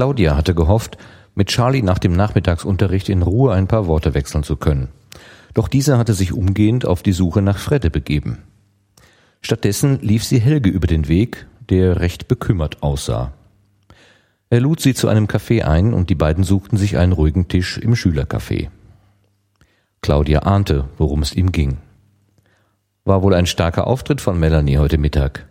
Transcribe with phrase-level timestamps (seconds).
[0.00, 0.96] Claudia hatte gehofft,
[1.34, 4.88] mit Charlie nach dem Nachmittagsunterricht in Ruhe ein paar Worte wechseln zu können.
[5.52, 8.38] Doch dieser hatte sich umgehend auf die Suche nach Fredde begeben.
[9.42, 13.34] Stattdessen lief sie Helge über den Weg, der recht bekümmert aussah.
[14.48, 17.76] Er lud sie zu einem Café ein und die beiden suchten sich einen ruhigen Tisch
[17.76, 18.70] im Schülercafé.
[20.00, 21.76] Claudia ahnte, worum es ihm ging.
[23.04, 25.46] War wohl ein starker Auftritt von Melanie heute Mittag.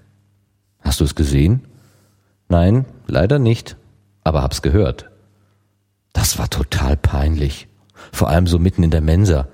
[0.82, 1.66] Hast du es gesehen?
[2.48, 3.76] Nein, leider nicht,
[4.24, 5.10] aber hab's gehört.
[6.14, 7.68] Das war total peinlich.
[8.12, 9.48] Vor allem so mitten in der Mensa.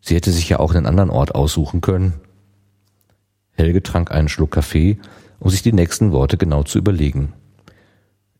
[0.00, 2.14] Sie hätte sich ja auch einen anderen Ort aussuchen können.
[3.52, 4.98] Helge trank einen Schluck Kaffee,
[5.38, 7.32] um sich die nächsten Worte genau zu überlegen.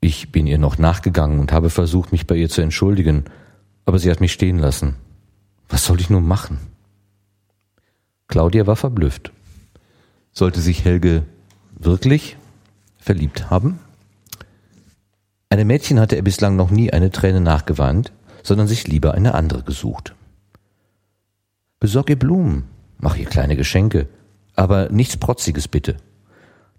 [0.01, 3.25] Ich bin ihr noch nachgegangen und habe versucht, mich bei ihr zu entschuldigen,
[3.85, 4.97] aber sie hat mich stehen lassen.
[5.69, 6.59] Was soll ich nur machen?
[8.27, 9.33] Claudia war verblüfft.
[10.33, 11.23] Sollte sich Helge
[11.79, 12.37] wirklich
[12.99, 13.79] verliebt haben?
[15.53, 18.11] Einem Mädchen hatte er bislang noch nie eine Träne nachgewandt,
[18.43, 20.15] sondern sich lieber eine andere gesucht.
[21.79, 22.65] Besorg ihr Blumen,
[22.97, 24.09] mach ihr kleine Geschenke,
[24.57, 25.99] aber nichts Protziges bitte.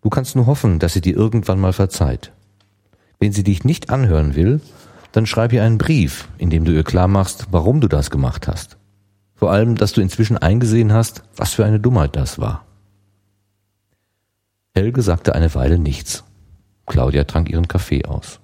[0.02, 2.32] Du kannst nur hoffen, dass sie dir irgendwann mal verzeiht.
[3.20, 4.60] Wenn sie dich nicht anhören will,
[5.12, 8.48] dann schreib ihr einen Brief, in dem du ihr klar machst, warum du das gemacht
[8.48, 8.78] hast.
[9.36, 12.66] Vor allem, dass du inzwischen eingesehen hast, was für eine Dummheit das war.
[14.74, 16.24] Helge sagte eine Weile nichts.
[16.88, 18.40] Claudia trank ihren Kaffee aus.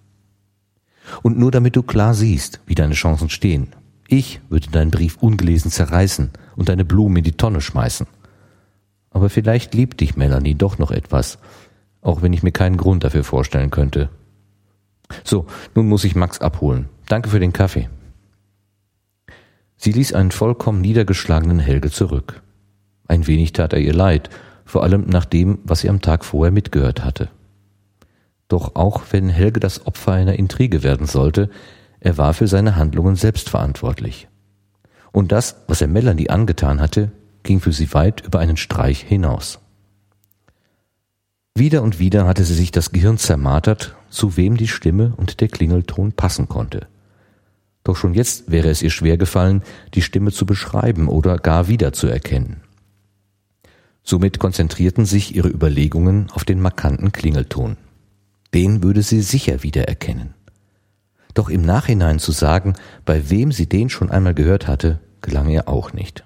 [1.23, 3.67] Und nur damit du klar siehst, wie deine Chancen stehen.
[4.07, 8.07] Ich würde deinen Brief ungelesen zerreißen und deine Blumen in die Tonne schmeißen.
[9.11, 11.39] Aber vielleicht liebt dich Melanie doch noch etwas,
[12.01, 14.09] auch wenn ich mir keinen Grund dafür vorstellen könnte.
[15.23, 16.89] So, nun muss ich Max abholen.
[17.07, 17.89] Danke für den Kaffee.
[19.75, 22.41] Sie ließ einen vollkommen niedergeschlagenen Helge zurück.
[23.07, 24.29] Ein wenig tat er ihr leid,
[24.65, 27.29] vor allem nach dem, was sie am Tag vorher mitgehört hatte.
[28.49, 31.49] Doch auch wenn Helge das Opfer einer Intrige werden sollte,
[32.01, 34.27] er war für seine Handlungen selbst verantwortlich.
[35.11, 37.11] Und das, was er Melanie angetan hatte,
[37.43, 39.59] ging für sie weit über einen Streich hinaus.
[41.55, 45.47] Wieder und wieder hatte sie sich das Gehirn zermartert, zu wem die Stimme und der
[45.47, 46.87] Klingelton passen konnte.
[47.83, 52.61] Doch schon jetzt wäre es ihr schwer gefallen, die Stimme zu beschreiben oder gar wiederzuerkennen.
[54.03, 57.77] Somit konzentrierten sich ihre Überlegungen auf den markanten Klingelton.
[58.53, 60.33] Den würde sie sicher wiedererkennen.
[61.33, 62.73] Doch im Nachhinein zu sagen,
[63.05, 66.25] bei wem sie den schon einmal gehört hatte, gelang ihr auch nicht.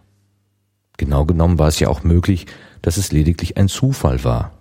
[0.97, 2.45] Genau genommen war es ja auch möglich,
[2.81, 4.51] dass es lediglich ein Zufall war.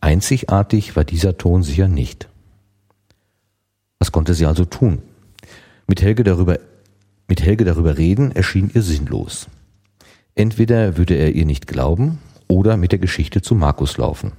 [0.00, 2.28] Einzigartig war dieser Ton sicher nicht.
[3.98, 5.02] Was konnte sie also tun?
[5.86, 6.58] Mit Helge darüber,
[7.28, 9.46] mit Helge darüber reden erschien ihr sinnlos.
[10.34, 14.32] Entweder würde er ihr nicht glauben oder mit der Geschichte zu Markus laufen.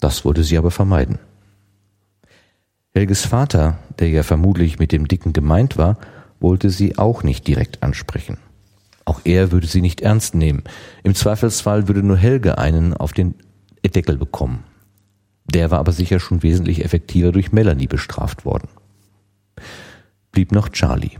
[0.00, 1.18] Das wollte sie aber vermeiden.
[2.92, 5.96] Helges Vater, der ja vermutlich mit dem Dicken gemeint war,
[6.40, 8.38] wollte sie auch nicht direkt ansprechen.
[9.04, 10.64] Auch er würde sie nicht ernst nehmen.
[11.04, 13.34] Im Zweifelsfall würde nur Helge einen auf den
[13.84, 14.64] Deckel bekommen.
[15.44, 18.68] Der war aber sicher schon wesentlich effektiver durch Melanie bestraft worden.
[20.32, 21.18] Blieb noch Charlie.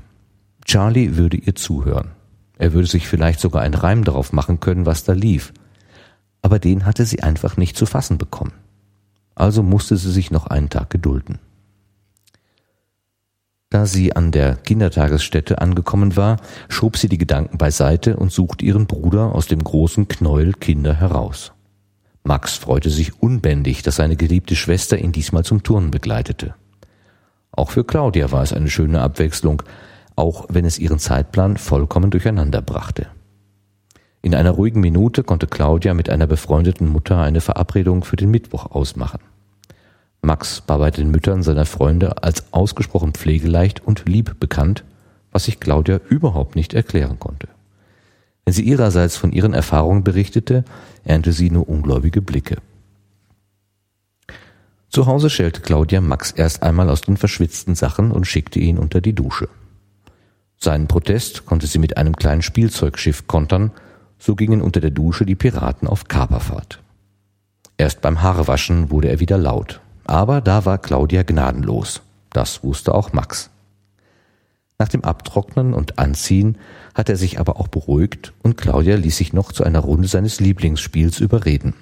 [0.64, 2.12] Charlie würde ihr zuhören.
[2.58, 5.52] Er würde sich vielleicht sogar einen Reim darauf machen können, was da lief.
[6.42, 8.52] Aber den hatte sie einfach nicht zu fassen bekommen.
[9.34, 11.38] Also musste sie sich noch einen Tag gedulden.
[13.70, 16.38] Da sie an der Kindertagesstätte angekommen war,
[16.68, 21.52] schob sie die Gedanken beiseite und suchte ihren Bruder aus dem großen Knäuel Kinder heraus.
[22.24, 26.54] Max freute sich unbändig, dass seine geliebte Schwester ihn diesmal zum Turnen begleitete.
[27.52, 29.62] Auch für Claudia war es eine schöne Abwechslung,
[30.16, 33.06] auch wenn es ihren Zeitplan vollkommen durcheinander brachte.
[34.20, 38.66] In einer ruhigen Minute konnte Claudia mit einer befreundeten Mutter eine Verabredung für den Mittwoch
[38.72, 39.20] ausmachen.
[40.22, 44.84] Max war bei den Müttern seiner Freunde als ausgesprochen pflegeleicht und lieb bekannt,
[45.32, 47.48] was sich Claudia überhaupt nicht erklären konnte.
[48.44, 50.64] Wenn sie ihrerseits von ihren Erfahrungen berichtete,
[51.04, 52.56] ernte sie nur ungläubige Blicke.
[54.88, 59.00] Zu Hause schälte Claudia Max erst einmal aus den verschwitzten Sachen und schickte ihn unter
[59.00, 59.48] die Dusche.
[60.56, 63.70] Seinen Protest konnte sie mit einem kleinen Spielzeugschiff kontern,
[64.18, 66.82] so gingen unter der Dusche die Piraten auf Kaperfahrt.
[67.78, 69.80] Erst beim Haarewaschen wurde er wieder laut.
[70.10, 72.02] Aber da war Claudia gnadenlos.
[72.30, 73.48] Das wusste auch Max.
[74.76, 76.58] Nach dem Abtrocknen und Anziehen
[76.96, 80.40] hat er sich aber auch beruhigt und Claudia ließ sich noch zu einer Runde seines
[80.40, 81.74] Lieblingsspiels überreden.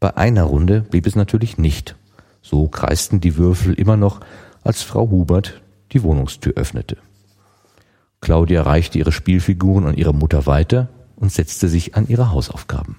[0.00, 1.94] Bei einer Runde blieb es natürlich nicht.
[2.42, 4.18] So kreisten die Würfel immer noch,
[4.64, 6.96] als Frau Hubert die Wohnungstür öffnete.
[8.20, 12.96] Claudia reichte ihre Spielfiguren an ihre Mutter weiter und setzte sich an ihre Hausaufgaben.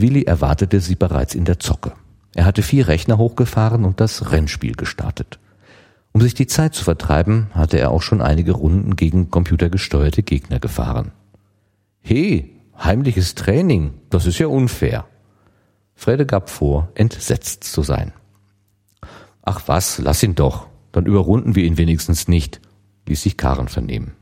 [0.00, 1.92] Willi erwartete sie bereits in der Zocke.
[2.34, 5.38] Er hatte vier Rechner hochgefahren und das Rennspiel gestartet.
[6.12, 10.58] Um sich die Zeit zu vertreiben, hatte er auch schon einige Runden gegen computergesteuerte Gegner
[10.58, 11.12] gefahren.
[12.00, 15.06] He, heimliches Training, das ist ja unfair.
[15.94, 18.12] Frede gab vor, entsetzt zu sein.
[19.42, 22.60] Ach was, lass ihn doch, dann überrunden wir ihn wenigstens nicht,
[23.06, 24.12] ließ sich Karen vernehmen.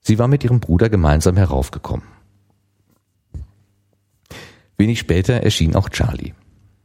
[0.00, 2.17] Sie war mit ihrem Bruder gemeinsam heraufgekommen.
[4.78, 6.34] Wenig später erschien auch Charlie.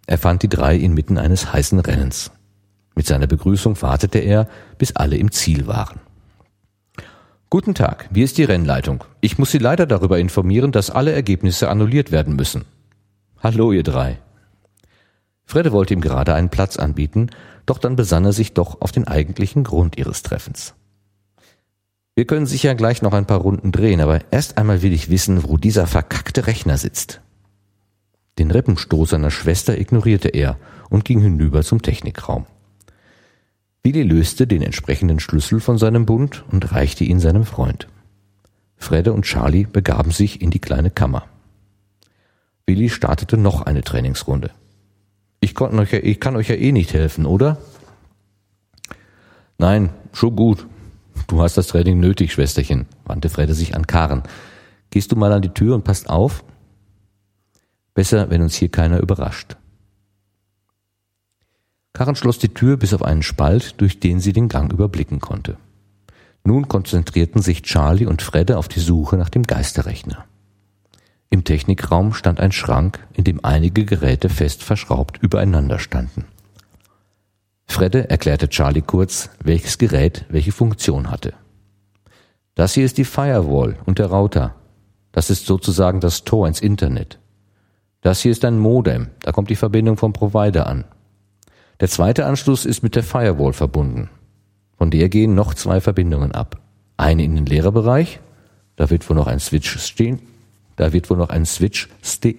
[0.07, 2.31] Er fand die drei inmitten eines heißen Rennens.
[2.95, 5.99] Mit seiner Begrüßung wartete er, bis alle im Ziel waren.
[7.51, 9.03] Guten Tag, wie ist die Rennleitung?
[9.21, 12.65] Ich muss Sie leider darüber informieren, dass alle Ergebnisse annulliert werden müssen.
[13.39, 14.17] Hallo, ihr drei.
[15.45, 17.29] Fredde wollte ihm gerade einen Platz anbieten,
[17.67, 20.73] doch dann besann er sich doch auf den eigentlichen Grund ihres Treffens.
[22.15, 25.43] Wir können sicher gleich noch ein paar Runden drehen, aber erst einmal will ich wissen,
[25.43, 27.21] wo dieser verkackte Rechner sitzt.
[28.39, 30.57] Den Rippenstoß seiner Schwester ignorierte er
[30.89, 32.45] und ging hinüber zum Technikraum.
[33.83, 37.87] Willi löste den entsprechenden Schlüssel von seinem Bund und reichte ihn seinem Freund.
[38.77, 41.25] Fredde und Charlie begaben sich in die kleine Kammer.
[42.65, 44.51] Willi startete noch eine Trainingsrunde.
[45.41, 47.57] Ich, euch ja, ich kann euch ja eh nicht helfen, oder?
[49.57, 50.65] Nein, schon gut.
[51.27, 54.23] Du hast das Training nötig, Schwesterchen, wandte Fredde sich an Karen.
[54.89, 56.43] Gehst du mal an die Tür und passt auf?
[57.93, 59.57] Besser, wenn uns hier keiner überrascht.
[61.93, 65.57] Karen schloss die Tür bis auf einen Spalt, durch den sie den Gang überblicken konnte.
[66.43, 70.25] Nun konzentrierten sich Charlie und Fredde auf die Suche nach dem Geisterrechner.
[71.29, 76.25] Im Technikraum stand ein Schrank, in dem einige Geräte fest verschraubt übereinander standen.
[77.65, 81.33] Fredde erklärte Charlie kurz, welches Gerät welche Funktion hatte.
[82.55, 84.55] Das hier ist die Firewall und der Router.
[85.11, 87.19] Das ist sozusagen das Tor ins Internet.
[88.03, 90.83] Das hier ist ein Modem, da kommt die Verbindung vom Provider an.
[91.79, 94.09] Der zweite Anschluss ist mit der Firewall verbunden.
[94.77, 96.59] Von der gehen noch zwei Verbindungen ab.
[96.97, 98.19] Eine in den Lehrerbereich,
[98.75, 100.19] da wird wohl noch ein Switch stehen,
[100.75, 102.35] da wird wohl noch ein Switch ste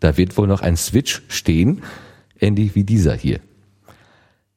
[0.00, 1.82] da wird wohl noch ein Switch stehen,
[2.40, 3.38] ähnlich wie dieser hier.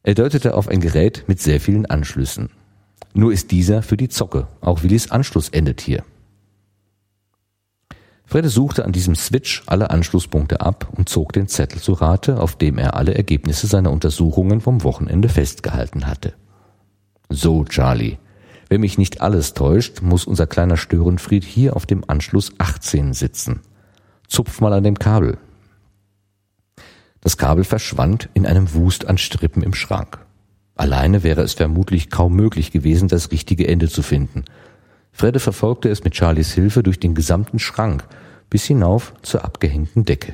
[0.02, 2.50] Er deutete auf ein Gerät mit sehr vielen Anschlüssen.
[3.14, 6.04] Nur ist dieser für die Zocke, auch Willis Anschluss endet hier.
[8.26, 12.56] Fredde suchte an diesem Switch alle Anschlusspunkte ab und zog den Zettel zu Rate, auf
[12.56, 16.34] dem er alle Ergebnisse seiner Untersuchungen vom Wochenende festgehalten hatte.
[17.30, 18.18] So, Charlie.
[18.68, 23.62] Wenn mich nicht alles täuscht, muss unser kleiner Störenfried hier auf dem Anschluss 18 sitzen.
[24.28, 25.38] Zupf mal an dem Kabel.
[27.22, 30.20] Das Kabel verschwand in einem Wust an Strippen im Schrank.
[30.76, 34.46] Alleine wäre es vermutlich kaum möglich gewesen, das richtige Ende zu finden.
[35.16, 38.06] Fredde verfolgte es mit Charlies Hilfe durch den gesamten Schrank
[38.50, 40.34] bis hinauf zur abgehängten Decke.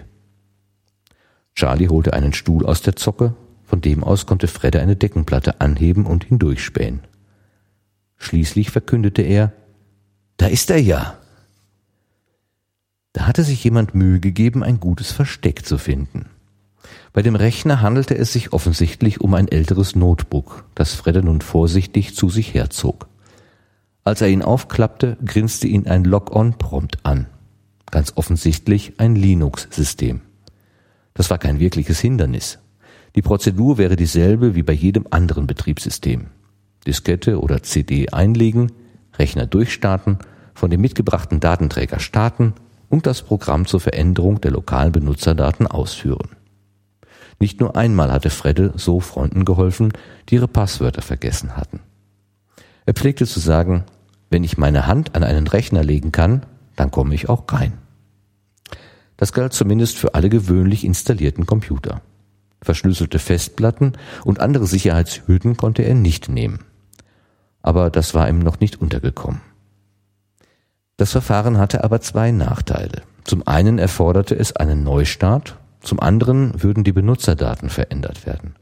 [1.53, 6.07] Charlie holte einen Stuhl aus der Zocke, von dem aus konnte Fredde eine Deckenplatte anheben
[6.07, 7.01] und hindurchspähen.
[8.17, 9.53] Schließlich verkündete er,
[10.37, 11.19] da ist er ja.
[13.13, 16.25] Da hatte sich jemand Mühe gegeben, ein gutes Versteck zu finden.
[17.13, 22.15] Bei dem Rechner handelte es sich offensichtlich um ein älteres Notebook, das Fredde nun vorsichtig
[22.15, 23.10] zu sich herzog.
[24.03, 27.27] Als er ihn aufklappte, grinste ihn ein Log-on-Prompt an.
[27.91, 30.21] Ganz offensichtlich ein Linux-System.
[31.13, 32.59] Das war kein wirkliches Hindernis.
[33.15, 36.27] Die Prozedur wäre dieselbe wie bei jedem anderen Betriebssystem.
[36.87, 38.71] Diskette oder CD einlegen,
[39.19, 40.17] Rechner durchstarten,
[40.55, 42.53] von dem mitgebrachten Datenträger starten
[42.89, 46.29] und das Programm zur Veränderung der lokalen Benutzerdaten ausführen.
[47.39, 49.93] Nicht nur einmal hatte Fredde so Freunden geholfen,
[50.29, 51.81] die ihre Passwörter vergessen hatten.
[52.85, 53.85] Er pflegte zu sagen,
[54.29, 56.45] wenn ich meine Hand an einen Rechner legen kann,
[56.75, 57.73] dann komme ich auch rein.
[59.17, 62.01] Das galt zumindest für alle gewöhnlich installierten Computer.
[62.63, 66.59] Verschlüsselte Festplatten und andere Sicherheitshüten konnte er nicht nehmen.
[67.61, 69.41] Aber das war ihm noch nicht untergekommen.
[70.97, 73.03] Das Verfahren hatte aber zwei Nachteile.
[73.23, 78.55] Zum einen erforderte es einen Neustart, zum anderen würden die Benutzerdaten verändert werden.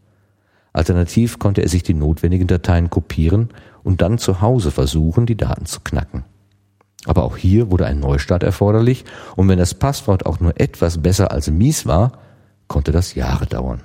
[0.72, 3.50] Alternativ konnte er sich die notwendigen Dateien kopieren
[3.84, 6.24] und dann zu Hause versuchen, die Daten zu knacken.
[7.06, 9.06] Aber auch hier wurde ein Neustart erforderlich
[9.36, 12.14] und wenn das Passwort auch nur etwas besser als mies war,
[12.68, 13.82] konnte das Jahre dauern.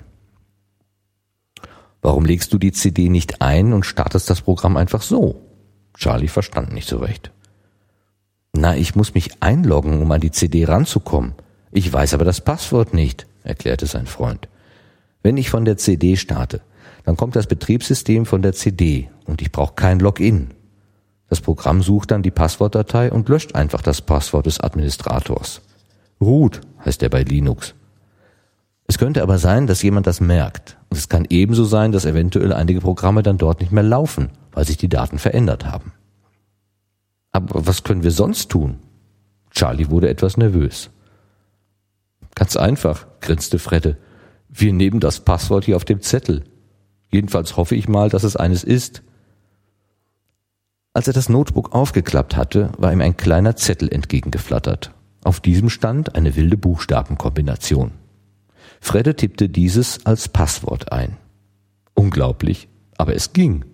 [2.03, 5.41] Warum legst du die CD nicht ein und startest das Programm einfach so?
[5.97, 7.31] Charlie verstand nicht so recht.
[8.53, 11.33] Na, ich muss mich einloggen, um an die CD ranzukommen.
[11.73, 14.49] Ich weiß aber das Passwort nicht, erklärte sein Freund.
[15.23, 16.61] Wenn ich von der CD starte,
[17.05, 20.55] dann kommt das Betriebssystem von der CD und ich brauche kein Login.
[21.29, 25.63] Das Programm sucht dann die Passwortdatei und löscht einfach das Passwort des Administrators.
[26.21, 27.75] Root heißt er bei Linux.
[28.87, 30.77] Es könnte aber sein, dass jemand das merkt.
[30.91, 34.67] Und es kann ebenso sein, dass eventuell einige Programme dann dort nicht mehr laufen, weil
[34.67, 35.93] sich die Daten verändert haben.
[37.33, 38.79] Aber was können wir sonst tun?
[39.51, 40.91] Charlie wurde etwas nervös.
[42.35, 43.97] Ganz einfach, grinste Fredde.
[44.49, 46.45] Wir nehmen das Passwort hier auf dem Zettel.
[47.11, 49.03] Jedenfalls hoffe ich mal, dass es eines ist.
[50.97, 54.93] Als er das Notebook aufgeklappt hatte, war ihm ein kleiner Zettel entgegengeflattert.
[55.25, 57.91] Auf diesem stand eine wilde Buchstabenkombination.
[58.81, 61.17] Fredde tippte dieses als Passwort ein.
[61.95, 63.65] Unglaublich, aber es ging.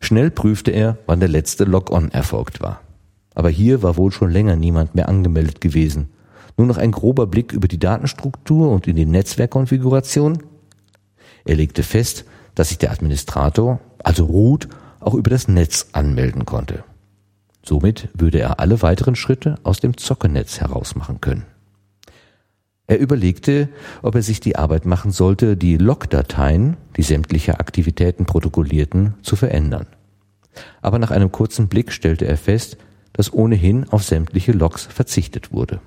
[0.00, 2.80] Schnell prüfte er, wann der letzte Log-on erfolgt war.
[3.34, 6.08] Aber hier war wohl schon länger niemand mehr angemeldet gewesen.
[6.56, 10.44] Nur noch ein grober Blick über die Datenstruktur und in die Netzwerkkonfiguration.
[11.44, 14.68] Er legte fest, dass sich der Administrator, also Root,
[15.00, 16.84] auch über das Netz anmelden konnte.
[17.62, 21.44] Somit würde er alle weiteren Schritte aus dem Zockernetz herausmachen können.
[22.86, 23.68] Er überlegte,
[24.02, 29.86] ob er sich die Arbeit machen sollte, die Logdateien, die sämtliche Aktivitäten protokollierten, zu verändern.
[30.82, 32.78] Aber nach einem kurzen Blick stellte er fest,
[33.12, 35.80] dass ohnehin auf sämtliche Logs verzichtet wurde.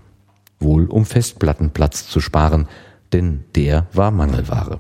[0.60, 2.68] Wohl um Festplattenplatz zu sparen,
[3.12, 4.80] denn der war Mangelware.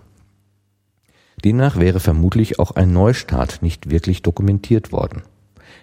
[1.43, 5.23] Demnach wäre vermutlich auch ein Neustart nicht wirklich dokumentiert worden.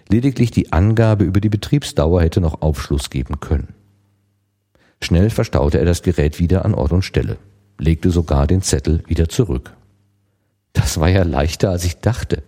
[0.09, 3.73] Lediglich die Angabe über die Betriebsdauer hätte noch Aufschluss geben können.
[5.01, 7.37] Schnell verstaute er das Gerät wieder an Ort und Stelle,
[7.79, 9.75] legte sogar den Zettel wieder zurück.
[10.73, 12.43] Das war ja leichter, als ich dachte.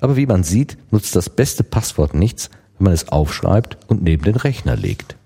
[0.00, 4.24] Aber wie man sieht, nutzt das beste Passwort nichts, wenn man es aufschreibt und neben
[4.24, 5.16] den Rechner legt.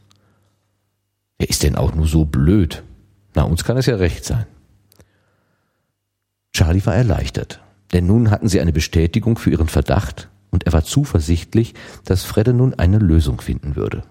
[1.38, 2.82] Wer ist denn auch nur so blöd?
[3.34, 4.46] Na, uns kann es ja recht sein.
[6.56, 7.60] Charlie war erleichtert,
[7.92, 11.74] denn nun hatten sie eine Bestätigung für ihren Verdacht und er war zuversichtlich,
[12.06, 14.04] dass Fredde nun eine Lösung finden würde.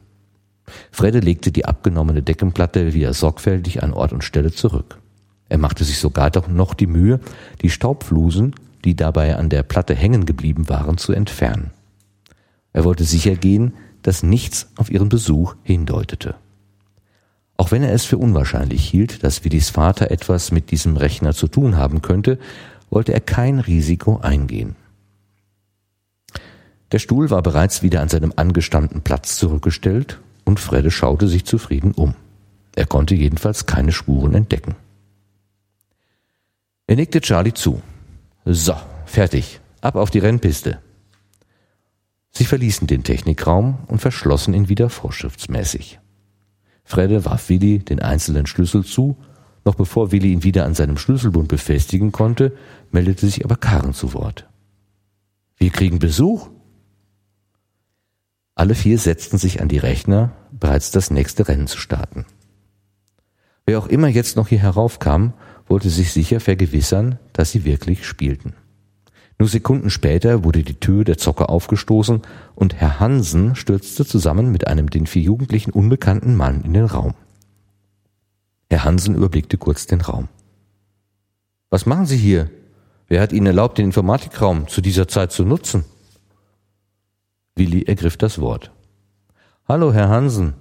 [0.92, 5.00] Fredde legte die abgenommene Deckenplatte wieder sorgfältig an Ort und Stelle zurück.
[5.50, 7.20] Er machte sich sogar doch noch die Mühe,
[7.64, 11.72] die Staubflusen, die dabei an der Platte hängen geblieben waren, zu entfernen.
[12.74, 13.74] Er wollte sicher gehen,
[14.04, 16.36] dass nichts auf ihren Besuch hindeutete.
[17.58, 21.48] Auch wenn er es für unwahrscheinlich hielt, dass Willis Vater etwas mit diesem Rechner zu
[21.48, 22.38] tun haben könnte,
[22.90, 24.76] wollte er kein Risiko eingehen.
[26.92, 31.92] Der Stuhl war bereits wieder an seinem angestammten Platz zurückgestellt und Fredde schaute sich zufrieden
[31.94, 32.14] um.
[32.76, 34.76] Er konnte jedenfalls keine Spuren entdecken.
[36.88, 37.82] Er nickte Charlie zu.
[38.44, 39.60] So, fertig.
[39.82, 40.80] Ab auf die Rennpiste.
[42.32, 46.00] Sie verließen den Technikraum und verschlossen ihn wieder vorschriftsmäßig.
[46.86, 49.18] Fredde warf Willi den einzelnen Schlüssel zu,
[49.66, 52.56] noch bevor Willi ihn wieder an seinem Schlüsselbund befestigen konnte,
[52.92, 54.48] meldete sich aber Karen zu Wort.
[55.58, 56.50] Wir kriegen Besuch?
[58.54, 62.26] Alle vier setzten sich an die Rechner, bereits das nächste Rennen zu starten.
[63.66, 65.34] Wer auch immer jetzt noch hier heraufkam,
[65.68, 68.54] wollte sich sicher vergewissern, dass sie wirklich spielten.
[69.38, 72.22] Nur Sekunden später wurde die Tür der Zocker aufgestoßen
[72.56, 77.16] und Herr Hansen stürzte zusammen mit einem den vier Jugendlichen unbekannten Mann in den Raum.
[78.70, 80.30] Herr Hansen überblickte kurz den Raum.
[81.70, 82.50] Was machen Sie hier?
[83.08, 85.84] Wer hat Ihnen erlaubt, den Informatikraum zu dieser Zeit zu nutzen?
[87.56, 88.72] Willi ergriff das Wort.
[89.68, 90.54] Hallo, Herr Hansen.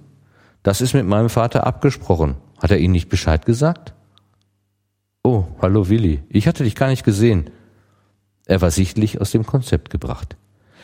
[0.63, 2.35] Das ist mit meinem Vater abgesprochen.
[2.61, 3.93] Hat er Ihnen nicht Bescheid gesagt?
[5.23, 6.23] Oh, hallo Willi.
[6.29, 7.49] Ich hatte dich gar nicht gesehen.
[8.45, 10.35] Er war sichtlich aus dem Konzept gebracht.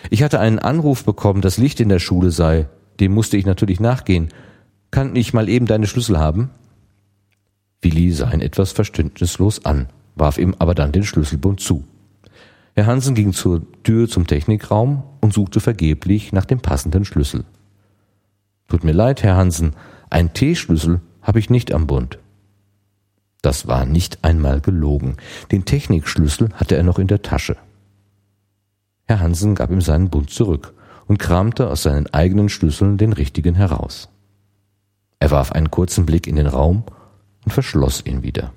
[0.10, 2.68] Ich hatte einen Anruf bekommen, dass Licht in der Schule sei.
[3.00, 4.30] Dem musste ich natürlich nachgehen.
[4.89, 6.50] Kann ich mal eben deine Schlüssel haben?
[7.82, 11.84] Willi sah ihn etwas verständnislos an, warf ihm aber dann den Schlüsselbund zu.
[12.75, 17.44] Herr Hansen ging zur Tür zum Technikraum und suchte vergeblich nach dem passenden Schlüssel.
[18.68, 19.75] Tut mir leid, Herr Hansen,
[20.10, 22.18] einen T-Schlüssel habe ich nicht am Bund.
[23.42, 25.18] Das war nicht einmal gelogen.
[25.52, 27.58] Den Technikschlüssel hatte er noch in der Tasche.
[29.08, 30.74] Herr Hansen gab ihm seinen Bund zurück
[31.08, 34.10] und kramte aus seinen eigenen Schlüsseln den richtigen heraus.
[35.20, 36.84] Er warf einen kurzen Blick in den Raum
[37.44, 38.54] und verschloss ihn wieder.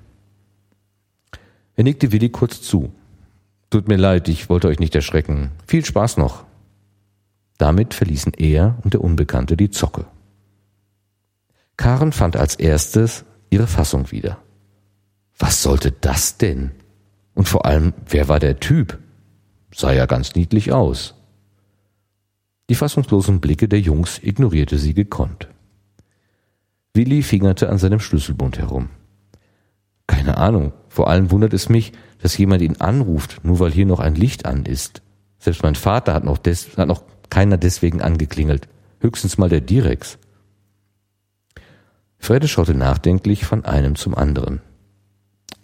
[1.75, 2.93] Er nickte Willi kurz zu.
[3.69, 5.51] Tut mir leid, ich wollte euch nicht erschrecken.
[5.67, 6.45] Viel Spaß noch.
[7.57, 10.05] Damit verließen er und der Unbekannte die Zocke.
[11.75, 14.37] Karen fand als erstes ihre Fassung wieder.
[15.37, 16.71] Was sollte das denn?
[17.33, 18.99] Und vor allem, wer war der Typ?
[19.73, 21.15] Sah ja ganz niedlich aus.
[22.69, 25.49] Die fassungslosen Blicke der Jungs ignorierte sie gekonnt.
[26.93, 28.89] Willi fingerte an seinem Schlüsselbund herum.
[30.07, 33.99] Keine Ahnung, vor allem wundert es mich, dass jemand ihn anruft, nur weil hier noch
[33.99, 35.01] ein Licht an ist.
[35.39, 38.67] Selbst mein Vater hat noch, des, hat noch keiner deswegen angeklingelt.
[38.99, 40.17] Höchstens mal der Direx.
[42.17, 44.61] Fredde schaute nachdenklich von einem zum anderen.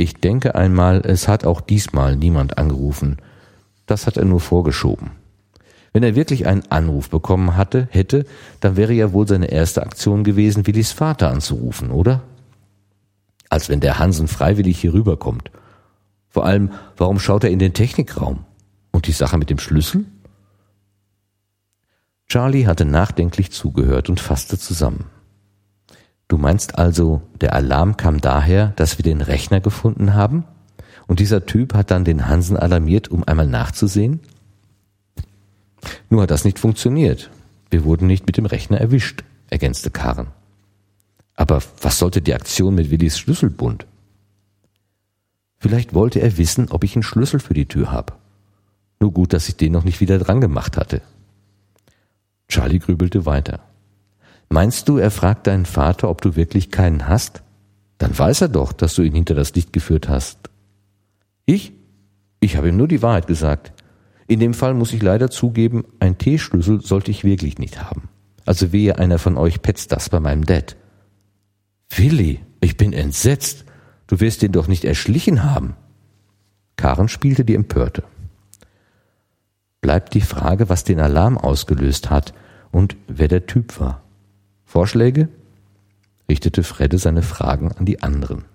[0.01, 3.17] Ich denke einmal, es hat auch diesmal niemand angerufen.
[3.85, 5.11] Das hat er nur vorgeschoben.
[5.93, 8.25] Wenn er wirklich einen Anruf bekommen hatte, hätte,
[8.61, 12.23] dann wäre ja wohl seine erste Aktion gewesen, Willis Vater anzurufen, oder?
[13.47, 15.51] Als wenn der Hansen freiwillig hier rüberkommt.
[16.29, 18.45] Vor allem, warum schaut er in den Technikraum?
[18.89, 20.05] Und die Sache mit dem Schlüssel?
[22.27, 25.10] Charlie hatte nachdenklich zugehört und fasste zusammen.
[26.31, 30.45] Du meinst also, der Alarm kam daher, dass wir den Rechner gefunden haben?
[31.05, 34.21] Und dieser Typ hat dann den Hansen alarmiert, um einmal nachzusehen?
[36.09, 37.29] Nur hat das nicht funktioniert.
[37.69, 40.27] Wir wurden nicht mit dem Rechner erwischt, ergänzte Karen.
[41.35, 43.85] Aber was sollte die Aktion mit Willis Schlüsselbund?
[45.59, 48.13] Vielleicht wollte er wissen, ob ich einen Schlüssel für die Tür habe.
[49.01, 51.01] Nur gut, dass ich den noch nicht wieder dran gemacht hatte.
[52.47, 53.59] Charlie grübelte weiter.
[54.51, 57.41] Meinst du, er fragt deinen Vater, ob du wirklich keinen hast?
[57.97, 60.49] Dann weiß er doch, dass du ihn hinter das Licht geführt hast.
[61.45, 61.71] Ich?
[62.41, 63.71] Ich habe ihm nur die Wahrheit gesagt.
[64.27, 68.09] In dem Fall muss ich leider zugeben, ein T-Schlüssel sollte ich wirklich nicht haben.
[68.45, 70.75] Also wehe einer von euch petzt das bei meinem Dad.
[71.89, 73.63] Willi, ich bin entsetzt.
[74.07, 75.77] Du wirst den doch nicht erschlichen haben.
[76.75, 78.03] Karen spielte die Empörte.
[79.79, 82.33] Bleibt die Frage, was den Alarm ausgelöst hat
[82.69, 84.03] und wer der Typ war.
[84.71, 85.27] Vorschläge?
[86.29, 88.45] richtete Fredde seine Fragen an die anderen.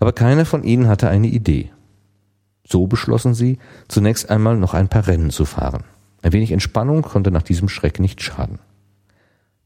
[0.00, 1.70] Aber keiner von ihnen hatte eine Idee.
[2.66, 5.84] So beschlossen sie, zunächst einmal noch ein paar Rennen zu fahren.
[6.22, 8.58] Ein wenig Entspannung konnte nach diesem Schreck nicht schaden.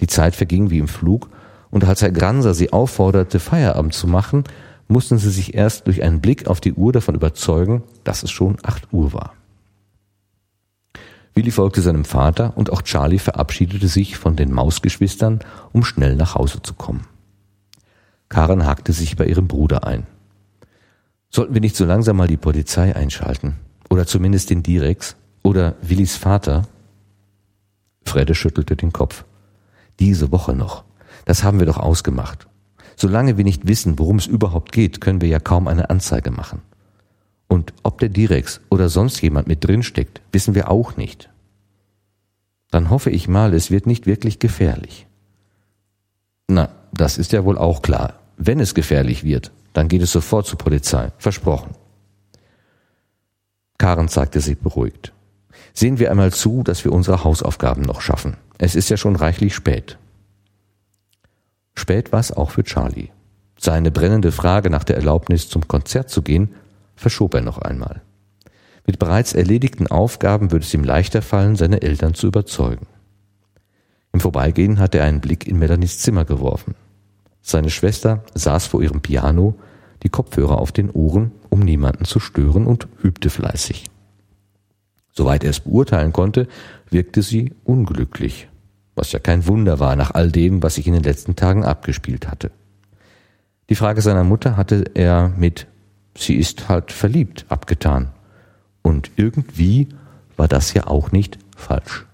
[0.03, 1.31] Die Zeit verging wie im Flug,
[1.71, 4.45] und als Herr Granser sie aufforderte, Feierabend zu machen,
[4.89, 8.59] mussten sie sich erst durch einen Blick auf die Uhr davon überzeugen, dass es schon
[8.63, 9.33] acht Uhr war.
[11.35, 15.41] Willi folgte seinem Vater und auch Charlie verabschiedete sich von den Mausgeschwistern,
[15.73, 17.07] um schnell nach Hause zu kommen.
[18.29, 20.07] Karen hakte sich bei ihrem Bruder ein.
[21.31, 23.57] Sollten wir nicht so langsam mal die Polizei einschalten?
[23.91, 25.17] Oder zumindest den Direx?
[25.43, 26.63] Oder Willis Vater?
[28.05, 29.25] Fredde schüttelte den Kopf.
[29.99, 30.85] Diese Woche noch.
[31.25, 32.47] Das haben wir doch ausgemacht.
[32.97, 36.63] Solange wir nicht wissen, worum es überhaupt geht, können wir ja kaum eine Anzeige machen.
[37.55, 41.31] Und ob der Direx oder sonst jemand mit drin steckt, wissen wir auch nicht.
[42.73, 45.07] Dann hoffe ich mal, es wird nicht wirklich gefährlich.
[46.49, 48.15] Na, das ist ja wohl auch klar.
[48.37, 51.13] Wenn es gefährlich wird, dann geht es sofort zur Polizei.
[51.19, 51.77] Versprochen.
[53.79, 55.13] Karen zeigte sich beruhigt.
[55.75, 58.37] Sehen wir einmal zu, dass wir unsere Hausaufgaben noch schaffen.
[58.59, 59.97] Es ist ja schon reichlich spät.
[61.77, 63.11] Spät war es auch für Charlie.
[63.61, 66.53] Seine brennende Frage nach der Erlaubnis, zum Konzert zu gehen,
[66.97, 68.03] verschob er noch einmal.
[68.87, 72.87] Mit bereits erledigten Aufgaben würde es ihm leichter fallen, seine Eltern zu überzeugen.
[74.13, 76.75] Im Vorbeigehen hatte er einen Blick in Melanies Zimmer geworfen.
[77.41, 79.57] Seine Schwester saß vor ihrem Piano,
[80.03, 83.87] die Kopfhörer auf den Ohren, um niemanden zu stören und übte fleißig.
[85.13, 86.49] Soweit er es beurteilen konnte,
[86.91, 88.49] wirkte sie unglücklich,
[88.95, 92.29] was ja kein Wunder war nach all dem, was sich in den letzten Tagen abgespielt
[92.29, 92.51] hatte.
[93.71, 95.67] Die Frage seiner Mutter hatte er mit
[96.17, 98.13] Sie ist halt verliebt abgetan.
[98.83, 99.89] Und irgendwie
[100.37, 102.07] war das ja auch nicht falsch.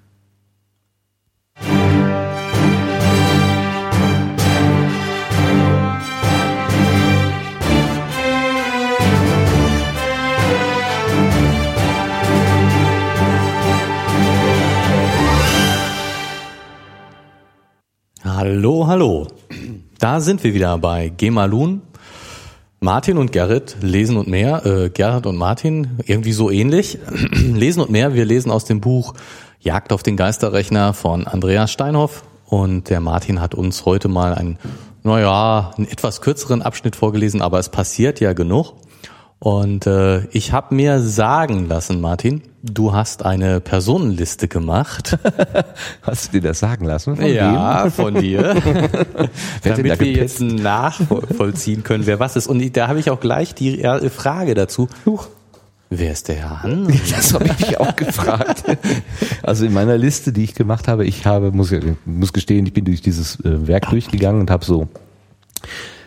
[18.25, 19.27] Hallo, hallo.
[19.99, 21.83] Da sind wir wieder bei Gemalun.
[22.83, 24.65] Martin und Gerrit lesen und mehr.
[24.65, 26.99] Äh, Gerrit und Martin irgendwie so ähnlich.
[27.31, 28.15] lesen und mehr.
[28.15, 29.13] Wir lesen aus dem Buch
[29.61, 32.23] Jagd auf den Geisterrechner von Andreas Steinhoff.
[32.47, 34.59] Und der Martin hat uns heute mal einen,
[35.03, 38.73] naja, einen etwas kürzeren Abschnitt vorgelesen, aber es passiert ja genug.
[39.39, 45.19] Und äh, ich habe mir sagen lassen, Martin, du hast eine Personenliste gemacht.
[46.03, 47.17] hast du dir das sagen lassen?
[47.17, 47.91] Von ja, wem?
[47.91, 48.55] von dir.
[49.65, 52.47] Damit wir jetzt nachvollziehen können, wer was ist.
[52.47, 53.83] Und da habe ich auch gleich die
[54.15, 54.89] Frage dazu.
[55.07, 55.29] Huch.
[55.93, 57.01] Wer ist der Herr Hansen?
[57.11, 58.63] Das habe ich mich auch gefragt.
[59.43, 62.85] Also in meiner Liste, die ich gemacht habe, ich habe, muss, muss gestehen, ich bin
[62.85, 64.87] durch dieses äh, Werk durchgegangen und habe so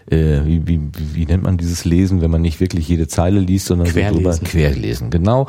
[0.10, 0.80] äh, wie, wie,
[1.14, 4.24] wie nennt man dieses Lesen, wenn man nicht wirklich jede Zeile liest, sondern querlesen.
[4.24, 5.48] so drüber querlesen, genau.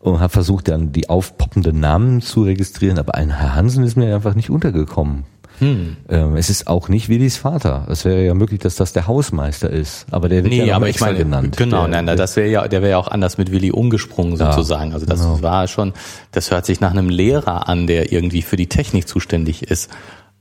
[0.00, 4.14] Und habe versucht dann die aufpoppenden Namen zu registrieren, aber ein Herr Hansen ist mir
[4.14, 5.24] einfach nicht untergekommen.
[5.60, 5.98] Hm.
[6.08, 7.86] Ähm, es ist auch nicht Willis Vater.
[7.90, 10.88] Es wäre ja möglich, dass das der Hausmeister ist, aber der wird nee, ja aber
[10.88, 11.58] ich meine, genannt.
[11.58, 14.94] Genau, der, nein, das wäre ja, der wäre ja auch anders mit Willi umgesprungen sozusagen.
[14.94, 15.42] also das genau.
[15.42, 15.92] war schon,
[16.32, 19.90] das hört sich nach einem Lehrer an, der irgendwie für die Technik zuständig ist.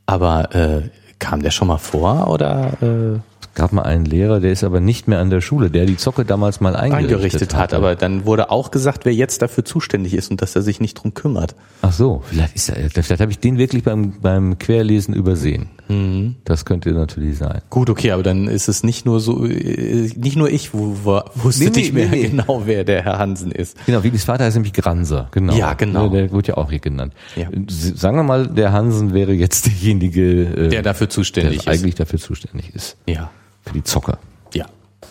[0.06, 2.78] Aber äh, kam der schon mal vor oder?
[2.82, 3.20] Äh
[3.60, 6.24] gab mal einen Lehrer, der ist aber nicht mehr an der Schule, der die Zocke
[6.24, 7.62] damals mal eingerichtet, eingerichtet hat.
[7.62, 7.76] hatte.
[7.76, 10.96] Aber dann wurde auch gesagt, wer jetzt dafür zuständig ist und dass er sich nicht
[10.96, 11.56] drum kümmert.
[11.82, 15.70] Ach so, vielleicht ist er, vielleicht habe ich den wirklich beim, beim Querlesen übersehen.
[15.90, 16.36] Mhm.
[16.46, 17.62] Das könnte natürlich sein.
[17.70, 21.22] Gut, okay, aber dann ist es nicht nur so, äh, nicht nur ich wo, wo,
[21.36, 23.76] wusste Nee, nee, nicht mehr nee, genau, wer der Herr Hansen ist.
[23.86, 25.54] Genau, Willis Vater heißt nämlich Granser, genau.
[25.56, 26.08] Ja, genau.
[26.08, 27.14] Der, der wird ja auch hier genannt.
[27.36, 27.48] Ja.
[27.68, 31.68] Sagen wir mal, der Hansen wäre jetzt derjenige, äh, Der dafür der zuständig ist.
[31.68, 32.96] eigentlich dafür zuständig ist.
[33.08, 33.32] Ja,
[33.66, 34.18] Für die Zocker.
[34.54, 34.66] ja.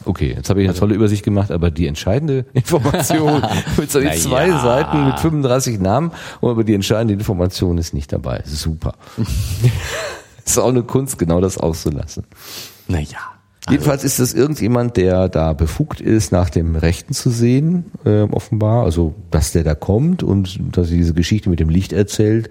[0.04, 3.42] Okay, jetzt habe ich eine tolle Übersicht gemacht, aber die entscheidende Information
[3.76, 4.60] mit so zwei ja.
[4.60, 8.42] Seiten mit 35 Namen, aber die entscheidende Information ist nicht dabei.
[8.44, 8.94] Super.
[10.44, 12.24] ist auch eine Kunst, genau das auszulassen.
[12.86, 13.18] Naja.
[13.70, 18.84] Jedenfalls ist das irgendjemand, der da befugt ist, nach dem Rechten zu sehen, äh, offenbar.
[18.84, 22.48] Also, dass der da kommt und dass er diese Geschichte mit dem Licht erzählt,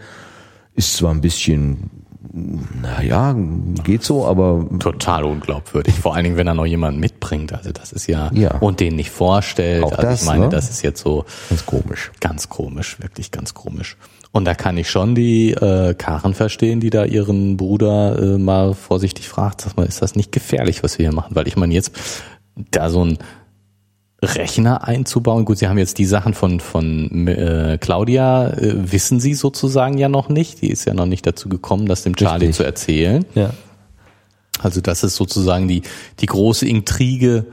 [0.75, 1.89] ist zwar ein bisschen,
[2.33, 3.35] naja,
[3.83, 5.93] geht so, aber Total unglaubwürdig.
[5.95, 7.53] Vor allen Dingen, wenn er noch jemanden mitbringt.
[7.53, 8.57] Also das ist ja, Ja.
[8.59, 9.83] und den nicht vorstellt.
[9.83, 10.49] Auch also das, ich meine, ne?
[10.49, 12.11] das ist jetzt so ganz komisch.
[12.19, 13.97] ganz komisch, wirklich ganz komisch.
[14.31, 18.73] Und da kann ich schon die äh, Karen verstehen, die da ihren Bruder äh, mal
[18.73, 21.35] vorsichtig fragt, sag mal, ist das nicht gefährlich, was wir hier machen?
[21.35, 21.91] Weil ich meine, jetzt
[22.71, 23.17] da so ein
[24.21, 29.35] Rechner einzubauen, gut, Sie haben jetzt die Sachen von, von äh, Claudia, äh, wissen Sie
[29.35, 30.61] sozusagen ja noch nicht.
[30.61, 32.55] Die ist ja noch nicht dazu gekommen, das dem Charlie Richtig.
[32.57, 33.25] zu erzählen.
[33.35, 33.51] Ja.
[34.59, 35.83] Also dass es sozusagen die,
[36.19, 37.45] die große Intrige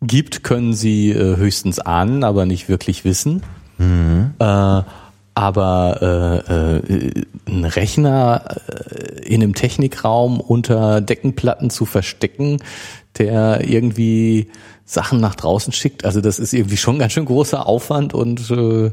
[0.00, 3.42] gibt, können sie äh, höchstens ahnen, aber nicht wirklich wissen.
[3.78, 4.82] Äh,
[5.34, 12.60] aber äh, äh, einen Rechner äh, in einem Technikraum unter Deckenplatten zu verstecken,
[13.18, 14.48] der irgendwie
[14.90, 18.90] Sachen nach draußen schickt, also das ist irgendwie schon ganz schön großer Aufwand und äh,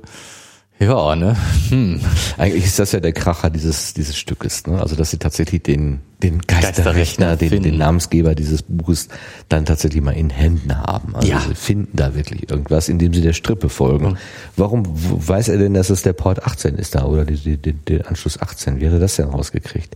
[0.77, 1.37] ja, ne?
[1.69, 2.01] Hm.
[2.37, 4.81] Eigentlich ist das ja der Kracher dieses, dieses Stückes, ne?
[4.81, 9.07] Also, dass sie tatsächlich den, den Geisterrechner Geisterrechner, den, den Namensgeber dieses Buches
[9.47, 11.15] dann tatsächlich mal in Händen haben.
[11.15, 11.39] Also, Ja.
[11.47, 14.17] sie finden da wirklich irgendwas, indem sie der Strippe folgen.
[14.57, 14.89] Warum w-
[15.27, 18.37] weiß er denn, dass es der Port 18 ist da oder die, die, den Anschluss
[18.41, 18.81] 18?
[18.81, 19.95] Wie hat er das denn rausgekriegt?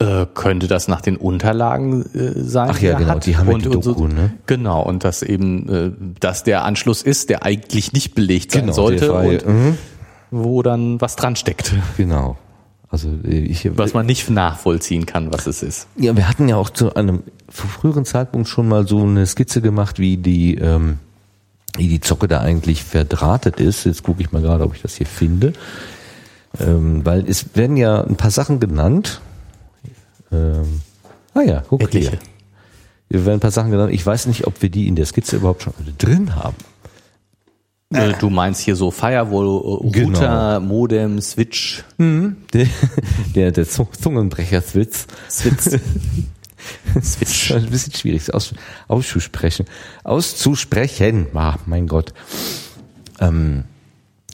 [0.00, 2.68] Äh, könnte das nach den Unterlagen äh, sein?
[2.72, 3.26] Ach ja, genau, hat?
[3.26, 4.32] die haben und, die und Doku, ne?
[4.46, 9.10] Genau, und dass eben, äh, dass der Anschluss ist, der eigentlich nicht belegt sein sollte
[9.10, 9.78] war ja- und mhm,
[10.32, 12.36] wo dann was dran steckt, genau.
[12.94, 15.88] Also äh, ich, was man nicht nachvollziehen kann, was es ist.
[15.96, 19.98] Ja, wir hatten ja auch zu einem früheren Zeitpunkt schon mal so eine Skizze gemacht,
[19.98, 20.98] wie die, ähm,
[21.76, 23.84] wie die Zocke da eigentlich verdrahtet ist.
[23.84, 25.54] Jetzt gucke ich mal gerade, ob ich das hier finde.
[26.60, 29.20] Ähm, weil es werden ja ein paar Sachen genannt.
[30.32, 30.80] Ähm,
[31.34, 32.10] ah ja, guck Etliche.
[32.10, 32.18] hier.
[33.10, 33.92] Hier werden ein paar Sachen genannt.
[33.92, 36.56] Ich weiß nicht, ob wir die in der Skizze überhaupt schon alle drin haben.
[37.92, 40.08] Äh, Du meinst hier so Firewall, äh, Genau.
[40.18, 42.66] Router, Modem, Switch, Der,
[43.34, 45.06] der, der Zung- Zungenbrecher-Switz.
[45.30, 45.80] Switch.
[47.02, 47.52] Switch.
[47.52, 48.54] Ein bisschen schwierig aus,
[48.88, 49.66] auszusprechen.
[50.02, 51.26] Auszusprechen.
[51.34, 52.14] Ah, mein Gott.
[53.20, 53.64] Ähm,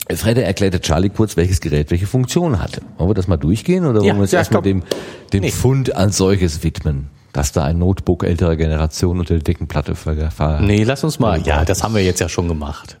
[0.09, 2.81] Fredde erklärte Charlie kurz, welches Gerät welche Funktion hatte.
[2.97, 4.83] Wollen wir das mal durchgehen oder wollen Ja, wir uns ja, erstmal dem,
[5.31, 5.51] dem Nee.
[5.51, 7.09] Fund als solches widmen?
[7.33, 11.41] Dass da ein Notebook älterer Generation unter der Deckenplatte ver, ver Nee, lass uns mal.
[11.43, 12.99] Ja, das haben wir jetzt ja schon gemacht.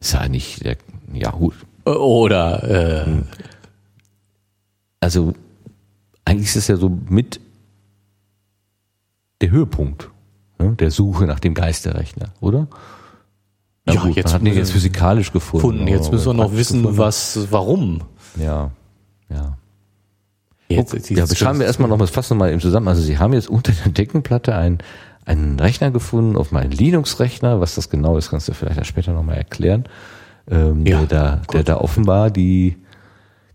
[0.00, 0.76] ist ja nicht der,
[1.12, 1.54] ja gut.
[1.84, 3.22] Oder äh,
[5.00, 5.34] Also
[6.24, 7.40] eigentlich ist es ja so mit
[9.40, 10.08] der Höhepunkt
[10.58, 12.68] ne, der Suche nach dem Geisterrechner, oder?
[13.86, 15.86] Na Ja, gut, jetzt man hat jetzt physikalisch gefunden.
[15.86, 16.98] Jetzt müssen wir noch wissen, gefunden.
[16.98, 18.02] was, warum.
[18.36, 18.70] Ja,
[19.28, 19.56] ja.
[20.68, 21.14] Jetzt, Okay.
[21.14, 22.88] Ja, beschreiben wir erstmal noch mal, fassen wir mal eben zusammen.
[22.88, 24.78] Also Sie haben jetzt unter der Deckenplatte einen,
[25.26, 27.60] einen Rechner gefunden, auf meinen Linux-Rechner.
[27.60, 29.84] Was das genau ist, kannst du vielleicht ja später nochmal erklären.
[30.50, 32.76] Ähm, Ja, der, da, der da offenbar die,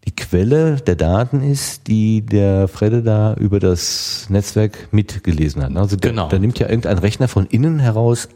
[0.05, 5.75] die Quelle der Daten ist, die der Fredde da über das Netzwerk mitgelesen hat.
[5.75, 6.29] Also der, Genau.
[6.29, 8.29] da nimmt ja irgendein Rechner von innen heraus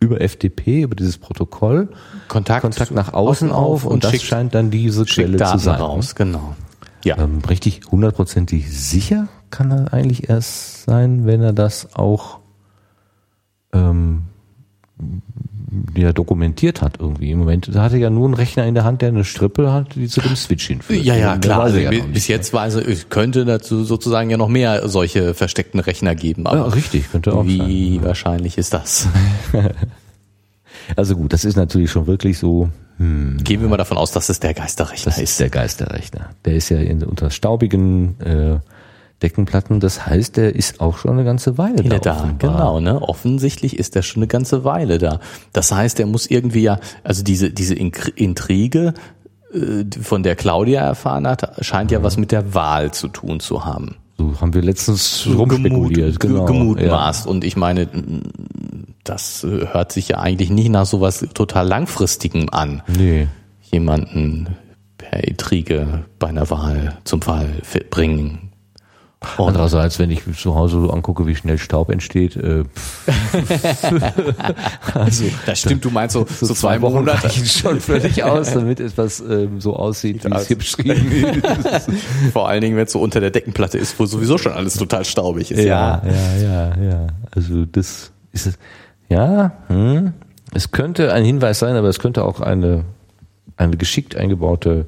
[0.00, 1.88] über FTP, über dieses Protokoll,
[2.28, 5.80] Kontakt, Kontakt nach außen auf und, das schickt, scheint dann diese Quelle Daten zu sein.
[5.80, 6.14] raus.
[6.14, 6.54] Genau.
[7.04, 7.18] Ja.
[7.18, 12.40] Ähm, richtig hundertprozentig sicher kann er eigentlich erst sein, wenn er das auch
[13.72, 14.22] ähm,
[15.96, 17.30] ja, dokumentiert hat irgendwie.
[17.30, 19.72] Im Moment da hat er ja nur einen Rechner in der Hand, der eine Strippe
[19.72, 21.04] hat, die zu dem Switch hinführt.
[21.04, 21.62] Ja, ja, klar.
[21.62, 22.28] Also er ja bis nicht.
[22.28, 26.44] jetzt weiß ich, es könnte dazu sozusagen ja noch mehr solche versteckten Rechner geben.
[26.44, 27.66] Ja, Aber richtig, könnte auch sein.
[27.66, 29.08] wie wahrscheinlich ist das?
[30.96, 34.28] Also gut, das ist natürlich schon wirklich so, hm, Gehen wir mal davon aus, dass
[34.28, 35.40] es der Geisterrechner das ist ist.
[35.40, 36.30] der Geisterrechner.
[36.44, 38.58] Der ist ja in, unter staubigen äh,
[39.22, 41.98] Deckenplatten, das heißt, der ist auch schon eine ganze Weile Ja, da.
[41.98, 42.52] da, offenbar.
[42.52, 43.02] genau, ne?
[43.02, 45.20] Offensichtlich ist der schon eine ganze Weile da.
[45.52, 48.94] Das heißt, er muss irgendwie ja, also diese, diese Intrige,
[49.52, 53.64] äh, von der Claudia erfahren hat, scheint ja was mit der Wahl zu tun zu
[53.64, 53.96] haben.
[54.16, 56.44] So haben wir letztens rumspekuliert, Gemut, genau.
[56.44, 57.26] gemutmaßt.
[57.26, 57.88] Und ich meine,
[59.04, 62.82] das hört sich ja eigentlich nicht nach sowas total langfristigem an.
[62.88, 62.94] Ja.
[62.96, 63.28] Nee.
[63.70, 64.56] Jemanden
[64.96, 67.48] per Intrige bei einer Wahl zum Fall
[67.90, 68.47] bringen.
[69.36, 72.62] Und Andererseits, wenn ich zu Hause so angucke, wie schnell Staub entsteht, äh,
[74.94, 77.28] also das stimmt, du meinst so, so, zwei Wochen Monate.
[77.44, 81.90] schon völlig aus, damit etwas ähm, so aussieht, wie es hier beschrieben ist.
[82.32, 85.04] Vor allen Dingen, wenn es so unter der Deckenplatte ist, wo sowieso schon alles total
[85.04, 85.64] staubig ist.
[85.64, 87.06] Ja, ja, ja, ja.
[87.34, 88.58] Also das ist es.
[89.08, 90.12] Ja, hm.
[90.54, 92.84] es könnte ein Hinweis sein, aber es könnte auch eine
[93.56, 94.86] eine geschickt eingebaute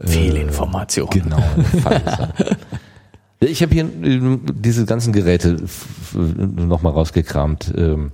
[0.00, 1.10] Fehlinformation.
[1.10, 1.42] genau
[1.84, 2.02] sein.
[3.40, 5.56] Ich habe hier ähm, diese ganzen Geräte
[6.14, 7.72] nochmal rausgekramt.
[7.76, 8.10] Ähm,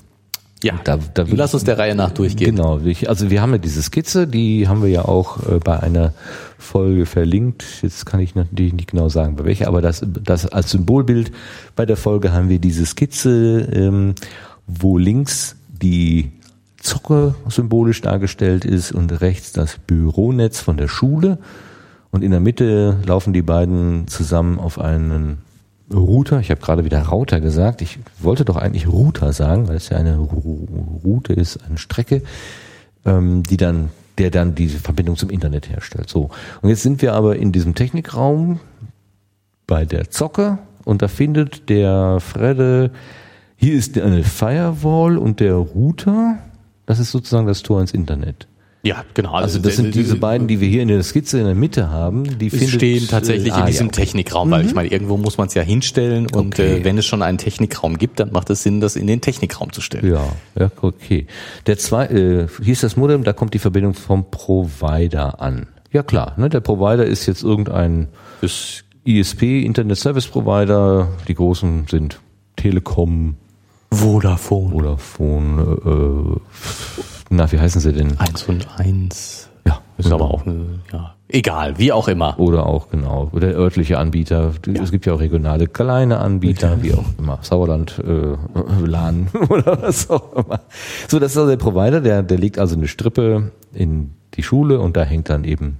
[0.62, 2.56] Ja, Da- da lass uns der Reihe nach durchgehen.
[2.56, 6.14] Genau, also wir haben ja diese Skizze, die haben wir ja auch äh, bei einer
[6.58, 7.64] Folge verlinkt.
[7.82, 11.30] Jetzt kann ich natürlich nicht genau sagen, bei welcher, aber das, das als Symbolbild
[11.76, 14.14] bei der Folge haben wir diese Skizze, ähm,
[14.66, 16.32] wo links die
[16.80, 21.38] Zocke symbolisch dargestellt ist und rechts das Büronetz von der Schule.
[22.16, 25.36] Und in der Mitte laufen die beiden zusammen auf einen
[25.92, 26.40] Router.
[26.40, 27.82] Ich habe gerade wieder Router gesagt.
[27.82, 32.22] Ich wollte doch eigentlich Router sagen, weil es ja eine Route ist, eine Strecke,
[33.04, 36.08] ähm, die dann, der dann diese Verbindung zum Internet herstellt.
[36.08, 36.30] So.
[36.62, 38.60] Und jetzt sind wir aber in diesem Technikraum
[39.66, 42.92] bei der Zocke und da findet der Fredde,
[43.56, 46.38] hier ist eine Firewall und der Router.
[46.86, 48.48] Das ist sozusagen das Tor ins Internet.
[48.86, 49.32] Ja, genau.
[49.32, 52.38] Also das sind diese beiden, die wir hier in der Skizze in der Mitte haben.
[52.38, 54.02] Die findet, stehen tatsächlich äh, ah, in diesem ja, okay.
[54.02, 56.78] Technikraum, weil ich meine, irgendwo muss man es ja hinstellen und Okay.
[56.80, 59.72] äh, wenn es schon einen Technikraum gibt, dann macht es Sinn, das in den Technikraum
[59.72, 60.06] zu stellen.
[60.08, 60.24] Ja,
[60.56, 61.26] ja, okay.
[61.66, 65.66] Der zwei, äh, hier ist das Modem, da kommt die Verbindung vom Provider an.
[65.92, 68.06] Ja klar, ne, der Provider ist jetzt irgendein
[68.40, 71.08] Das ISP, Internet Service Provider.
[71.26, 72.20] Die großen sind
[72.54, 73.34] Telekom,
[73.92, 74.70] Vodafone.
[74.70, 78.18] Vodafone, äh, na, wie heißen sie denn?
[78.18, 79.48] Eins und eins.
[79.66, 82.38] Ja, Ist aber auch eine, ja, egal, wie auch immer.
[82.38, 84.52] Oder auch genau, oder örtliche Anbieter.
[84.80, 87.40] Es gibt ja auch regionale kleine Anbieter, wie auch immer.
[87.42, 88.36] Sauerland, äh,
[88.86, 90.60] LAN oder was auch immer.
[91.08, 94.78] So, das ist also der Provider, der, der legt also eine Strippe in die Schule
[94.78, 95.78] und da hängt dann eben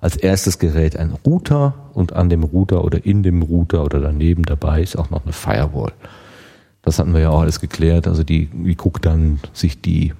[0.00, 4.44] als erstes Gerät ein Router und an dem Router oder in dem Router oder daneben
[4.44, 5.92] dabei ist auch noch eine Firewall.
[6.82, 8.06] Das hatten wir ja auch alles geklärt.
[8.06, 10.12] Also die, die guckt dann sich die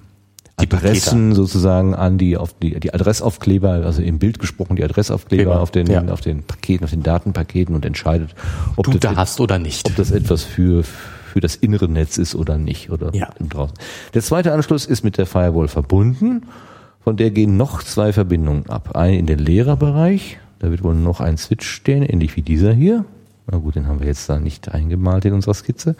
[0.61, 4.83] Die Pakete Adressen sozusagen an, die auf die, die Adressaufkleber, also im Bild gesprochen, die
[4.83, 6.03] Adressaufkleber Kleber, auf den, ja.
[6.07, 8.35] auf den Paketen, auf den Datenpaketen und entscheidet,
[8.75, 9.87] ob Du das, da hast oder nicht.
[9.87, 13.29] ob das etwas für, für das innere Netz ist oder nicht, oder Ja.
[13.39, 13.75] draußen.
[14.13, 16.43] Der zweite Anschluss ist mit der Firewall verbunden.
[17.03, 18.95] Von der gehen noch zwei Verbindungen ab.
[18.95, 20.37] Eine in den Lehrerbereich.
[20.59, 23.05] Da wird wohl noch ein Switch stehen, ähnlich wie dieser hier.
[23.49, 25.95] Na gut, den haben wir jetzt da nicht eingemalt in unserer Skizze.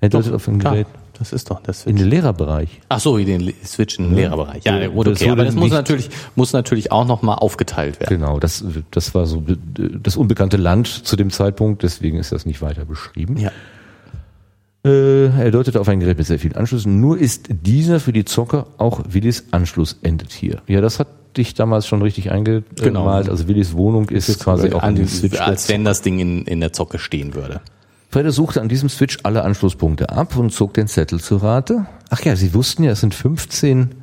[0.00, 0.88] Er deutet auf ein Gerät
[1.22, 2.80] das ist doch das in den Lehrerbereich.
[2.88, 4.64] Ach so, den Switch in den Lehrerbereich.
[4.64, 8.00] Ja, Ja, gut, das okay, aber wurde das muss natürlich, muss natürlich auch nochmal aufgeteilt
[8.00, 8.18] werden.
[8.18, 9.40] Genau, das, das war so
[9.76, 13.36] das unbekannte Land zu dem Zeitpunkt, deswegen ist das nicht weiter beschrieben.
[13.36, 13.52] Ja.
[14.84, 17.00] Äh, er deutet auf ein Gerät mit sehr vielen Anschlüssen.
[17.00, 20.60] Nur ist dieser für die Zocker auch Willis Anschluss endet hier.
[20.66, 21.06] Ja, das hat
[21.36, 22.64] dich damals schon richtig eingemalt.
[22.82, 23.06] Genau.
[23.06, 25.38] Also Willis Wohnung ist quasi auch an dem Switch.
[25.38, 27.60] als wenn das Ding in, in der Zocke stehen würde.
[28.12, 31.86] Fredde suchte an diesem Switch alle Anschlusspunkte ab und zog den Zettel zu Rate.
[32.10, 33.94] Ach ja, Sie wussten ja, es sind 15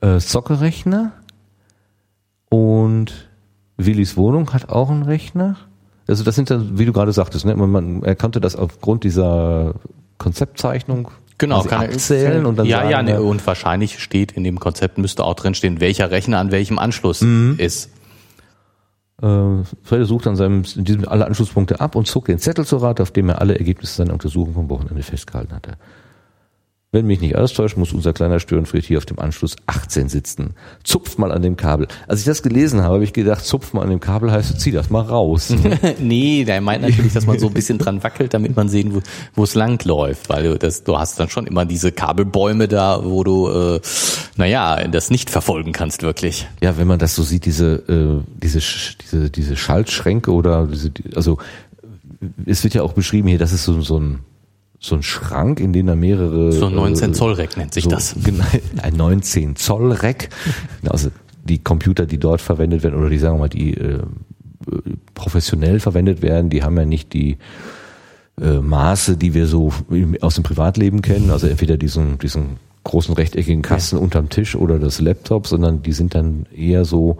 [0.00, 1.10] äh, Zockerrechner
[2.48, 3.28] und
[3.76, 5.56] Willis Wohnung hat auch einen Rechner.
[6.06, 9.02] Also das sind dann, wie du gerade sagtest, ne, man, man er konnte das aufgrund
[9.02, 9.74] dieser
[10.18, 14.44] Konzeptzeichnung quasi kann abzählen und dann ja, sagen, ja, ne, ja, und wahrscheinlich steht in
[14.44, 17.56] dem Konzept müsste auch drin stehen, welcher Rechner an welchem Anschluss Mhm.
[17.58, 17.90] ist.
[19.22, 22.76] Äh, Fredde sucht an seinem, in diesem alle Anschlusspunkte ab und zog den Zettel zu
[22.78, 25.72] Rate, auf dem er alle Ergebnisse seiner Untersuchung vom Wochenende festgehalten hatte.
[26.94, 30.50] Wenn mich nicht alles täuscht, muss unser kleiner Störenfried hier auf dem Anschluss 18 sitzen.
[30.84, 31.88] Zupf mal an dem Kabel.
[32.06, 34.72] Als ich das gelesen habe, habe ich gedacht, zupf mal an dem Kabel heißt, zieh
[34.72, 35.54] das mal raus.
[35.98, 39.00] nee, der meint natürlich, dass man so ein bisschen dran wackelt, damit man sehen, wo,
[39.34, 43.02] wo es lang läuft, weil du das, du hast dann schon immer diese Kabelbäume da,
[43.02, 43.80] wo du, äh,
[44.36, 46.46] naja, das nicht verfolgen kannst wirklich.
[46.60, 48.58] ja, wenn man das so sieht, diese, äh, diese,
[49.00, 51.38] diese, diese Schaltschränke oder diese, die- also,
[52.44, 54.18] es wird ja auch beschrieben hier, das ist so, so ein,
[54.82, 56.50] so ein Schrank, in dem da mehrere.
[56.52, 58.16] So ein 19 äh, Zoll Rack nennt sich so, das.
[58.24, 58.44] Genau,
[58.82, 60.28] ein 19 Zoll Rack.
[60.88, 61.10] Also
[61.44, 64.00] die Computer, die dort verwendet werden oder die sagen wir mal, die äh,
[65.14, 67.38] professionell verwendet werden, die haben ja nicht die
[68.40, 69.72] äh, Maße, die wir so
[70.20, 71.30] aus dem Privatleben kennen.
[71.30, 76.16] Also entweder diesen, diesen großen rechteckigen Kasten unterm Tisch oder das Laptop, sondern die sind
[76.16, 77.18] dann eher so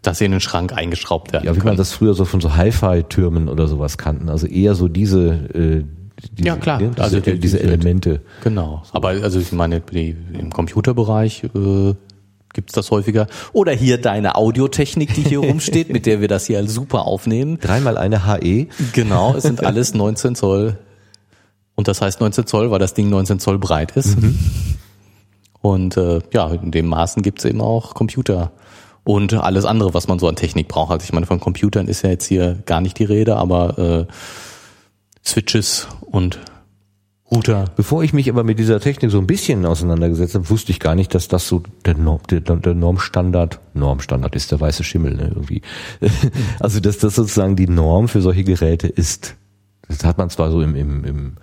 [0.00, 1.44] dass sie in den Schrank eingeschraubt werden.
[1.46, 4.30] Ja, wie man das früher so von so Hi-Fi-Türmen oder sowas kannten.
[4.30, 5.84] Also eher so diese, äh,
[6.32, 6.78] diese Ja, klar.
[6.78, 8.20] Diese, Also die- diese diese- Elemente.
[8.44, 8.82] Genau.
[8.92, 11.94] Aber also ich meine, die, im Computerbereich äh,
[12.54, 13.26] gibt's das häufiger.
[13.52, 17.58] Oder hier deine Audiotechnik, die hier rumsteht, mit der wir das hier super aufnehmen.
[17.60, 18.66] Dreimal eine HE.
[18.92, 20.78] Genau, es sind alles 19 Zoll.
[21.74, 24.16] Und das heißt 19 Zoll, weil das Ding 19 Zoll breit ist.
[25.60, 28.52] Und äh, ja, in dem Maßen gibt's eben auch Computer
[29.04, 30.90] und alles andere, was man so an Technik braucht.
[30.92, 34.12] Also ich meine, von Computern ist ja jetzt hier gar nicht die Rede, aber äh,
[35.24, 36.40] Switches und
[37.30, 37.64] Router.
[37.76, 40.94] Bevor ich mich aber mit dieser Technik so ein bisschen auseinandergesetzt habe, wusste ich gar
[40.94, 45.28] nicht, dass das so der, Norm, der, der Normstandard, Normstandard ist der weiße Schimmel ne,
[45.34, 45.62] irgendwie.
[46.60, 49.36] Also dass das sozusagen die Norm für solche Geräte ist.
[49.88, 51.36] Das hat man zwar so im, im, im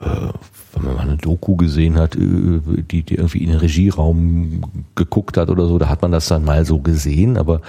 [0.00, 0.32] äh,
[0.74, 4.62] wenn man mal eine Doku gesehen hat, äh, die, die irgendwie in den Regieraum
[4.94, 7.62] geguckt hat oder so, da hat man das dann mal so gesehen, aber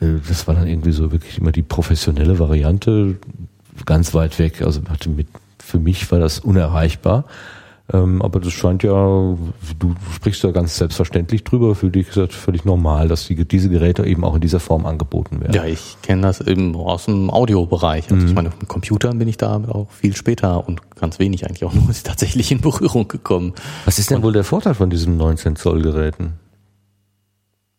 [0.00, 3.16] äh, das war dann irgendwie so wirklich immer die professionelle Variante,
[3.86, 4.62] ganz weit weg.
[4.62, 4.80] Also
[5.14, 7.24] mit, für mich war das unerreichbar.
[7.92, 12.34] Ähm, aber das scheint ja, du sprichst da ganz selbstverständlich drüber, für dich ist das
[12.34, 15.54] völlig normal, dass die, diese Geräte eben auch in dieser Form angeboten werden.
[15.54, 18.10] Ja, ich kenne das eben aus dem Audiobereich.
[18.12, 21.64] Also ich meine, mit Computern bin ich da auch viel später und ganz wenig eigentlich
[21.64, 23.54] auch nur tatsächlich in Berührung gekommen.
[23.86, 26.34] Was ist denn wohl der Vorteil von diesen 19 Zoll Geräten?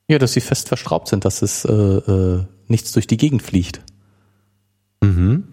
[0.10, 3.82] Ja, dass sie fest verschraubt sind, dass es äh, äh, nichts durch die Gegend fliegt.
[5.02, 5.46] Mhm.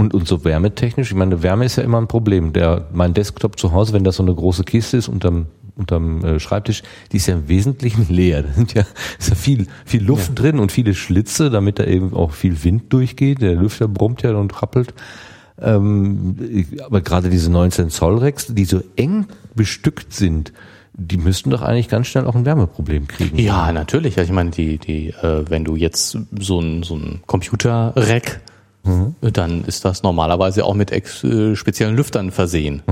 [0.00, 2.54] Und, und so wärmetechnisch, ich meine, Wärme ist ja immer ein Problem.
[2.54, 6.40] Der, mein Desktop zu Hause, wenn das so eine große Kiste ist unterm, unterm äh,
[6.40, 6.82] Schreibtisch,
[7.12, 8.42] die ist ja im Wesentlichen leer.
[8.42, 8.84] Da sind ja,
[9.18, 12.90] ist ja viel, viel Luft drin und viele Schlitze, damit da eben auch viel Wind
[12.92, 13.42] durchgeht.
[13.42, 14.94] Der Lüfter brummt ja und rappelt.
[15.60, 20.54] Ähm, aber gerade diese 19 Zoll Racks, die so eng bestückt sind,
[20.94, 23.38] die müssten doch eigentlich ganz schnell auch ein Wärmeproblem kriegen.
[23.38, 24.18] Ja, natürlich.
[24.18, 28.40] Also ich meine, die, die, äh, wenn du jetzt so ein, so ein Computer-Rack,
[28.84, 32.82] äh, dann ist das normalerweise auch mit ex, äh, speziellen Lüftern versehen.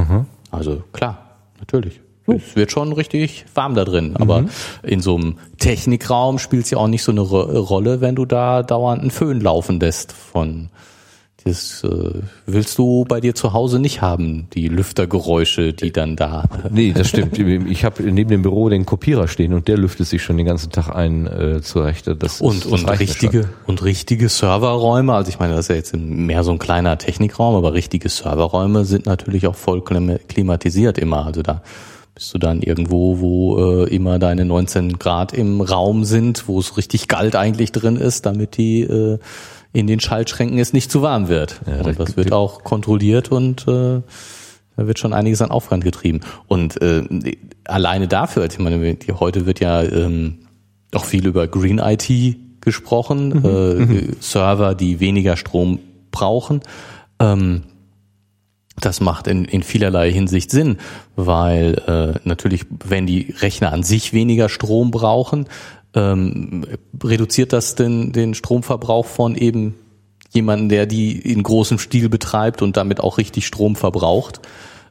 [0.50, 2.00] Also klar, natürlich.
[2.26, 4.14] Es wird schon richtig warm da drin.
[4.16, 4.44] Aber
[4.82, 8.26] in so einem Technikraum spielt es ja auch nicht so eine Ro Rolle, wenn du
[8.26, 10.68] da dauernd einen Föhn laufen lässt von
[11.44, 16.44] das äh, willst du bei dir zu Hause nicht haben, die Lüftergeräusche, die dann da
[16.70, 17.38] Nee, das stimmt.
[17.68, 20.70] Ich habe neben dem Büro den Kopierer stehen und der lüftet sich schon den ganzen
[20.72, 22.08] Tag ein äh, zurecht.
[22.18, 25.76] Das Und, ist, das und richtige, und richtige Serverräume, also ich meine, das ist ja
[25.76, 30.98] jetzt mehr so ein kleiner Technikraum, aber richtige Serverräume sind natürlich auch voll klima- klimatisiert
[30.98, 31.24] immer.
[31.24, 31.62] Also da
[32.14, 36.76] bist du dann irgendwo, wo äh, immer deine 19 Grad im Raum sind, wo es
[36.76, 39.18] richtig kalt eigentlich drin ist, damit die äh,
[39.72, 41.60] in den Schaltschränken es nicht zu warm wird.
[41.66, 44.00] Ja, und das wird auch kontrolliert und äh,
[44.76, 46.20] da wird schon einiges an Aufwand getrieben.
[46.46, 47.04] Und äh,
[47.64, 50.38] alleine dafür, also ich meine, heute wird ja ähm,
[50.94, 52.08] auch viel über Green IT
[52.60, 56.60] gesprochen, äh, Server, die weniger Strom brauchen.
[57.18, 57.64] Ähm,
[58.80, 60.78] das macht in, in vielerlei Hinsicht Sinn,
[61.16, 65.46] weil äh, natürlich, wenn die Rechner an sich weniger Strom brauchen,
[65.94, 66.66] ähm,
[67.02, 69.74] reduziert das den, den Stromverbrauch von eben
[70.30, 74.40] jemanden, der die in großem Stil betreibt und damit auch richtig Strom verbraucht.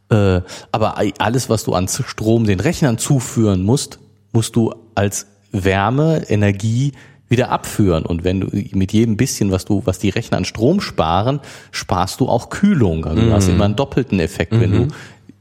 [0.09, 3.99] Äh, aber alles, was du an Strom den Rechnern zuführen musst,
[4.31, 6.93] musst du als Wärme, Energie
[7.29, 8.05] wieder abführen.
[8.05, 11.39] Und wenn du mit jedem bisschen, was du, was die Rechner an Strom sparen,
[11.71, 13.05] sparst du auch Kühlung.
[13.05, 14.87] Also du hast immer einen doppelten Effekt, wenn du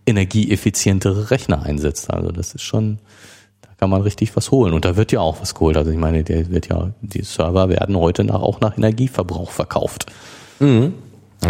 [0.04, 2.10] energieeffizientere Rechner einsetzt.
[2.10, 2.98] Also das ist schon,
[3.78, 4.72] kann man richtig was holen.
[4.72, 5.76] Und da wird ja auch was geholt.
[5.76, 10.06] Also ich meine, der wird ja, die Server werden heute nach, auch nach Energieverbrauch verkauft.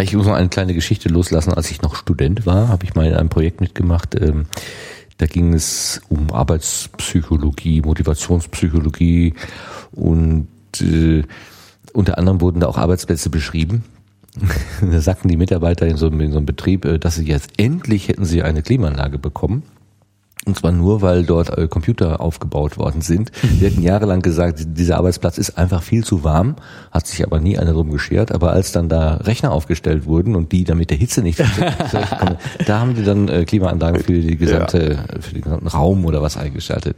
[0.01, 1.53] Ich muss noch eine kleine Geschichte loslassen.
[1.53, 4.15] Als ich noch Student war, habe ich mal in einem Projekt mitgemacht.
[4.15, 4.45] Ähm,
[5.17, 9.33] da ging es um Arbeitspsychologie, Motivationspsychologie
[9.93, 10.47] und
[10.79, 11.23] äh,
[11.93, 13.83] unter anderem wurden da auch Arbeitsplätze beschrieben.
[14.81, 17.53] da sagten die Mitarbeiter in so, einem, in so einem Betrieb, äh, dass sie jetzt
[17.57, 19.63] endlich hätten sie eine Klimaanlage bekommen.
[20.47, 23.31] Und zwar nur, weil dort äh, Computer aufgebaut worden sind.
[23.41, 26.55] Wir hatten jahrelang gesagt, dieser Arbeitsplatz ist einfach viel zu warm,
[26.91, 28.31] hat sich aber nie einer drum geschert.
[28.31, 32.37] Aber als dann da Rechner aufgestellt wurden und die dann mit der Hitze nicht zurechtkommen,
[32.65, 36.37] da haben die dann äh, Klimaanlagen für die gesamte, für den gesamten Raum oder was
[36.37, 36.95] eingeschaltet.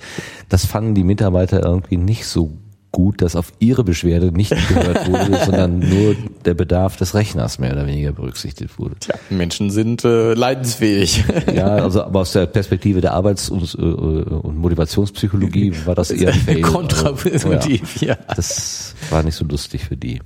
[0.48, 2.52] Das fanden die Mitarbeiter irgendwie nicht so
[2.92, 6.16] gut, dass auf ihre Beschwerde nicht gehört wurde, sondern nur
[6.46, 8.96] der Bedarf des Rechners mehr oder weniger berücksichtigt wurde.
[9.00, 11.24] Tja, Menschen sind äh, leidensfähig.
[11.54, 16.34] Ja, also aber aus der Perspektive der Arbeits- und, äh, und Motivationspsychologie war das eher
[16.34, 16.62] Fail.
[16.62, 18.16] Kontraproduktiv, ja.
[18.36, 20.22] Das war nicht so lustig für die.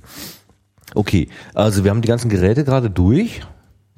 [0.94, 3.40] Okay, also wir haben die ganzen Geräte gerade durch.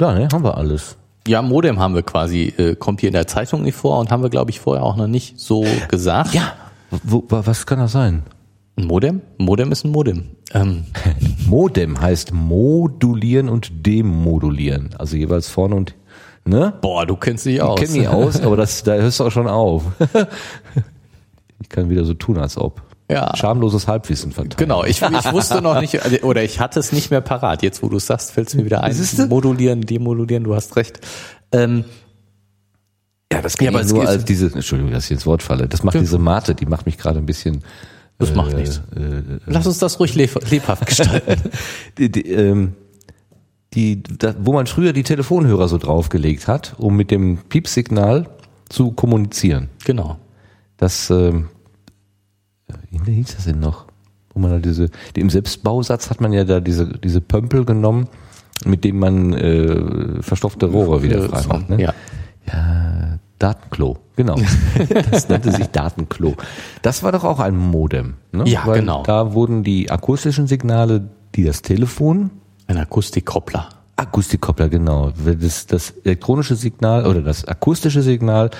[0.00, 0.96] Ja, ne, haben wir alles.
[1.28, 4.22] Ja, Modem haben wir quasi, äh, kommt hier in der Zeitung nicht vor und haben
[4.22, 6.32] wir, glaube ich, vorher auch noch nicht so gesagt.
[6.34, 6.52] Ja.
[7.02, 8.22] Wo, wa- was kann das sein?
[8.78, 9.22] Ein Modem?
[9.38, 10.30] Modem ist ein Modem.
[10.52, 10.84] Ähm,
[11.46, 14.90] Modem heißt modulieren und demodulieren.
[14.98, 15.94] Also jeweils vorne und,
[16.44, 16.74] ne?
[16.82, 17.80] boah, du kennst dich aus.
[17.80, 19.82] Ich kenne mich aus, aber das, da hörst du auch schon auf.
[21.58, 22.82] Ich kann wieder so tun, als ob.
[23.10, 23.34] Ja.
[23.34, 24.56] Schamloses Halbwissen verteilen.
[24.58, 27.62] Genau, ich, ich wusste noch nicht, oder ich hatte es nicht mehr parat.
[27.62, 28.92] Jetzt, wo du es sagst, fällt es mir wieder ein.
[28.92, 29.26] Siehste?
[29.26, 31.00] Modulieren, demodulieren, du hast recht.
[31.50, 31.84] Ähm,
[33.32, 35.66] Ja, das kann Ja, nur als diese, Entschuldigung, dass ich ins Wort falle.
[35.66, 37.64] Das macht diese Mate, die macht mich gerade ein bisschen.
[38.18, 38.80] Das macht nichts.
[39.46, 41.50] Lass uns das ruhig leb lebhaft gestalten.
[41.98, 42.74] Die, die, ähm,
[43.74, 48.28] die, da, wo man früher die Telefonhörer so draufgelegt hat, um mit dem Piepsignal
[48.68, 49.68] zu kommunizieren.
[49.84, 50.16] genau.
[50.78, 51.48] Das, ähm,
[52.90, 53.86] wie hieß das denn noch?
[54.32, 58.08] Wo man da diese, die, im Selbstbausatz hat man ja da diese, diese Pömpel genommen,
[58.64, 61.68] mit dem man äh, verstopfte Rohre wieder Äh, frei so, macht.
[61.70, 61.80] Ne?
[61.82, 61.94] Ja.
[62.46, 64.36] Ja, Datenklo, genau.
[65.10, 66.34] Das nannte sich Datenklo.
[66.82, 68.14] Das war doch auch ein Modem.
[68.32, 68.44] Ne?
[68.48, 69.02] Ja, Weil genau.
[69.02, 72.30] Da wurden die akustischen Signale, die das Telefon,
[72.66, 73.68] Ein Akustikkoppler.
[73.96, 78.50] Akustikkoppler, genau, das, das elektronische Signal oder das akustische Signal,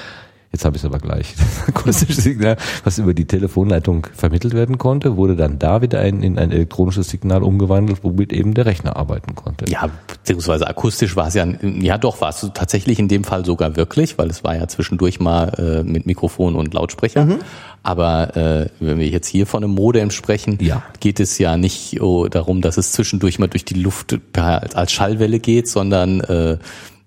[0.57, 4.79] jetzt habe ich es aber gleich, das akustische Signal, was über die Telefonleitung vermittelt werden
[4.79, 8.97] konnte, wurde dann da wieder ein, in ein elektronisches Signal umgewandelt, womit eben der Rechner
[8.97, 9.67] arbeiten konnte.
[9.69, 13.77] Ja, beziehungsweise akustisch war es ja, ja doch, war es tatsächlich in dem Fall sogar
[13.77, 17.27] wirklich, weil es war ja zwischendurch mal äh, mit Mikrofon und Lautsprecher.
[17.27, 17.39] Mhm.
[17.83, 20.83] Aber äh, wenn wir jetzt hier von einem Modem sprechen, Ja.
[20.99, 24.91] geht es ja nicht oh, darum, dass es zwischendurch mal durch die Luft per, als
[24.91, 26.59] Schallwelle geht, sondern äh,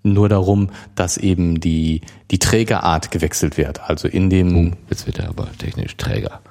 [0.04, 3.82] nur darum, dass eben die, die Trägerart gewechselt wird.
[3.82, 6.42] Also in dem Jetzt wird er aber technisch träger.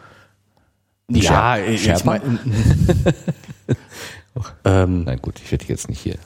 [1.11, 2.05] ja, Schär- ich schärfer?
[2.07, 2.39] mein,
[4.65, 6.17] ähm, Nein, gut, ich werde jetzt nicht hier.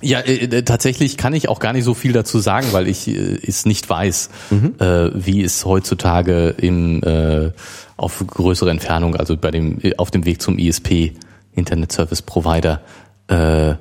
[0.00, 3.08] Ja, äh, äh, tatsächlich kann ich auch gar nicht so viel dazu sagen, weil ich
[3.08, 4.30] äh, es nicht weiß,
[4.78, 7.50] äh, wie es heutzutage im äh,
[7.96, 11.14] auf größere Entfernung, also bei dem äh, auf dem Weg zum ISP
[11.52, 12.80] Internet Service Provider
[13.26, 13.74] äh,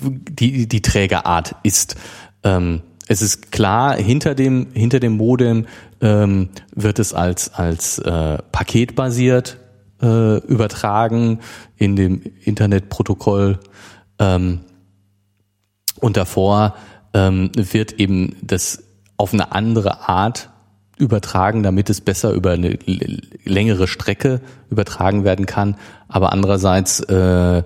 [0.00, 1.96] die die Trägerart ist.
[2.42, 5.66] Ähm, es ist klar, hinter dem hinter dem Modem
[6.00, 9.58] ähm, wird es als als äh, paketbasiert
[10.02, 11.40] äh, übertragen
[11.76, 13.58] in dem Internetprotokoll
[14.18, 14.60] ähm,
[16.00, 16.74] und davor
[17.14, 18.84] ähm, wird eben das
[19.16, 20.50] auf eine andere Art
[20.98, 22.78] übertragen, damit es besser über eine
[23.44, 25.76] längere Strecke übertragen werden kann.
[26.08, 27.62] Aber andererseits äh,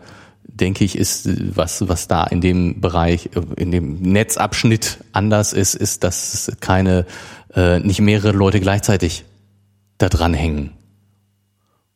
[0.53, 6.05] denke ich, ist was was da in dem Bereich, in dem Netzabschnitt anders ist, ist,
[6.05, 7.07] dass keine
[7.55, 9.24] äh, nicht mehrere Leute gleichzeitig
[9.98, 10.72] da dran hängen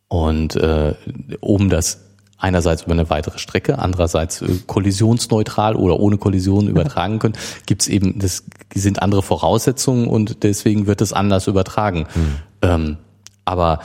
[0.09, 0.94] und äh,
[1.40, 2.00] um das
[2.38, 7.36] einerseits über eine weitere Strecke, andererseits äh, kollisionsneutral oder ohne Kollision übertragen können,
[7.66, 8.44] gibt's eben, das
[8.74, 12.07] sind andere Voraussetzungen und deswegen wird es anders übertragen.
[12.62, 12.98] Ähm,
[13.44, 13.80] aber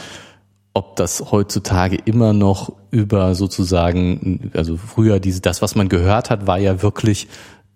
[0.73, 6.47] ob das heutzutage immer noch über sozusagen, also früher diese, das, was man gehört hat,
[6.47, 7.27] war ja wirklich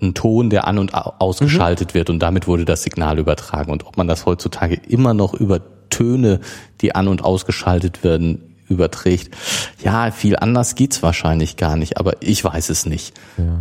[0.01, 3.71] ein Ton, der an und au- ausgeschaltet wird und damit wurde das Signal übertragen.
[3.71, 6.39] Und ob man das heutzutage immer noch über Töne,
[6.81, 9.35] die an und ausgeschaltet werden, überträgt.
[9.83, 13.13] Ja, viel anders geht's wahrscheinlich gar nicht, aber ich weiß es nicht.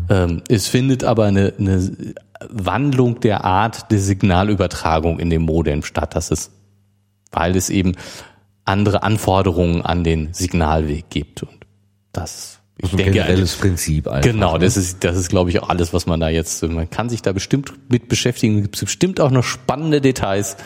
[0.09, 2.15] Ähm, es findet aber eine, eine
[2.49, 6.17] Wandlung der Art der Signalübertragung in dem Modem statt.
[6.17, 6.53] Das ist,
[7.33, 7.97] weil es eben
[8.65, 11.43] andere Anforderungen an den Signalweg gibt.
[11.43, 11.67] Und
[12.13, 14.23] das, ich So ein generelles Prinzip einfach.
[14.23, 17.09] Genau, das ist, das ist, glaube ich, auch alles, was man da jetzt, man kann
[17.09, 20.57] sich da bestimmt mit beschäftigen, gibt bestimmt auch noch spannende Details,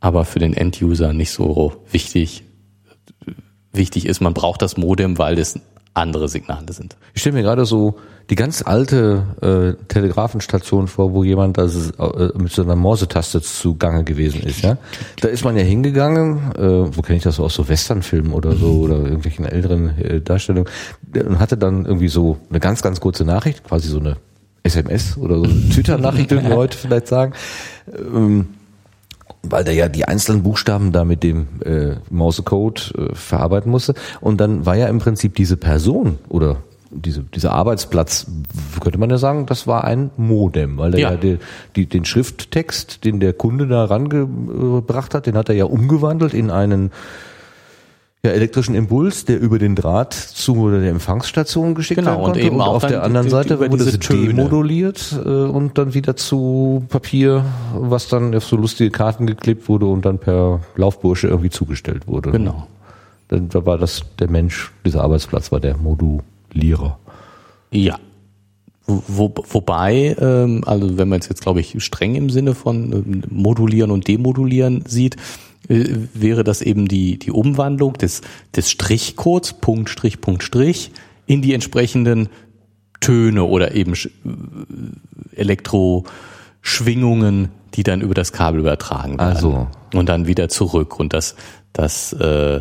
[0.00, 2.44] aber für den End-User nicht so wichtig.
[3.72, 5.60] Wichtig ist, man braucht das Modem, weil es
[5.94, 6.96] andere Signale sind.
[7.14, 7.98] Ich stelle mir gerade so
[8.30, 14.04] die ganz alte äh, Telegrafenstation vor, wo jemand das äh, mit so einer Morsetaste zugange
[14.04, 14.62] gewesen ist.
[14.62, 14.78] Ja,
[15.20, 16.52] da ist man ja hingegangen.
[16.54, 20.20] Äh, wo kenne ich das so aus so Westernfilmen oder so oder irgendwelchen älteren äh,
[20.20, 20.70] Darstellungen
[21.12, 24.16] und hatte dann irgendwie so eine ganz ganz kurze Nachricht, quasi so eine
[24.62, 27.32] SMS oder so eine Twitter-Nachricht, würden wir heute vielleicht sagen.
[27.88, 28.48] Ähm,
[29.42, 33.94] weil der ja die einzelnen Buchstaben da mit dem äh, Mausecode äh, verarbeiten musste.
[34.20, 36.58] Und dann war ja im Prinzip diese Person oder
[36.90, 38.26] diese, dieser Arbeitsplatz,
[38.80, 41.16] könnte man ja sagen, das war ein Modem, weil er ja, Ja.
[41.16, 41.38] die,
[41.76, 46.50] die, den Schrifttext, den der Kunde da rangebracht hat, den hat er ja umgewandelt in
[46.50, 46.90] einen
[48.24, 52.40] ja, elektrischen Impuls, der über den Draht zu der Empfangsstation geschickt Genau, werden und konnte.
[52.46, 56.84] eben auch auf der anderen die- Seite wurde es demoduliert äh, und dann wieder zu
[56.90, 57.44] Papier,
[57.74, 62.30] was dann auf so lustige Karten geklebt wurde und dann per Laufbursche irgendwie zugestellt wurde.
[62.30, 62.66] Genau.
[63.28, 66.98] Dann da war das der Mensch, dieser Arbeitsplatz war der Modulierer.
[67.70, 67.96] Ja.
[68.86, 73.22] Wo, wobei, ähm, also wenn man es jetzt, glaube ich, streng im Sinne von ähm,
[73.30, 75.16] modulieren und demodulieren sieht,
[75.70, 78.20] äh, wäre das eben die, die Umwandlung des,
[78.54, 80.90] des Strichcodes, Punkt, Strich, Punkt, Strich,
[81.26, 82.28] in die entsprechenden
[83.00, 84.10] Töne oder eben Sch-
[85.34, 89.36] Elektroschwingungen, die dann über das Kabel übertragen werden.
[89.36, 89.68] Also.
[89.94, 91.00] Und dann wieder zurück.
[91.00, 91.34] Und das,
[91.72, 92.60] das äh,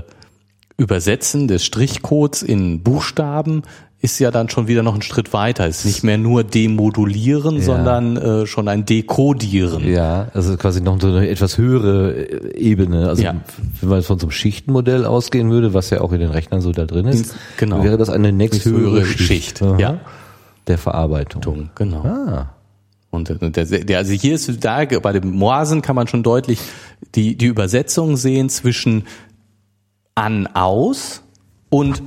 [0.78, 3.64] Übersetzen des Strichcodes in Buchstaben
[4.02, 5.68] ist ja dann schon wieder noch ein Schritt weiter.
[5.68, 7.62] Es ist nicht mehr nur demodulieren, Ja.
[7.62, 9.86] sondern äh, schon ein Dekodieren.
[9.86, 13.10] Ja, also quasi noch so eine etwas höhere äh, Ebene.
[13.10, 13.36] Also Ja.
[13.82, 16.72] wenn man von so einem Schichtenmodell ausgehen würde, was ja auch in den Rechnern so
[16.72, 17.84] da drin ist, Genau.
[17.84, 19.20] wäre das eine nächsthöhere Schicht,
[19.60, 19.78] Schicht, Aha.
[19.80, 19.98] ja.
[20.68, 21.70] der Verarbeitung.
[21.76, 22.02] Genau.
[22.06, 22.54] Ah,
[23.12, 26.60] Und äh, der, der, also hier ist da bei dem Morsen kann man schon deutlich
[27.16, 29.04] die die Übersetzung sehen zwischen
[30.16, 31.22] an aus
[31.70, 32.02] und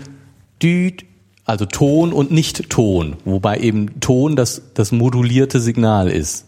[0.62, 1.04] düt
[1.44, 6.46] also Ton und nicht Ton, wobei eben Ton das das modulierte Signal ist.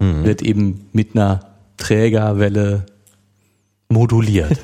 [0.00, 1.40] Wird eben mit einer
[1.76, 2.86] Trägerwelle
[3.88, 4.56] moduliert.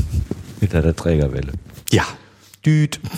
[0.60, 1.52] mit einer Trägerwelle.
[1.90, 2.04] ja.
[2.64, 3.00] Düt.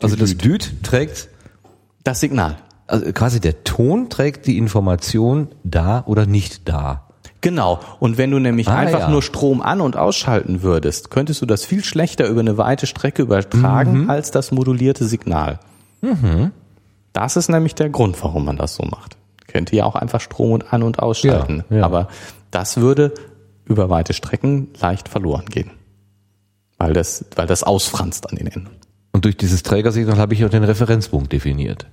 [0.00, 1.28] Also das Düt trägt,
[2.02, 2.58] Das Signal.
[2.86, 7.03] also quasi der Ton trägt die Information da oder nicht da.
[7.44, 7.78] Genau.
[8.00, 9.08] Und wenn du nämlich Ah, einfach ja.
[9.10, 13.22] nur Strom an- und ausschalten würdest, könntest du das viel schlechter über eine weite Strecke
[13.22, 15.60] übertragen als das modulierte Signal.
[17.12, 19.16] Das ist nämlich der Grund, warum man das so macht.
[19.46, 21.64] Könnte ja auch einfach Strom und an- und ausschalten.
[21.70, 21.84] Ja, ja.
[21.84, 22.08] Aber
[22.50, 23.12] das würde
[23.66, 25.70] über weite Strecken leicht verloren gehen.
[26.78, 28.70] Weil das, weil das ausfranst an den Enden.
[29.12, 31.86] Und durch dieses Trägersignal habe ich auch den Referenzpunkt definiert.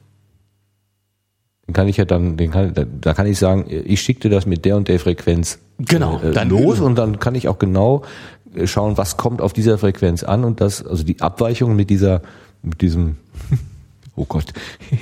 [1.72, 4.45] Den kann ich ja dann, den kann, da, kann ich sagen, ich schicke dir das
[4.45, 8.01] mit der und der Frequenz Genau, äh, dann los und dann kann ich auch genau
[8.53, 12.24] äh, schauen, was kommt auf dieser Frequenz an und das, also die Abweichung mit dieser,
[12.61, 13.15] mit diesem,
[14.17, 14.51] oh Gott,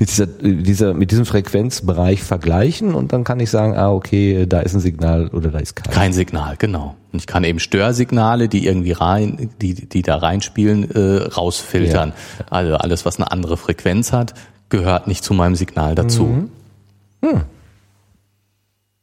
[0.00, 4.44] mit dieser, äh, dieser, mit diesem Frequenzbereich vergleichen und dann kann ich sagen, ah, okay,
[4.48, 5.94] da ist ein Signal oder da ist kein.
[5.94, 6.96] Kein Signal, genau.
[7.12, 12.12] Und ich kann eben Störsignale, die irgendwie rein, die, die da reinspielen, äh, rausfiltern.
[12.50, 14.34] Also alles, was eine andere Frequenz hat,
[14.68, 16.48] gehört nicht zu meinem Signal dazu.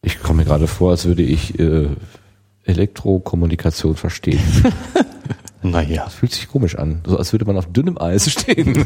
[0.01, 1.89] Ich komme mir gerade vor, als würde ich äh,
[2.63, 4.41] Elektrokommunikation verstehen.
[5.71, 6.07] Naja.
[6.09, 8.73] Fühlt sich komisch an, so als würde man auf dünnem Eis stehen.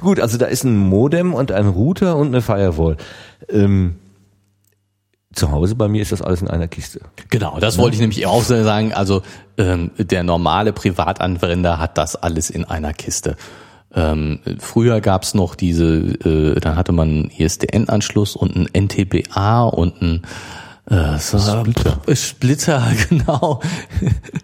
[0.00, 2.96] Gut, also da ist ein Modem und ein Router und eine Firewall.
[3.48, 3.96] Ähm,
[5.32, 7.00] zu Hause bei mir ist das alles in einer Kiste.
[7.28, 8.92] Genau, das wollte ich nämlich auch sagen.
[8.94, 9.22] Also
[9.58, 13.36] ähm, der normale Privatanwender hat das alles in einer Kiste.
[13.96, 20.02] Ähm, früher gab's noch diese, äh, dann hatte man einen ISDN-Anschluss und einen NTBA und
[20.02, 20.22] einen
[20.90, 22.00] äh, so, Splitter.
[22.14, 23.60] Splitter, genau.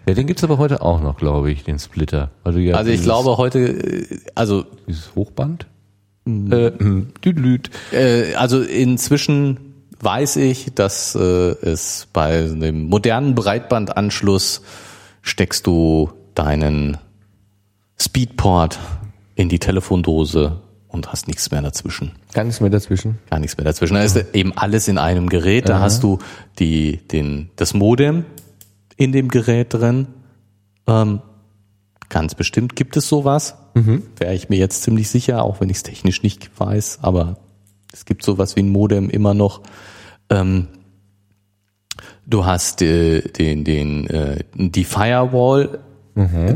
[0.07, 2.31] Ja, den gibt's aber heute auch noch, glaube ich, den Splitter.
[2.45, 5.67] Du ja Also ich dieses- glaube heute, äh, also Dieses Hochband?
[6.25, 7.69] Äh, hm, düdelüt.
[7.91, 9.59] Äh, also inzwischen
[9.99, 14.61] weiß ich, dass äh, es bei dem modernen Breitbandanschluss
[15.23, 16.97] steckst du deinen
[17.99, 18.79] Speedport
[19.35, 22.11] in die Telefondose und hast nichts mehr dazwischen.
[22.33, 23.19] Gar nichts mehr dazwischen.
[23.29, 23.93] Gar nichts mehr dazwischen.
[23.93, 25.69] Da ist eben alles in einem Gerät.
[25.69, 26.19] Da hast du
[26.59, 28.25] die, den, das Modem
[28.97, 30.07] in dem Gerät drin.
[30.87, 31.21] Ähm,
[32.09, 33.55] ganz bestimmt gibt es sowas.
[34.17, 36.99] Wäre ich mir jetzt ziemlich sicher, auch wenn ich es technisch nicht weiß.
[37.01, 37.37] Aber
[37.93, 39.61] es gibt sowas wie ein Modem immer noch.
[40.29, 40.67] Ähm,
[42.25, 45.79] du hast äh, den, den, äh, die Firewall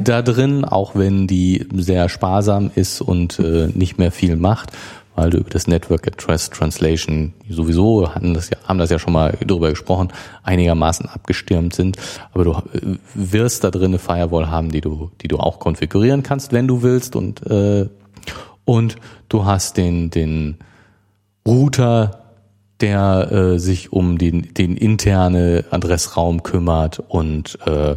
[0.04, 4.72] da drin, auch wenn die sehr sparsam ist und äh, nicht mehr viel macht,
[5.16, 9.14] weil du über das Network Address Translation sowieso hatten das ja, haben das ja schon
[9.14, 10.10] mal drüber gesprochen,
[10.44, 11.98] einigermaßen abgestirmt sind.
[12.34, 16.22] Aber du äh, wirst da drin eine Firewall haben, die du, die du auch konfigurieren
[16.22, 17.88] kannst, wenn du willst und äh,
[18.66, 18.96] und
[19.30, 20.58] du hast den den
[21.48, 22.24] Router,
[22.82, 27.96] der äh, sich um den, den interne Adressraum kümmert und äh,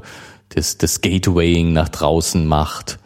[0.51, 2.99] das, das Gatewaying nach draußen macht.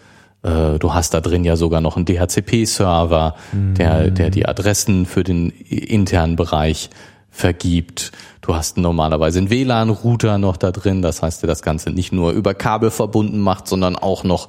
[0.42, 5.24] Äh, du hast da drin ja sogar noch einen DHCP-Server, der, der die Adressen für
[5.24, 6.90] den internen Bereich
[7.30, 8.12] vergibt.
[8.42, 12.32] Du hast normalerweise einen WLAN-Router noch da drin, das heißt, der das Ganze nicht nur
[12.32, 14.48] über Kabel verbunden macht, sondern auch noch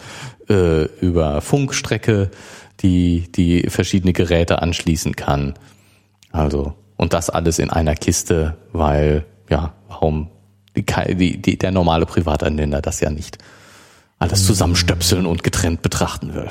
[0.50, 2.30] äh, über Funkstrecke,
[2.82, 5.54] die, die verschiedene Geräte anschließen kann.
[6.32, 10.30] Also, und das alles in einer Kiste, weil, ja, warum
[10.76, 13.38] die, die, der normale Privatanwender das ja nicht
[14.20, 16.50] alles zusammenstöpseln und getrennt betrachten will.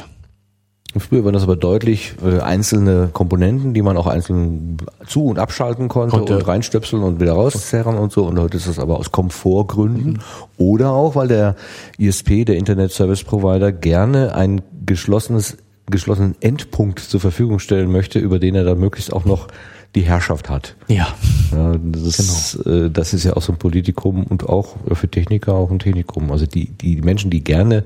[0.99, 5.89] Früher waren das aber deutlich äh, einzelne Komponenten, die man auch einzeln zu- und abschalten
[5.89, 6.37] konnte, Konnte.
[6.37, 8.27] und reinstöpseln und wieder rauszerren und so.
[8.27, 10.21] Und heute ist das aber aus Komfortgründen.
[10.59, 11.57] Oder auch, weil der
[11.97, 15.57] ISP, der Internet Service Provider, gerne ein geschlossenes
[15.91, 19.49] geschlossenen Endpunkt zur Verfügung stellen möchte, über den er dann möglichst auch noch
[19.95, 20.77] die Herrschaft hat.
[20.89, 21.09] Ja.
[21.51, 22.77] Ja, das, genau.
[22.77, 26.31] äh, das ist ja auch so ein Politikum und auch für Techniker auch ein Technikum.
[26.33, 27.85] Also die, die Menschen, die gerne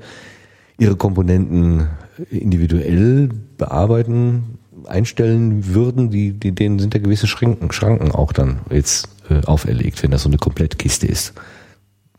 [0.77, 1.87] ihre Komponenten
[2.29, 9.09] individuell bearbeiten, einstellen würden, die, die, denen sind ja gewisse Schranken, Schranken auch dann jetzt
[9.29, 11.33] äh, auferlegt, wenn das so eine Komplettkiste ist.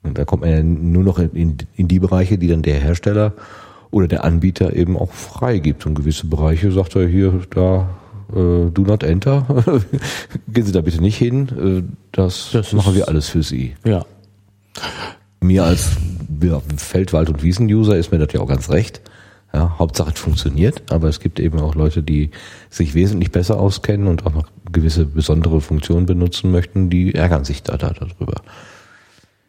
[0.02, 3.32] Und da kommt man ja nur noch in, in die Bereiche, die dann der Hersteller
[3.90, 5.86] oder der Anbieter eben auch freigibt.
[5.86, 7.88] Und gewisse Bereiche sagt er hier, da
[8.32, 9.46] äh, do not enter.
[10.48, 11.48] Gehen Sie da bitte nicht hin.
[11.48, 13.76] Äh, das, das machen wir alles für Sie.
[13.84, 14.04] Ja.
[15.40, 15.90] Mir als
[16.42, 19.00] ja, Feldwald- und Wiesen-User ist mir das ja auch ganz recht.
[19.52, 22.30] Ja, Hauptsache es funktioniert, aber es gibt eben auch Leute, die
[22.68, 27.62] sich wesentlich besser auskennen und auch noch gewisse besondere Funktionen benutzen möchten, die ärgern sich
[27.62, 28.42] da, da darüber.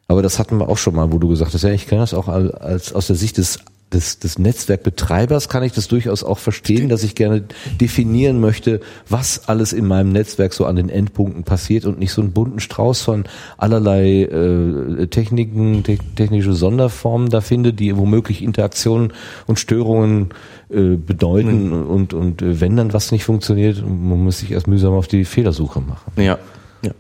[0.08, 2.14] Aber das hatten wir auch schon mal, wo du gesagt hast, ja, ich kann das
[2.14, 3.60] auch als aus der Sicht des
[3.94, 7.44] des, des Netzwerkbetreibers kann ich das durchaus auch verstehen, dass ich gerne
[7.82, 12.22] definieren möchte, was alles in meinem Netzwerk so an den Endpunkten passiert und nicht so
[12.22, 13.24] einen bunten Strauß von
[13.58, 19.14] allerlei äh, Techniken, te technische Sonderformen da finde, die womöglich Interaktionen
[19.48, 20.30] und Störungen
[20.70, 21.88] äh, bedeuten mhm.
[21.88, 25.26] und, und äh, wenn dann was nicht funktioniert, man muss sich erst mühsam auf die
[25.26, 26.12] Fehlersuche machen.
[26.16, 26.38] Ja.
[26.84, 26.92] ja.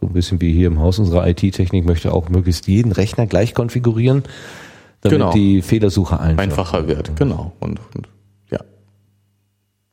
[0.00, 3.52] So ein bisschen wie hier im Haus unsere IT-Technik möchte auch möglichst jeden Rechner gleich
[3.52, 4.22] konfigurieren
[5.00, 5.32] damit genau.
[5.32, 7.16] die Fehlersuche einfach einfacher wird.
[7.16, 7.52] Genau.
[7.60, 8.08] Und, und
[8.50, 8.60] ja.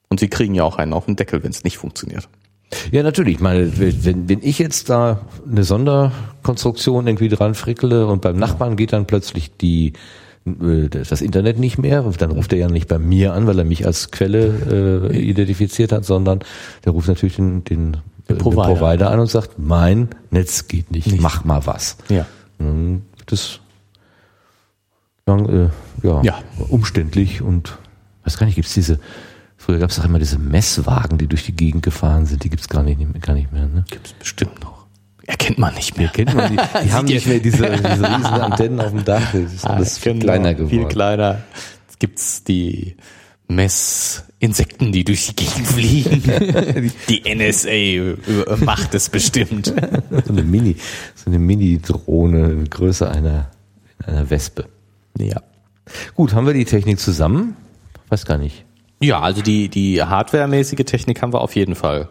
[0.10, 2.28] Und sie kriegen ja auch einen auf den Deckel, wenn es nicht funktioniert.
[2.91, 3.36] Ja, natürlich.
[3.36, 8.76] Ich meine, wenn, wenn ich jetzt da eine Sonderkonstruktion irgendwie dran frickele und beim Nachbarn
[8.76, 9.93] geht dann plötzlich die
[10.45, 13.66] äh, das Internet nicht mehr, dann ruft er ja nicht bei mir an, weil er
[13.66, 16.39] mich als Quelle äh, identifiziert hat, sondern
[16.84, 17.97] der ruft natürlich den, den,
[18.30, 18.76] den Provider.
[18.76, 21.22] Provider an und sagt, mein Netz geht nicht, nicht.
[21.22, 21.97] mach mal was.
[22.10, 22.26] Ja.
[23.26, 23.60] Das
[25.28, 25.70] lang, äh,
[26.08, 27.78] ja, ja, umständlich und
[28.24, 29.00] weiß gar nicht, gibt's diese,
[29.58, 32.84] früher gab's doch immer diese Messwagen, die durch die Gegend gefahren sind, die gibt's gar
[32.84, 33.66] nicht, gar nicht mehr.
[33.66, 33.86] Ne?
[33.90, 34.86] Gibt's bestimmt noch.
[35.26, 36.08] Erkennt man nicht mehr.
[36.08, 39.32] Erkennt man die, die haben nicht mehr diese, diese riesen Antennen auf dem Dach.
[39.34, 40.70] Das ist alles viel kleiner geworden.
[40.70, 41.42] Viel kleiner.
[41.88, 42.96] Jetzt gibt's die
[43.48, 46.22] Messinsekten, die durch die Gegend fliegen.
[47.10, 49.74] die NSA macht es bestimmt.
[50.26, 50.76] so eine Mini,
[51.16, 53.50] so eine Mini-Drohne, Größe einer,
[54.06, 54.68] einer Wespe.
[55.18, 55.41] Ja.
[56.16, 57.55] Gut, haben wir die Technik zusammen?
[58.09, 58.66] Weiß gar nicht.
[59.01, 62.09] Ja, also die, die hardwaremäßige Technik haben wir auf jeden Fall.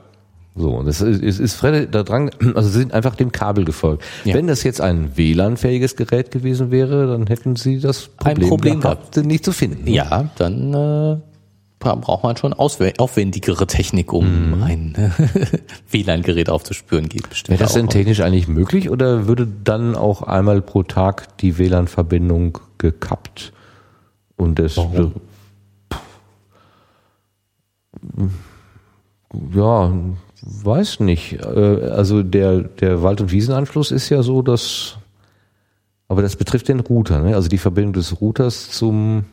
[0.56, 3.64] So, und es ist, ist, ist Fred da dran, also sie sind einfach dem Kabel
[3.64, 4.04] gefolgt.
[4.24, 4.34] Ja.
[4.34, 9.12] Wenn das jetzt ein WLAN-fähiges Gerät gewesen wäre, dann hätten sie das Problem, Problem gehabt,
[9.12, 9.88] gehabt, nicht zu finden.
[9.88, 11.16] Ja, dann äh,
[11.84, 14.62] braucht man schon aufwendigere Technik, um mhm.
[14.62, 15.12] ein
[15.90, 17.08] WLAN-Gerät aufzuspüren.
[17.08, 21.38] Geht bestimmt Wäre das denn technisch eigentlich möglich oder würde dann auch einmal pro Tag
[21.38, 23.52] die WLAN-Verbindung gekappt.
[24.36, 24.78] Und es
[29.54, 29.92] ja,
[30.42, 31.40] weiß nicht.
[31.44, 34.96] Äh, also der, der Wald- und Wiesenanschluss ist ja so, dass,
[36.08, 37.34] aber das betrifft den Router, ne?
[37.34, 39.24] also die Verbindung des Routers zum,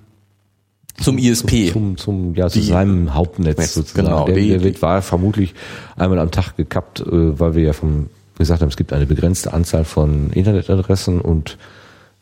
[1.00, 1.72] zum ISP.
[1.72, 4.08] Zum, zum, zum ja, zu die, seinem Hauptnetz sozusagen.
[4.08, 5.54] Genau, der, der wird, war vermutlich
[5.96, 9.54] einmal am Tag gekappt, äh, weil wir ja vom, gesagt haben, es gibt eine begrenzte
[9.54, 11.58] Anzahl von Internetadressen und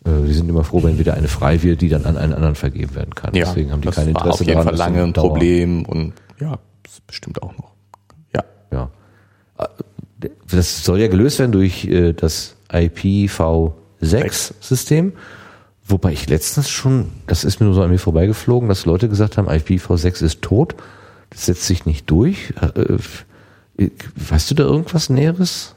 [0.06, 2.56] äh, wir sind immer froh, wenn wieder eine frei wird, die dann an einen anderen
[2.56, 3.36] vergeben werden kann.
[3.36, 4.34] Ja, Deswegen haben die kein Interesse daran.
[4.34, 7.72] auf jeden daran, Fall lange ein Problem und ja, das bestimmt auch noch.
[8.36, 8.44] Ja.
[8.72, 8.90] Ja.
[9.58, 9.68] Äh,
[10.52, 15.14] das soll ja gelöst werden durch äh, das IPv6-System.
[15.90, 19.38] Wobei ich letztens schon, das ist mir nur so an mir vorbeigeflogen, dass Leute gesagt
[19.38, 20.76] haben, IPv6 ist tot.
[21.32, 22.54] Das setzt sich nicht durch.
[24.16, 25.76] Weißt du da irgendwas Näheres?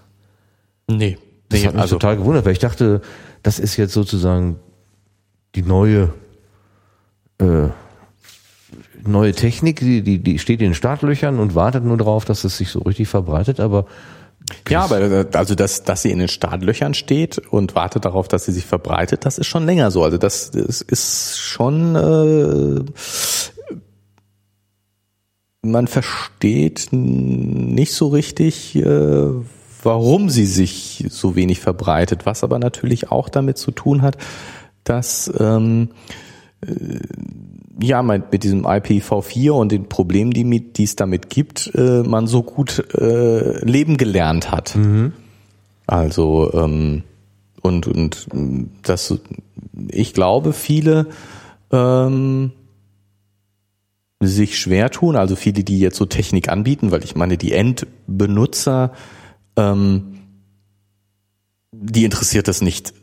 [0.86, 1.18] Nee.
[1.48, 3.00] Das nee, hat mich also, total gewundert, weil ich dachte,
[3.42, 4.56] das ist jetzt sozusagen
[5.54, 6.12] die neue
[7.38, 7.68] äh,
[9.06, 12.58] neue Technik, die, die, die steht in den Startlöchern und wartet nur darauf, dass es
[12.58, 13.86] sich so richtig verbreitet, aber
[14.68, 18.44] ja, aber äh, also dass, dass sie in den Startlöchern steht und wartet darauf, dass
[18.44, 20.02] sie sich verbreitet, das ist schon länger so.
[20.02, 22.84] Also das, das ist schon äh,
[25.62, 29.28] man versteht nicht so richtig, äh,
[29.82, 34.18] warum sie sich so wenig verbreitet, was aber natürlich auch damit zu tun hat,
[34.84, 35.90] dass ähm,
[36.66, 36.98] äh,
[37.80, 42.26] ja mit diesem IPv4 und den Problemen, die, mit, die es damit gibt, äh, man
[42.26, 44.76] so gut äh, leben gelernt hat.
[44.76, 45.12] Mhm.
[45.86, 47.02] Also ähm,
[47.60, 48.26] und und
[48.82, 49.14] das
[49.88, 51.06] ich glaube viele
[51.70, 52.52] ähm,
[54.20, 58.92] sich schwer tun, also viele, die jetzt so Technik anbieten, weil ich meine, die Endbenutzer
[59.56, 60.12] ähm,
[61.72, 62.94] die interessiert das nicht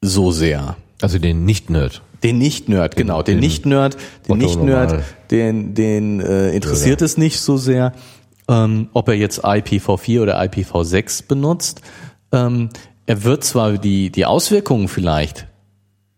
[0.00, 0.76] so sehr.
[1.00, 2.02] Also den Nicht-Nerd.
[2.22, 3.22] Den Nicht-Nerd, genau.
[3.22, 3.96] Den, den Nicht-Nerd,
[4.28, 7.04] den Nicht-Nerd, den, den äh, interessiert ja.
[7.06, 7.92] es nicht so sehr.
[8.50, 11.80] ähm, ob er jetzt IPv4 oder IPv6 benutzt.
[12.32, 12.68] Ähm,
[13.06, 15.46] er wird zwar die, die Auswirkungen vielleicht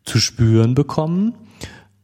[0.05, 1.35] zu spüren bekommen,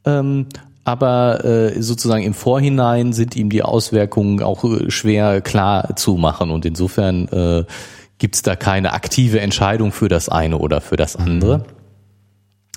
[0.05, 0.47] ähm,
[0.85, 6.51] aber äh, sozusagen im Vorhinein sind ihm die Auswirkungen auch äh, schwer klar zu machen
[6.51, 7.65] und insofern äh,
[8.19, 11.59] gibt es da keine aktive Entscheidung für das eine oder für das andere.
[11.59, 11.78] Mhm.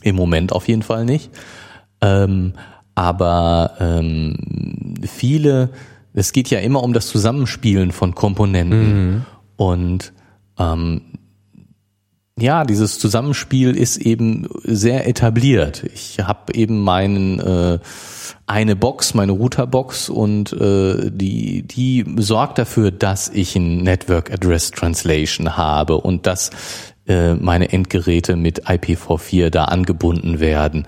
[0.01, 1.31] Im Moment auf jeden Fall nicht.
[2.01, 2.53] Ähm,
[2.95, 4.35] aber ähm,
[5.03, 5.69] viele,
[6.13, 9.25] es geht ja immer um das Zusammenspielen von Komponenten mhm.
[9.55, 10.13] und
[10.59, 11.01] ähm,
[12.39, 15.83] ja, dieses Zusammenspiel ist eben sehr etabliert.
[15.93, 17.79] Ich habe eben meinen äh,
[18.47, 24.71] eine Box, meine Routerbox und äh, die die sorgt dafür, dass ich ein Network Address
[24.71, 26.49] Translation habe und dass
[27.11, 30.87] äh, meine Endgeräte mit IPv4 da angebunden werden.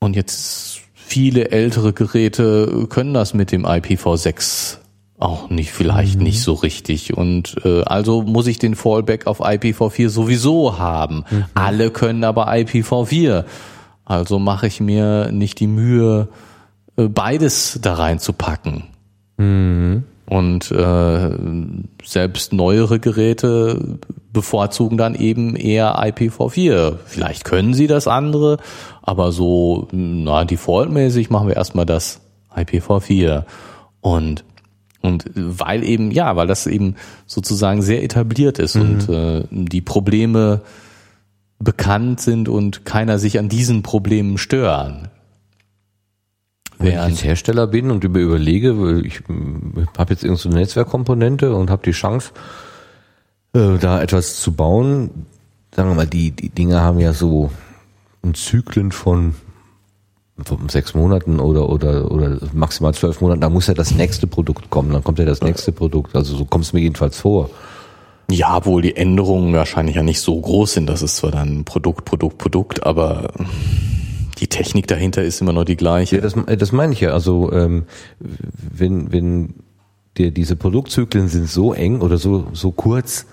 [0.00, 4.78] Und jetzt viele ältere Geräte können das mit dem IPv6
[5.18, 6.24] auch nicht, vielleicht mhm.
[6.24, 7.16] nicht so richtig.
[7.16, 11.24] Und äh, also muss ich den Fallback auf IPv4 sowieso haben.
[11.30, 11.44] Mhm.
[11.54, 13.44] Alle können aber IPv4.
[14.04, 16.28] Also mache ich mir nicht die Mühe,
[16.96, 18.84] äh, beides da reinzupacken.
[19.38, 20.04] Mhm.
[20.28, 21.30] Und äh,
[22.04, 23.98] selbst neuere Geräte
[24.32, 26.96] bevorzugen dann eben eher IPv4.
[27.06, 28.58] Vielleicht können sie das andere,
[29.02, 32.20] aber so na defaultmäßig machen wir erstmal das
[32.54, 33.44] IPv4.
[34.00, 34.44] Und
[35.02, 36.96] und weil eben, ja, weil das eben
[37.26, 38.80] sozusagen sehr etabliert ist mhm.
[38.82, 40.62] und äh, die Probleme
[41.58, 45.08] bekannt sind und keiner sich an diesen Problemen stören.
[46.78, 49.22] Wenn ich jetzt Hersteller bin und überlege, ich
[49.96, 52.32] habe jetzt irgendeine so Netzwerkkomponente und habe die Chance,
[53.54, 55.26] äh, da etwas zu bauen,
[55.74, 57.50] sagen wir mal, die, die Dinge haben ja so
[58.34, 59.34] Zyklen von
[60.68, 64.92] sechs Monaten oder, oder, oder maximal zwölf Monaten, da muss ja das nächste Produkt kommen,
[64.92, 66.14] dann kommt ja das nächste Produkt.
[66.14, 67.50] Also so kommt es mir jedenfalls vor.
[68.30, 70.86] Ja, wohl die Änderungen wahrscheinlich ja nicht so groß sind.
[70.88, 73.32] Das ist zwar dann Produkt, Produkt, Produkt, aber
[74.38, 76.16] die Technik dahinter ist immer noch die gleiche.
[76.16, 77.10] Ja, das, das meine ich ja.
[77.10, 77.84] Also ähm,
[78.18, 79.54] wenn, wenn
[80.18, 83.26] der, diese Produktzyklen sind so eng oder so, so kurz,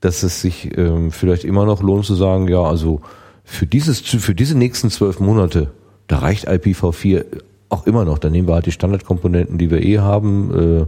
[0.00, 3.00] dass es sich ähm, vielleicht immer noch lohnt zu sagen, ja, also
[3.44, 5.70] für dieses, für diese nächsten zwölf Monate
[6.06, 7.24] da reicht IPv4
[7.68, 8.18] auch immer noch.
[8.18, 10.82] Da nehmen wir halt die Standardkomponenten, die wir eh haben.
[10.82, 10.86] Äh,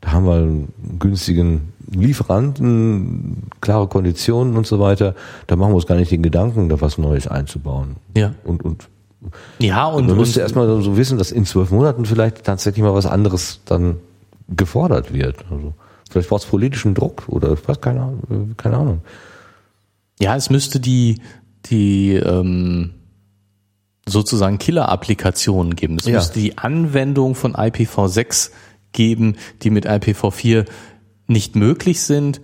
[0.00, 5.14] da haben wir einen günstigen Lieferanten, klare Konditionen und so weiter.
[5.46, 7.96] Da machen wir uns gar nicht den Gedanken, da was Neues einzubauen.
[8.16, 8.34] Ja.
[8.44, 8.88] Und, und
[9.58, 13.06] ja, und man müsste erstmal so wissen, dass in zwölf Monaten vielleicht tatsächlich mal was
[13.06, 13.96] anderes dann
[14.48, 15.44] gefordert wird.
[15.50, 15.74] Also
[16.10, 18.12] vielleicht braucht es politischen Druck oder was, keine,
[18.56, 19.00] keine Ahnung.
[20.20, 21.20] Ja, es müsste die,
[21.66, 22.94] die ähm,
[24.06, 25.96] sozusagen Killer-Applikationen geben.
[25.98, 26.14] Es ja.
[26.14, 28.50] müsste die Anwendung von IPv6
[28.92, 30.66] geben, die mit IPv4
[31.26, 32.40] nicht möglich sind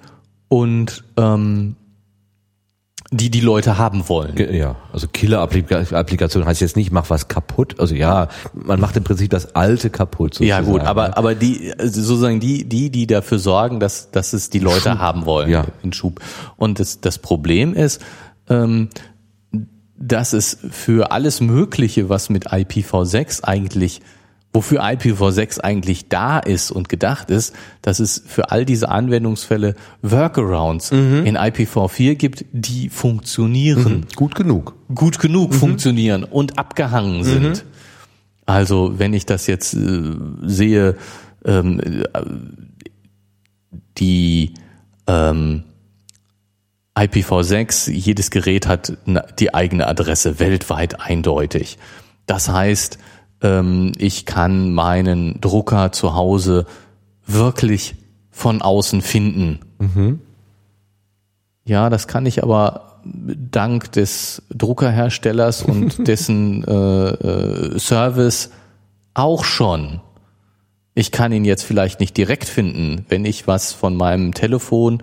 [0.49, 1.77] und ähm,
[3.11, 4.37] die die Leute haben wollen.
[4.37, 7.81] Ja, also Killer-Applikation heißt jetzt nicht, mach was kaputt.
[7.81, 10.35] Also ja, man macht im Prinzip das Alte kaputt.
[10.35, 10.67] Sozusagen.
[10.67, 14.59] Ja gut, aber aber die sozusagen die die die dafür sorgen, dass dass es die
[14.59, 14.99] Leute Schub.
[14.99, 15.65] haben wollen ja.
[15.83, 16.21] in Schub.
[16.57, 18.03] Und das das Problem ist,
[18.51, 18.91] ähm,
[19.97, 24.03] dass es für alles Mögliche, was mit IPv6 eigentlich,
[24.53, 30.91] wofür IPv6 eigentlich da ist und gedacht ist, dass es für all diese Anwendungsfälle Workarounds
[30.91, 31.27] mhm.
[31.27, 33.99] in IPv4 gibt, die funktionieren.
[33.99, 34.17] Mhm.
[34.17, 34.75] Gut genug.
[34.95, 35.57] Gut genug mhm.
[35.57, 37.43] funktionieren und abgehangen sind.
[37.43, 37.69] Mhm.
[38.47, 40.97] Also wenn ich das jetzt äh, sehe,
[41.45, 42.23] ähm, äh,
[43.99, 44.55] die
[45.07, 45.65] ähm,
[46.97, 48.97] IPv6, jedes Gerät hat
[49.39, 51.79] die eigene Adresse weltweit eindeutig.
[52.27, 52.99] Das heißt,
[53.41, 56.67] ich kann meinen Drucker zu Hause
[57.25, 57.95] wirklich
[58.31, 59.61] von außen finden.
[59.79, 60.21] Mhm.
[61.65, 68.51] Ja, das kann ich aber dank des Druckerherstellers und dessen äh, äh, Service
[69.15, 70.01] auch schon.
[70.95, 75.03] Ich kann ihn jetzt vielleicht nicht direkt finden, wenn ich was von meinem Telefon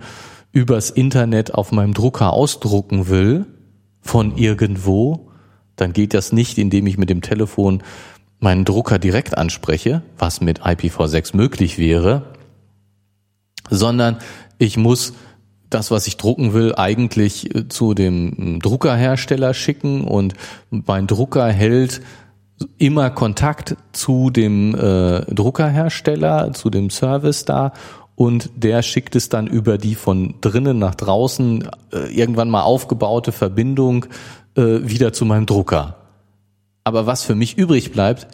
[0.52, 3.46] übers Internet auf meinem Drucker ausdrucken will,
[4.00, 5.30] von irgendwo,
[5.74, 7.82] dann geht das nicht, indem ich mit dem Telefon
[8.38, 12.34] meinen Drucker direkt anspreche, was mit IPv6 möglich wäre,
[13.70, 14.18] sondern
[14.58, 15.14] ich muss
[15.70, 20.34] das, was ich drucken will, eigentlich äh, zu dem Druckerhersteller schicken und
[20.70, 22.02] mein Drucker hält
[22.78, 27.72] immer Kontakt zu dem äh, Druckerhersteller, zu dem Service da
[28.14, 33.32] und der schickt es dann über die von drinnen nach draußen äh, irgendwann mal aufgebaute
[33.32, 34.06] Verbindung
[34.56, 36.05] äh, wieder zu meinem Drucker.
[36.86, 38.28] Aber was für mich übrig bleibt,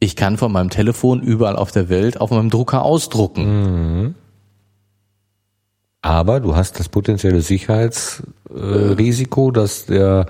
[0.00, 4.16] Ich kann von meinem Telefon überall auf der Welt auf meinem Drucker ausdrucken.
[6.00, 10.26] Aber du hast das potenzielle Sicherheitsrisiko, äh, dass der,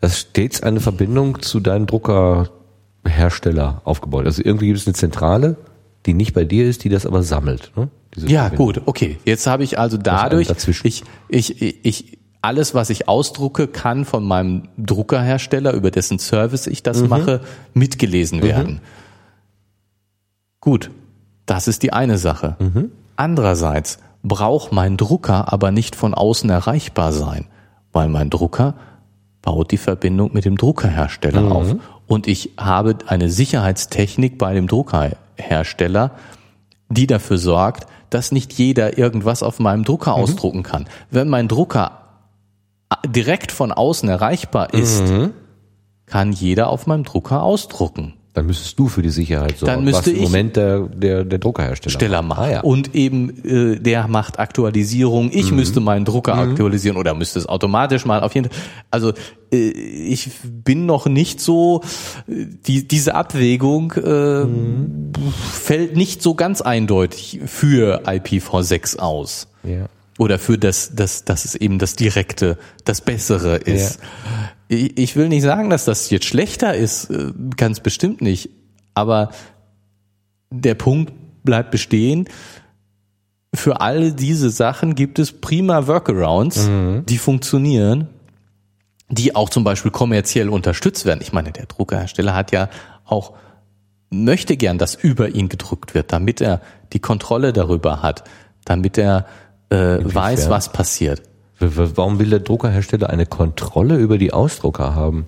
[0.00, 4.22] dass stets eine Verbindung zu deinem Druckerhersteller aufgebaut.
[4.22, 4.38] ist.
[4.38, 5.54] Also irgendwie gibt es eine Zentrale,
[6.06, 7.70] die nicht bei dir ist, die das aber sammelt.
[7.76, 7.88] Ne?
[8.16, 8.66] Ja, Verbindung.
[8.66, 9.18] gut, okay.
[9.24, 14.24] Jetzt habe ich also dadurch, ich, ich, ich, ich, alles, was ich ausdrucke, kann von
[14.24, 16.84] meinem Druckerhersteller, über dessen Service ich Mhm.
[16.84, 17.40] das mache,
[17.72, 18.80] mitgelesen werden.
[20.60, 20.90] Gut,
[21.46, 22.56] das ist die eine Sache.
[22.58, 22.92] Mhm.
[23.16, 27.46] Andererseits braucht mein Drucker aber nicht von außen erreichbar sein,
[27.92, 28.74] weil mein Drucker
[29.42, 31.52] baut die Verbindung mit dem Druckerhersteller Mhm.
[31.52, 31.74] auf.
[32.06, 36.12] Und ich habe eine Sicherheitstechnik bei dem Druckerhersteller,
[36.88, 40.22] die dafür sorgt, dass nicht jeder irgendwas auf meinem Drucker Mhm.
[40.22, 40.86] ausdrucken kann.
[41.10, 42.01] Wenn mein Drucker
[43.06, 45.30] direkt von außen erreichbar ist, Mhm.
[46.06, 48.14] kann jeder auf meinem Drucker ausdrucken.
[48.34, 51.38] Dann müsstest du für die Sicherheit sorgen, Dann müsste was im Moment der, der, der
[51.38, 52.40] Druckerhersteller Steller macht.
[52.40, 52.60] Ah, ja.
[52.62, 55.28] Und eben äh, der macht Aktualisierung.
[55.34, 55.56] Ich Mhm.
[55.56, 58.58] müsste meinen Drucker aktualisieren oder müsste es automatisch mal auf jeden Fall.
[58.90, 59.12] Also
[59.52, 61.82] äh, ich bin noch nicht so
[62.26, 65.12] die, diese Abwägung äh, Mhm.
[65.52, 69.46] fällt nicht so ganz eindeutig für IPv6 aus.
[69.62, 69.86] ja.
[70.18, 73.98] Oder für das, das, dass es eben das Direkte, das Bessere ist.
[74.68, 78.50] Ich, ich will nicht sagen, dass das jetzt schlechter ist, äh, ganz bestimmt nicht.
[78.94, 79.30] Aber
[80.50, 81.12] der Punkt
[81.44, 82.28] bleibt bestehen.
[83.54, 86.68] Für all diese Sachen gibt es prima Workarounds,
[87.06, 88.08] die funktionieren,
[89.10, 91.20] die auch zum Beispiel kommerziell unterstützt werden.
[91.22, 92.70] Ich meine, der Druckerhersteller hat ja
[93.04, 93.34] auch
[94.08, 96.60] möchte gern, dass über ihn gedruckt wird, damit er
[96.92, 98.24] die Kontrolle darüber hat,
[98.64, 99.26] damit er
[99.72, 101.22] äh, weiß, was passiert.
[101.58, 105.26] Warum will der Druckerhersteller eine Kontrolle über die Ausdrucker haben?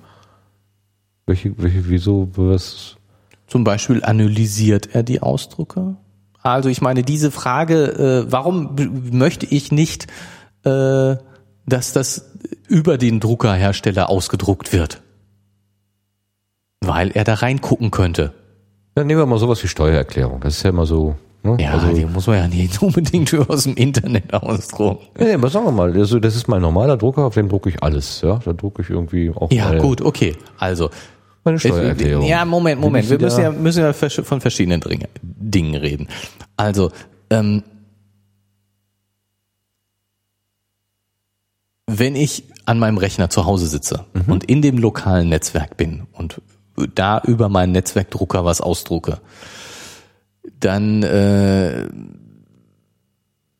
[1.26, 2.96] Welche, welche, wieso, was?
[3.46, 5.96] Zum Beispiel analysiert er die Ausdrucker?
[6.42, 8.76] Also ich meine, diese Frage, äh, warum
[9.12, 10.08] möchte ich nicht,
[10.64, 11.16] äh,
[11.66, 12.30] dass das
[12.68, 15.02] über den Druckerhersteller ausgedruckt wird?
[16.80, 18.34] Weil er da reingucken könnte.
[18.94, 20.40] Dann nehmen wir mal sowas wie Steuererklärung.
[20.40, 21.16] Das ist ja immer so.
[21.44, 21.58] Ne?
[21.60, 25.06] Ja, also, die muss man ja nicht unbedingt aus dem Internet ausdrucken.
[25.18, 27.82] nee, aber sagen wir mal, also das ist mein normaler Drucker, auf dem drucke ich
[27.82, 28.22] alles.
[28.22, 30.36] Ja, da drucke ich irgendwie auch Ja, meine, gut, okay.
[30.58, 30.88] Also
[31.44, 32.24] meine Steuererklärung.
[32.26, 33.08] Ja, Moment, Moment.
[33.10, 34.82] Wir müssen ja, müssen ja von verschiedenen
[35.22, 36.08] Dingen reden.
[36.56, 36.90] Also,
[37.28, 37.62] ähm,
[41.86, 44.32] wenn ich an meinem Rechner zu Hause sitze Mhm.
[44.32, 46.40] und in dem lokalen Netzwerk bin und
[46.94, 49.18] da über meinen Netzwerkdrucker was ausdrucke,
[50.60, 51.88] dann äh,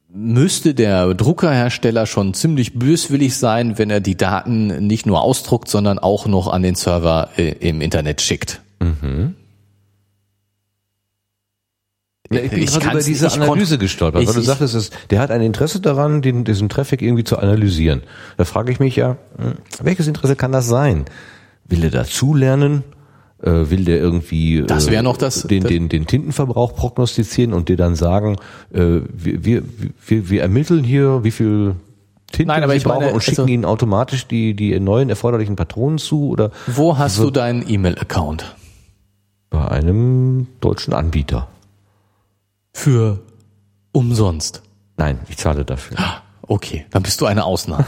[0.09, 5.99] müsste der Druckerhersteller schon ziemlich böswillig sein, wenn er die Daten nicht nur ausdruckt, sondern
[5.99, 8.61] auch noch an den Server äh, im Internet schickt.
[12.33, 14.91] Ja, ich bin Ich gerade über diese Analyse gestolpert, ich- weil du ich- sagtest, es,
[15.11, 18.03] der hat ein Interesse daran, den, diesen Traffic irgendwie zu analysieren.
[18.37, 21.05] Da frage ich mich ja, hm, welches Interesse kann das sein?
[21.67, 22.83] Will der dazulernen?
[23.45, 27.77] Äh, will der irgendwie Das wär noch das- den, den, den Tintenverbrauch prognostizieren und dir
[27.77, 28.37] dann sagen,
[28.73, 29.63] äh, wir, wir,
[30.07, 31.75] wir, wir ermitteln hier, wie viel
[32.33, 35.57] Tinte Nein, aber ich meine, brauchen und schicken also- ihnen automatisch die, die neuen erforderlichen
[35.57, 38.57] Patronen zu oder Wo hast du deinen E-Mail-Account?
[39.51, 41.47] bei einem deutschen Anbieter.
[42.73, 43.21] Für
[43.93, 44.63] umsonst.
[44.97, 45.97] Nein, ich zahle dafür.
[46.43, 47.85] Okay, dann bist du eine Ausnahme.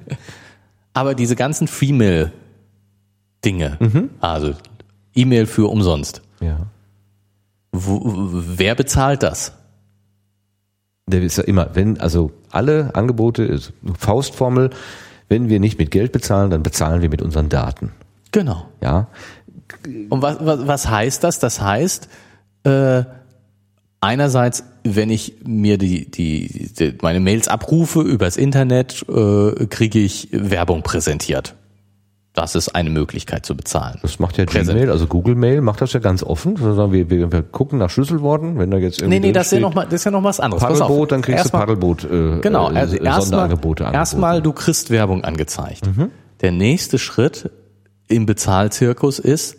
[0.94, 1.68] Aber diese ganzen
[3.44, 4.54] Freemail-Dinge, also
[5.14, 6.66] E-Mail für umsonst, Ja.
[7.72, 9.52] wo, wer bezahlt das?
[11.06, 14.70] Der ist ja immer, wenn, also alle Angebote, ist Faustformel,
[15.28, 17.92] wenn wir nicht mit Geld bezahlen, dann bezahlen wir mit unseren Daten.
[18.30, 18.68] Genau.
[18.80, 19.08] Ja.
[20.10, 21.38] Und was, was, was heißt das?
[21.38, 22.08] Das heißt,
[22.64, 23.04] äh,
[24.00, 30.28] einerseits, wenn ich mir die, die, die meine Mails abrufe übers Internet, äh, kriege ich
[30.32, 31.56] Werbung präsentiert.
[32.34, 33.98] Das ist eine Möglichkeit zu bezahlen.
[34.00, 34.78] Das macht ja Präsent.
[34.78, 36.58] Gmail, also Google Mail macht das ja ganz offen.
[36.58, 39.60] Wir, wir, wir gucken nach Schlüsselworten, wenn da jetzt irgendwie Nee, nee, das ist ja
[39.60, 40.62] noch mal, das ist ja noch was anderes.
[40.62, 44.90] Paddelboot, dann kriegst Erstmal- du Paddelboot äh, Genau, äh, also erstmal, Sonderangebote erstmal du kriegst
[44.90, 45.86] Werbung angezeigt.
[45.86, 46.10] Mhm.
[46.40, 47.50] Der nächste Schritt
[48.08, 49.58] im Bezahlzirkus ist,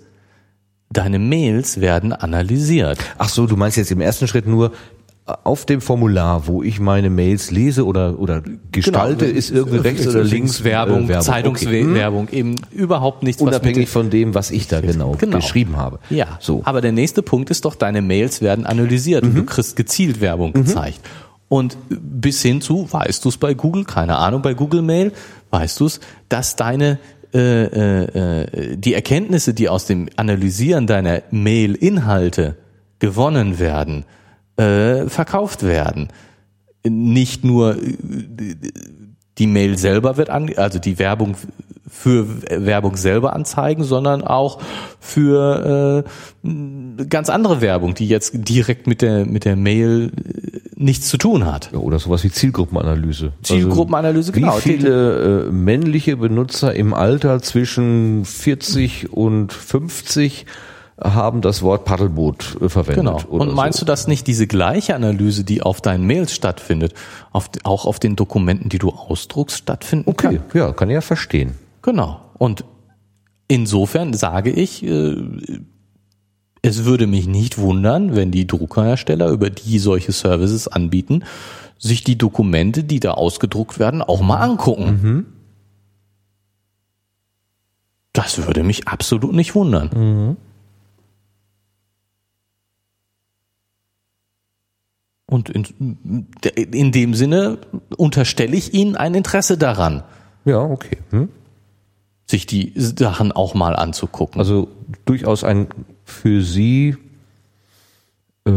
[0.89, 2.97] deine Mails werden analysiert.
[3.19, 4.71] Ach so, du meinst jetzt im ersten Schritt nur
[5.25, 8.41] auf dem Formular, wo ich meine Mails lese oder oder
[8.73, 11.15] gestalte, ist irgendwie rechts oder links Werbung, äh, Werbung.
[11.15, 11.15] Okay.
[11.15, 11.21] Hm?
[11.21, 15.37] Zeitungswerbung, eben überhaupt nichts, Unabhängig von dem, was ich da genau, Genau.
[15.37, 15.99] geschrieben habe.
[16.09, 16.61] Ja, So.
[16.65, 19.29] aber der nächste Punkt ist doch, deine Mails werden analysiert Mhm.
[19.29, 20.99] und du kriegst gezielt Werbung gezeigt.
[21.47, 25.13] Und bis hin zu, weißt du es bei Google, keine Ahnung, bei Google Mail,
[25.51, 26.99] weißt du es, dass deine
[27.33, 32.57] äh, äh, äh, die Erkenntnisse, die aus dem Analysieren deiner Mail-Inhalte
[32.99, 34.05] gewonnen werden,
[34.57, 36.09] äh, verkauft werden.
[36.83, 37.95] Nicht nur äh,
[39.37, 41.35] die Mail selber wird an, also die Werbung
[41.89, 44.59] für Werbung selber anzeigen, sondern auch
[44.99, 46.03] für
[46.43, 51.17] äh, ganz andere Werbung, die jetzt direkt mit der mit der Mail äh, nichts zu
[51.17, 51.69] tun hat.
[51.71, 53.33] Ja, oder sowas wie Zielgruppenanalyse.
[53.43, 54.57] Zielgruppenanalyse, also, genau.
[54.57, 60.45] Wie viele äh, männliche Benutzer im Alter zwischen 40 und 50
[60.99, 63.05] haben das Wort Paddelboot äh, verwendet.
[63.05, 63.21] Genau.
[63.27, 63.85] Und meinst so.
[63.85, 66.93] du, dass nicht diese gleiche Analyse, die auf deinen Mails stattfindet,
[67.31, 70.27] auf, auch auf den Dokumenten, die du ausdruckst, stattfinden okay.
[70.27, 70.43] kann?
[70.47, 71.55] Okay, ja, kann ich ja verstehen.
[71.81, 72.21] Genau.
[72.37, 72.63] Und
[73.47, 75.15] insofern sage ich, äh,
[76.61, 81.25] es würde mich nicht wundern, wenn die Druckerhersteller, über die solche Services anbieten,
[81.77, 84.99] sich die Dokumente, die da ausgedruckt werden, auch mal angucken.
[85.01, 85.25] Mhm.
[88.13, 89.89] Das würde mich absolut nicht wundern.
[89.93, 90.37] Mhm.
[95.33, 97.57] Und in, in, dem Sinne
[97.97, 100.03] unterstelle ich Ihnen ein Interesse daran.
[100.45, 100.99] Ja, okay.
[101.09, 101.29] Hm?
[102.27, 104.39] Sich die Sachen auch mal anzugucken.
[104.39, 104.67] Also
[105.05, 105.69] durchaus ein
[106.05, 106.97] für Sie
[108.45, 108.51] äh,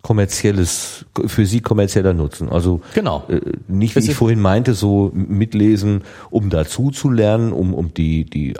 [0.00, 2.48] kommerzielles, für Sie kommerzieller Nutzen.
[2.48, 3.24] Also genau.
[3.28, 8.26] Äh, nicht wie ich vorhin meinte, so mitlesen, um dazu zu lernen, um um die
[8.26, 8.56] die äh,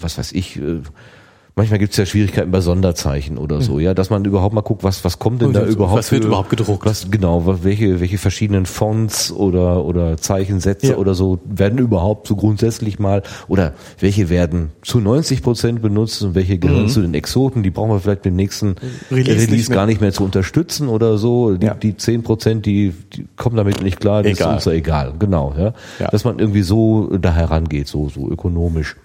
[0.00, 0.80] was weiß ich äh,
[1.56, 4.84] manchmal gibt es ja Schwierigkeiten bei Sonderzeichen oder so, ja, dass man überhaupt mal guckt,
[4.84, 6.84] was was kommt denn da überhaupt was wird für, überhaupt gedruckt?
[6.84, 10.96] Was genau, welche welche verschiedenen Fonts oder oder Zeichensätze ja.
[10.96, 16.34] oder so werden überhaupt so grundsätzlich mal oder welche werden zu 90 Prozent benutzt und
[16.34, 16.88] welche gehören mhm.
[16.88, 18.76] zu den Exoten, die brauchen wir vielleicht den nächsten
[19.10, 21.54] Release, Release nicht gar nicht mehr zu unterstützen oder so.
[21.54, 21.74] Die, ja.
[21.74, 24.50] die 10 Prozent, die, die kommen damit nicht klar, das egal.
[24.50, 25.72] ist uns ja egal, genau, ja?
[25.98, 26.08] ja.
[26.08, 28.96] Dass man irgendwie so da herangeht, so so ökonomisch.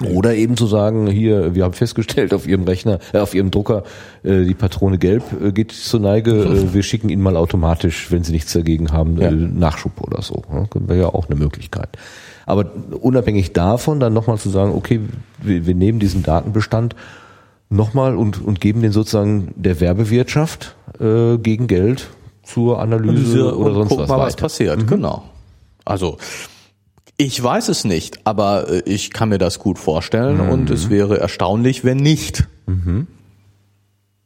[0.00, 3.84] Oder eben zu sagen, hier, wir haben festgestellt auf Ihrem Rechner, äh, auf Ihrem Drucker,
[4.24, 8.24] äh, die Patrone gelb äh, geht zur Neige, äh, wir schicken Ihnen mal automatisch, wenn
[8.24, 9.28] Sie nichts dagegen haben, ja.
[9.28, 10.42] äh, Nachschub oder so.
[10.50, 10.66] Ne?
[10.74, 11.90] Wäre ja auch eine Möglichkeit.
[12.46, 15.00] Aber unabhängig davon dann nochmal zu sagen, okay,
[15.40, 16.96] wir, wir nehmen diesen Datenbestand
[17.68, 22.08] nochmal und, und geben den sozusagen der Werbewirtschaft äh, gegen Geld
[22.42, 24.08] zur Analyse, Analyse oder sonst was.
[24.08, 24.86] Mal, was passiert, mhm.
[24.86, 25.22] genau.
[25.84, 26.18] Also
[27.16, 30.50] ich weiß es nicht, aber äh, ich kann mir das gut vorstellen mhm.
[30.50, 32.48] und es wäre erstaunlich, wenn nicht.
[32.66, 33.06] Mhm.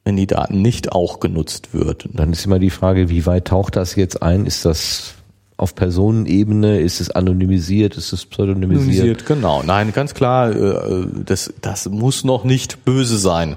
[0.05, 2.09] Wenn die Daten nicht auch genutzt wird.
[2.12, 4.47] Dann ist immer die Frage, wie weit taucht das jetzt ein?
[4.47, 5.14] Ist das
[5.57, 6.80] auf Personenebene?
[6.80, 7.97] Ist es anonymisiert?
[7.97, 8.82] Ist es pseudonymisiert?
[8.82, 9.64] Anonymisiert, genau.
[9.64, 13.57] Nein, ganz klar, äh, das, das muss noch nicht böse sein.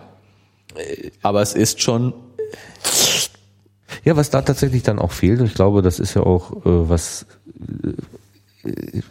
[1.22, 2.14] Aber es ist schon
[4.06, 7.26] ja, was da tatsächlich dann auch fehlt, ich glaube, das ist ja auch äh, was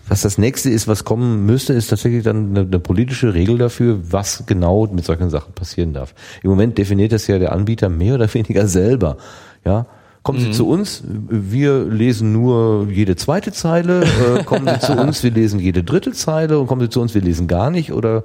[0.09, 4.01] was das nächste ist, was kommen müsste, ist tatsächlich dann eine, eine, politische Regel dafür,
[4.11, 6.15] was genau mit solchen Sachen passieren darf.
[6.43, 9.17] Im Moment definiert das ja der Anbieter mehr oder weniger selber.
[9.65, 9.87] Ja,
[10.23, 10.53] kommen Sie mhm.
[10.53, 15.61] zu uns, wir lesen nur jede zweite Zeile, äh, kommen Sie zu uns, wir lesen
[15.61, 18.25] jede dritte Zeile und kommen Sie zu uns, wir lesen gar nicht oder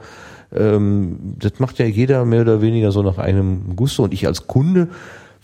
[0.53, 4.47] ähm, das macht ja jeder mehr oder weniger so nach einem Gusto und ich als
[4.47, 4.89] Kunde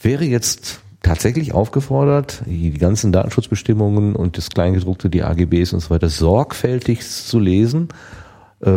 [0.01, 6.09] wäre jetzt tatsächlich aufgefordert, die ganzen Datenschutzbestimmungen und das Kleingedruckte, die AGBs und so weiter
[6.09, 7.89] sorgfältig zu lesen,
[8.61, 8.71] äh,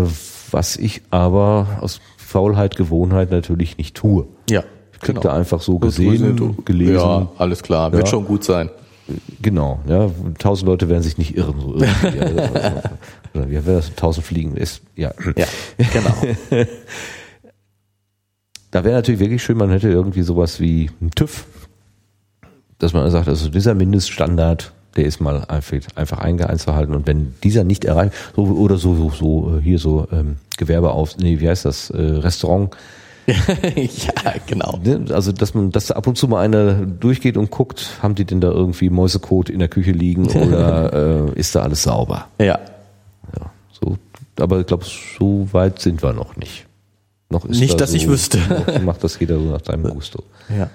[0.51, 4.27] was ich aber aus Faulheit, Gewohnheit natürlich nicht tue.
[4.49, 4.64] Ja.
[4.93, 5.20] Ich krieg genau.
[5.20, 6.95] da einfach so gesehen, gelesen.
[6.95, 8.11] Ja, alles klar, wird ja.
[8.11, 8.70] schon gut sein.
[9.41, 10.09] Genau, ja,
[10.39, 11.61] tausend Leute werden sich nicht irren.
[11.61, 12.20] So irgendwie.
[12.20, 12.39] also,
[13.35, 13.95] also, wie wäre das?
[13.97, 15.12] Tausend Fliegen ist, ja.
[15.37, 15.47] Ja,
[15.77, 16.14] genau.
[18.70, 21.45] da wäre natürlich wirklich schön, man hätte irgendwie sowas wie ein TÜV
[22.83, 27.62] dass man sagt, also dieser Mindeststandard, der ist mal einfach, einfach einzuhalten und wenn dieser
[27.62, 31.49] nicht erreicht, so, oder so, so, so äh, hier so ähm, Gewerbe auf, nee, wie
[31.49, 32.74] heißt das, äh, Restaurant,
[33.26, 34.80] ja, genau.
[34.83, 38.16] Ne, also, dass man, dass da ab und zu mal einer durchgeht und guckt, haben
[38.16, 42.26] die denn da irgendwie Mäusekot in der Küche liegen oder äh, ist da alles sauber?
[42.41, 42.59] Ja.
[43.39, 43.97] ja so,
[44.41, 46.66] aber ich glaube, so weit sind wir noch nicht.
[47.30, 48.41] Noch ist nicht, da dass so, ich wüsste.
[48.85, 50.24] macht das jeder so nach seinem Gusto.
[50.49, 50.68] Ja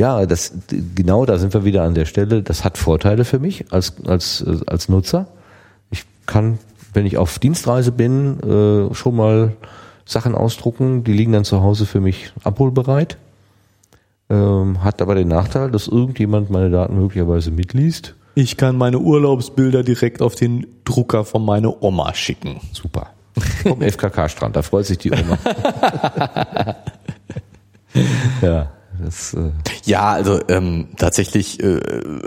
[0.00, 0.52] ja, das
[0.94, 2.42] genau, da sind wir wieder an der Stelle.
[2.42, 5.28] Das hat Vorteile für mich als als als Nutzer.
[5.90, 6.58] Ich kann,
[6.92, 9.52] wenn ich auf Dienstreise bin, äh, schon mal
[10.04, 11.04] Sachen ausdrucken.
[11.04, 13.18] Die liegen dann zu Hause für mich abholbereit.
[14.30, 18.14] Ähm, hat aber den Nachteil, dass irgendjemand meine Daten möglicherweise mitliest.
[18.34, 22.60] Ich kann meine Urlaubsbilder direkt auf den Drucker von meiner Oma schicken.
[22.72, 23.10] Super.
[23.62, 25.38] Vom FKK-Strand, da freut sich die Oma.
[28.42, 28.73] ja.
[29.02, 29.50] Das, äh
[29.84, 31.80] Ja, also ähm, tatsächlich äh,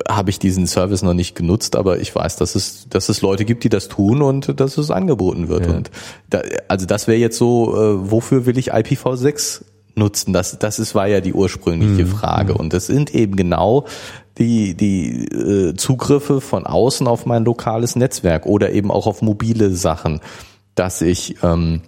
[0.09, 3.45] habe ich diesen Service noch nicht genutzt, aber ich weiß, dass es, dass es Leute
[3.45, 5.68] gibt, die das tun und dass es angeboten wird.
[5.68, 5.74] Ja.
[5.74, 5.91] Und
[6.30, 9.63] da, also das wäre jetzt so, äh, wofür will ich IPv6
[9.95, 10.34] nutzen?
[10.34, 12.53] Das, das ist, war ja die ursprüngliche Frage.
[12.53, 13.86] Und das sind eben genau
[14.38, 19.72] die, die äh, Zugriffe von außen auf mein lokales Netzwerk oder eben auch auf mobile
[19.72, 20.22] Sachen,
[20.76, 21.82] dass ich ähm,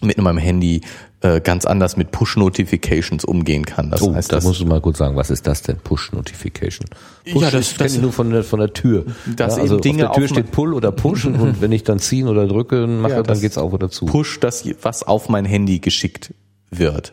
[0.00, 0.82] mit meinem Handy
[1.22, 3.90] äh, ganz anders mit Push-Notifications umgehen kann.
[3.90, 5.76] Das Oh, heißt, da musst du mal kurz sagen, was ist das denn?
[5.76, 6.86] Push-Notification.
[7.30, 9.04] Push Ja, das- das- ich nur von der, von der Tür.
[9.36, 11.84] Dass ja, eben also Dinge auf der Tür steht Pull oder Push und wenn ich
[11.84, 14.06] dann ziehen oder drücken mache, Ja, dann geht's auf oder zu.
[14.06, 16.32] Push, das was auf mein Handy geschickt
[16.70, 17.12] wird.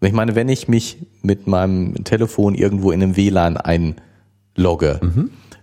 [0.00, 5.00] Ich meine, wenn ich mich mit meinem Telefon irgendwo in einem WLAN einlogge,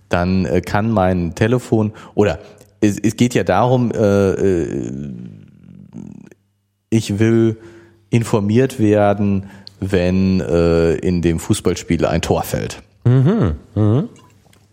[0.10, 2.40] dann äh, kann mein Telefon oder
[2.82, 5.12] es, es geht ja darum, äh, äh,
[6.90, 7.58] ich will
[8.16, 9.50] informiert werden,
[9.82, 12.82] wenn äh, in dem Fußballspiel ein Tor fällt.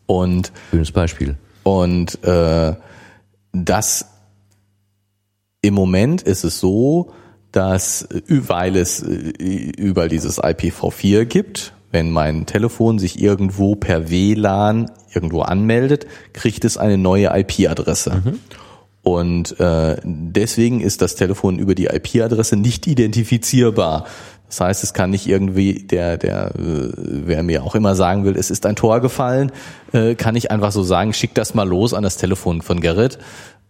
[0.07, 1.36] Und Schönes Beispiel.
[1.64, 2.74] und äh,
[3.53, 4.07] das
[5.61, 7.12] im Moment ist es so,
[7.51, 9.32] dass äh, weil es äh,
[9.76, 16.76] überall dieses IPv4 gibt, wenn mein Telefon sich irgendwo per WLAN irgendwo anmeldet, kriegt es
[16.78, 18.22] eine neue IP-Adresse.
[19.03, 24.07] Und äh, deswegen ist das Telefon über die IP-Adresse nicht identifizierbar.
[24.48, 28.36] Das heißt, es kann nicht irgendwie der, der, äh, wer mir auch immer sagen will,
[28.36, 29.50] es ist ein Tor gefallen,
[29.92, 33.18] äh, kann ich einfach so sagen, schick das mal los an das Telefon von Gerrit,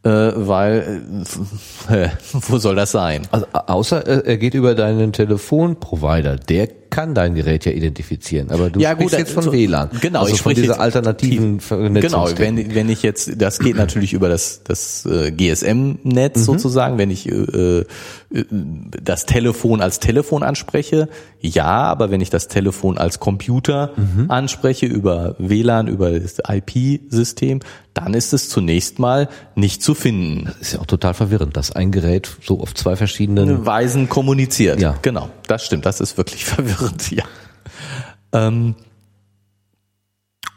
[0.02, 1.00] äh, weil
[1.88, 3.22] äh, wo soll das sein?
[3.30, 8.50] Also au- außer äh, er geht über deinen Telefonprovider, der kann dein Gerät ja identifizieren,
[8.52, 9.90] aber du Ja, sprichst gut, jetzt von so- WLAN.
[10.00, 12.68] genau, also ich von dieser alternativen Genau, Vernetzungstechnik.
[12.68, 16.42] wenn, wenn ich jetzt, das geht natürlich über das, das äh, GSM-Netz Mhm.
[16.44, 17.32] sozusagen, wenn ich äh,
[17.80, 17.84] äh,
[19.02, 21.08] das Telefon als Telefon anspreche,
[21.40, 24.30] ja, aber wenn ich das Telefon als Computer Mhm.
[24.30, 27.60] anspreche über WLAN, über das IP-System,
[27.94, 30.46] dann ist es zunächst mal nicht zu finden.
[30.46, 34.80] Das ist ja auch total verwirrend, dass ein Gerät so auf zwei verschiedenen Weisen kommuniziert.
[34.80, 34.94] Ja.
[35.02, 37.24] Genau, das stimmt, das ist wirklich verwirrend, ja.
[38.32, 38.74] Ähm,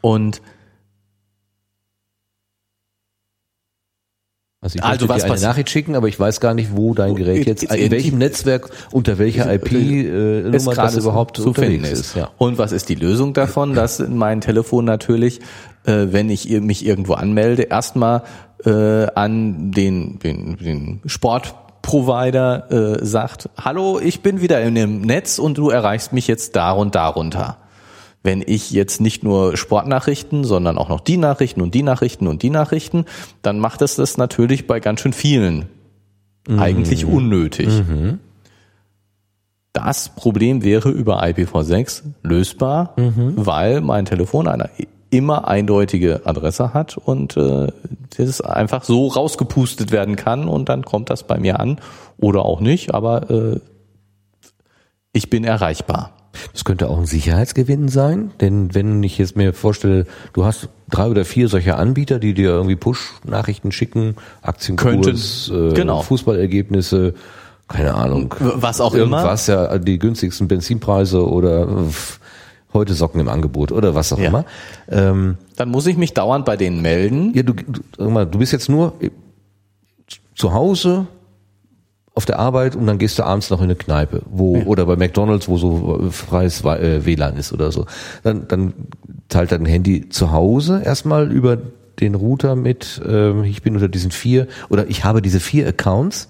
[0.01, 0.41] und
[4.61, 7.13] Also ich Also was dir eine Nachricht schicken, aber ich weiß gar nicht, wo dein
[7.15, 11.99] Gerät jetzt, in in- welchem Netzwerk, unter welcher IP-Nummer das gerade überhaupt zu finden ist.
[11.99, 12.15] ist.
[12.15, 12.32] Ja.
[12.39, 13.76] Und was ist die Lösung davon?
[13.76, 15.39] Dass mein Telefon natürlich,
[15.86, 18.23] äh, wenn ich mich irgendwo anmelde, erstmal
[18.65, 21.01] äh, an den, den, den
[21.86, 26.55] Sportprovider äh, sagt, hallo, ich bin wieder in dem Netz und du erreichst mich jetzt
[26.55, 27.57] da und darunter.
[28.23, 32.41] Wenn ich jetzt nicht nur Sportnachrichten, sondern auch noch die Nachrichten und die Nachrichten und
[32.41, 33.05] die Nachrichten,
[33.43, 35.67] dann macht es das natürlich bei ganz schön vielen
[36.57, 37.69] eigentlich unnötig.
[39.73, 42.93] Das Problem wäre über IPv6 lösbar,
[43.36, 44.69] weil mein Telefon eine
[45.16, 47.68] immer eindeutige Adresse hat und äh,
[48.18, 51.80] das einfach so rausgepustet werden kann und dann kommt das bei mir an
[52.18, 53.59] oder auch nicht, aber äh,
[55.13, 56.11] ich bin erreichbar.
[56.51, 61.07] Das könnte auch ein Sicherheitsgewinn sein, denn wenn ich jetzt mir vorstelle, du hast drei
[61.07, 66.01] oder vier solcher Anbieter, die dir irgendwie Push-Nachrichten schicken, Aktienkurs, äh, genau.
[66.01, 67.13] Fußballergebnisse,
[67.70, 69.18] keine Ahnung, Was auch immer.
[69.20, 71.68] irgendwas, ja, die günstigsten Benzinpreise oder
[72.76, 74.28] heute Socken im Angebot oder was auch Ja.
[74.30, 74.45] immer.
[74.89, 77.34] Ähm, Dann muss ich mich dauernd bei denen melden.
[77.34, 78.93] ja, du, du, sag mal, du bist jetzt nur
[80.36, 81.07] zu Hause
[82.14, 84.95] auf der Arbeit und dann gehst du abends noch in eine Kneipe, wo oder bei
[84.95, 87.85] McDonald's, wo so äh, freies Wa- äh, WLAN ist oder so.
[88.23, 88.73] Dann, dann
[89.27, 91.57] teilt dein Handy zu Hause erstmal über
[91.99, 93.02] den Router mit.
[93.06, 96.30] Ähm, ich bin unter diesen vier oder ich habe diese vier Accounts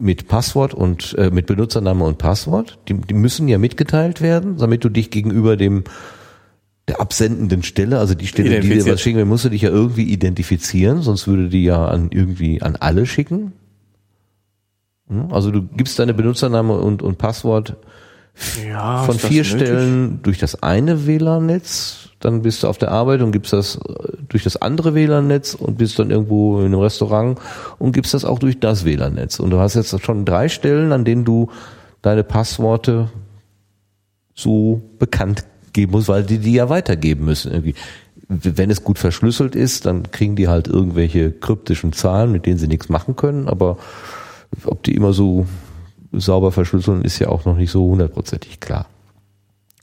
[0.00, 2.78] mit Passwort und äh, mit Benutzername und Passwort.
[2.88, 5.84] Die, die müssen ja mitgeteilt werden, damit du dich gegenüber dem
[6.88, 9.70] der absendenden Stelle, also die Stelle, die dir was schicken will, musst du dich ja
[9.70, 13.52] irgendwie identifizieren, sonst würde die ja an irgendwie an alle schicken.
[15.08, 15.32] Hm?
[15.32, 17.76] Also du gibst deine Benutzername und, und Passwort
[18.66, 23.32] Ja, von vier Stellen durch das eine WLAN-Netz, dann bist du auf der Arbeit und
[23.32, 27.38] gibst das äh, durch das andere WLAN-Netz und bist dann irgendwo in einem Restaurant
[27.78, 29.40] und gibst das auch durch das WLAN-Netz.
[29.40, 31.50] Und du hast jetzt schon drei Stellen, an denen du
[32.02, 33.08] deine Passworte
[34.34, 37.74] so bekannt geben musst, weil die die ja weitergeben müssen irgendwie.
[38.28, 42.68] Wenn es gut verschlüsselt ist, dann kriegen die halt irgendwelche kryptischen Zahlen, mit denen sie
[42.68, 43.76] nichts machen können, aber
[44.66, 45.46] ob die immer so
[46.12, 48.86] sauber verschlüsseln, ist ja auch noch nicht so hundertprozentig klar.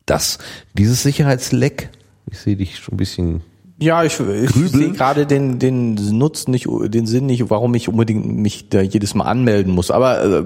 [0.05, 0.37] Das,
[0.73, 1.89] dieses Sicherheitsleck,
[2.29, 3.41] ich sehe dich schon ein bisschen
[3.79, 8.25] Ja, ich, ich sehe gerade den, den Nutzen nicht, den Sinn nicht, warum ich unbedingt
[8.37, 9.91] mich da jedes Mal anmelden muss.
[9.91, 10.43] Aber äh,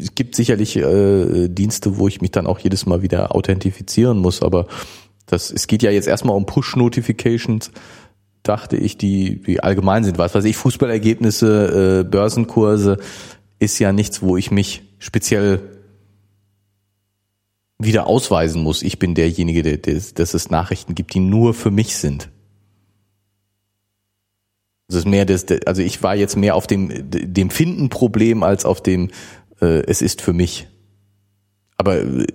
[0.00, 4.42] es gibt sicherlich äh, Dienste, wo ich mich dann auch jedes Mal wieder authentifizieren muss.
[4.42, 4.66] Aber
[5.26, 7.70] das, es geht ja jetzt erstmal um Push-Notifications,
[8.42, 10.18] dachte ich, die, die allgemein sind.
[10.18, 12.98] Was weiß ich, Fußballergebnisse, äh, Börsenkurse
[13.60, 15.60] ist ja nichts, wo ich mich speziell
[17.84, 18.82] wieder ausweisen muss.
[18.82, 22.28] Ich bin derjenige, der, der, dass es Nachrichten gibt, die nur für mich sind.
[24.88, 28.82] Das ist mehr das, also ich war jetzt mehr auf dem, dem Finden-Problem als auf
[28.82, 29.10] dem,
[29.60, 30.68] äh, es ist für mich.
[31.78, 32.26] Aber äh,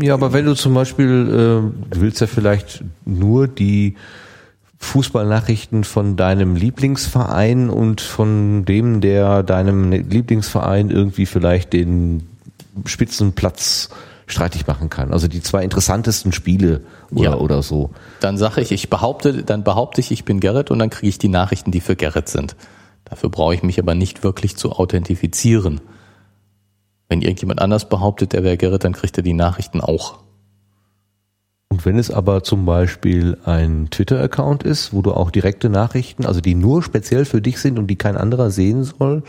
[0.00, 3.94] ja, aber wenn du zum Beispiel, äh, du willst ja vielleicht nur die
[4.78, 12.28] Fußballnachrichten von deinem Lieblingsverein und von dem, der deinem Lieblingsverein irgendwie vielleicht den
[12.84, 13.90] Spitzenplatz
[14.26, 15.12] streitig machen kann.
[15.12, 17.36] Also die zwei interessantesten Spiele oder, ja.
[17.36, 17.90] oder so.
[18.20, 21.18] Dann sage ich, ich behaupte, dann behaupte ich, ich bin Gerrit und dann kriege ich
[21.18, 22.56] die Nachrichten, die für Gerrit sind.
[23.04, 25.80] Dafür brauche ich mich aber nicht wirklich zu authentifizieren.
[27.08, 30.18] Wenn irgendjemand anders behauptet, er wäre Gerrit, dann kriegt er die Nachrichten auch.
[31.68, 36.40] Und wenn es aber zum Beispiel ein Twitter-Account ist, wo du auch direkte Nachrichten, also
[36.40, 39.22] die nur speziell für dich sind und die kein anderer sehen soll,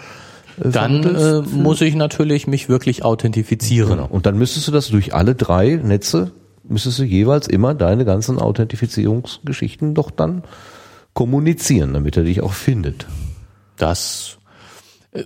[0.58, 3.92] dann äh, muss ich natürlich mich wirklich authentifizieren.
[3.92, 4.08] Genau.
[4.08, 6.32] Und dann müsstest du das durch alle drei Netze,
[6.64, 10.44] müsstest du jeweils immer deine ganzen Authentifizierungsgeschichten doch dann
[11.14, 13.08] kommunizieren, damit er dich auch findet.
[13.78, 14.38] Das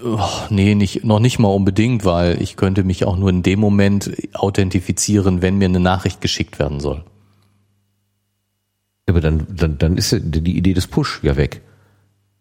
[0.03, 3.59] oh, nee, nicht, noch nicht mal unbedingt, weil ich könnte mich auch nur in dem
[3.59, 7.03] Moment authentifizieren, wenn mir eine Nachricht geschickt werden soll.
[9.07, 11.61] Aber dann, dann, dann ist ja die Idee des Push ja weg.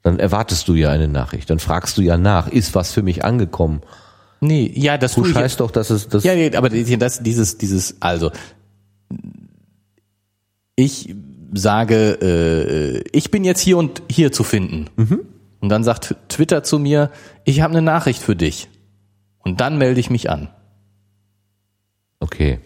[0.03, 1.51] Dann erwartest du ja eine Nachricht.
[1.51, 3.83] Dann fragst du ja nach, ist was für mich angekommen?
[4.41, 6.25] Nee, ja, das Push heißt doch, dass es das.
[6.25, 8.31] Ja, aber das, dieses, dieses, also
[10.77, 11.15] ich
[11.53, 14.89] sage, äh, ich bin jetzt hier und hier zu finden.
[14.97, 15.21] Mhm.
[15.61, 17.11] Und dann sagt Twitter zu mir,
[17.45, 18.69] ich habe eine Nachricht für dich.
[19.41, 20.49] Und dann melde ich mich an.
[22.19, 22.61] Okay.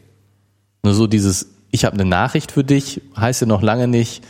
[0.85, 4.25] Nur so dieses, ich habe eine Nachricht für dich, heißt ja noch lange nicht,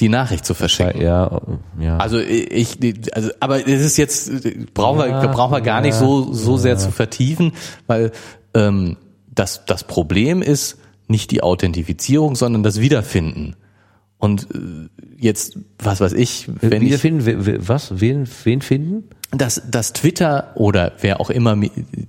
[0.00, 1.00] die Nachricht zu verschicken.
[1.00, 1.40] Ja,
[1.78, 1.98] ja.
[1.98, 2.78] Also ich,
[3.12, 6.76] also, aber es ist jetzt brauchen wir ja, brauchen wir gar nicht so so sehr
[6.76, 7.52] zu vertiefen,
[7.86, 8.10] weil
[8.54, 8.96] ähm,
[9.32, 13.56] das das Problem ist nicht die Authentifizierung, sondern das Wiederfinden.
[14.18, 14.88] Und äh,
[15.18, 19.04] jetzt, was weiß ich, wenn Wiederfinden, ich, was, wen, wen finden?
[19.30, 21.56] Dass, dass Twitter oder wer auch immer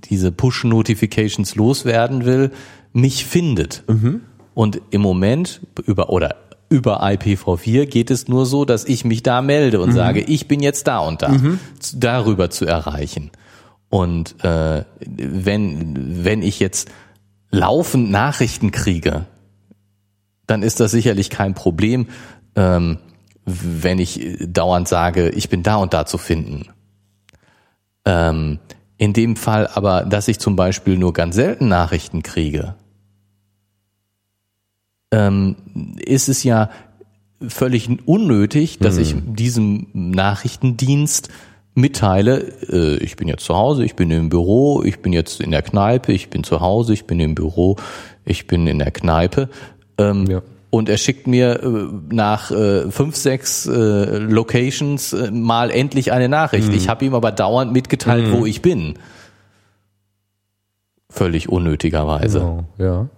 [0.04, 2.52] diese Push-Notifications loswerden will,
[2.92, 3.84] mich findet.
[3.88, 4.22] Mhm.
[4.54, 6.36] Und im Moment über oder
[6.68, 9.94] über IPv4 geht es nur so, dass ich mich da melde und mhm.
[9.94, 11.60] sage, ich bin jetzt da und da, mhm.
[11.94, 13.30] darüber zu erreichen.
[13.88, 16.90] Und äh, wenn, wenn ich jetzt
[17.50, 19.26] laufend Nachrichten kriege,
[20.46, 22.08] dann ist das sicherlich kein Problem,
[22.56, 22.98] ähm,
[23.44, 26.66] wenn ich dauernd sage, ich bin da und da zu finden.
[28.04, 28.58] Ähm,
[28.98, 32.74] in dem Fall aber, dass ich zum Beispiel nur ganz selten Nachrichten kriege,
[35.10, 35.56] ähm,
[36.04, 36.70] ist es ja
[37.46, 39.02] völlig unnötig, dass mhm.
[39.02, 41.28] ich diesem Nachrichtendienst
[41.74, 42.38] mitteile,
[42.70, 45.62] äh, ich bin jetzt zu Hause, ich bin im Büro, ich bin jetzt in der
[45.62, 47.76] Kneipe, ich bin zu Hause, ich bin im Büro,
[48.24, 49.50] ich bin in der Kneipe.
[49.98, 50.42] Ähm, ja.
[50.70, 56.28] Und er schickt mir äh, nach äh, fünf, sechs äh, Locations äh, mal endlich eine
[56.28, 56.68] Nachricht.
[56.68, 56.74] Mhm.
[56.74, 58.32] Ich habe ihm aber dauernd mitgeteilt, mhm.
[58.32, 58.94] wo ich bin.
[61.08, 62.40] Völlig unnötigerweise.
[62.40, 63.08] Genau, ja.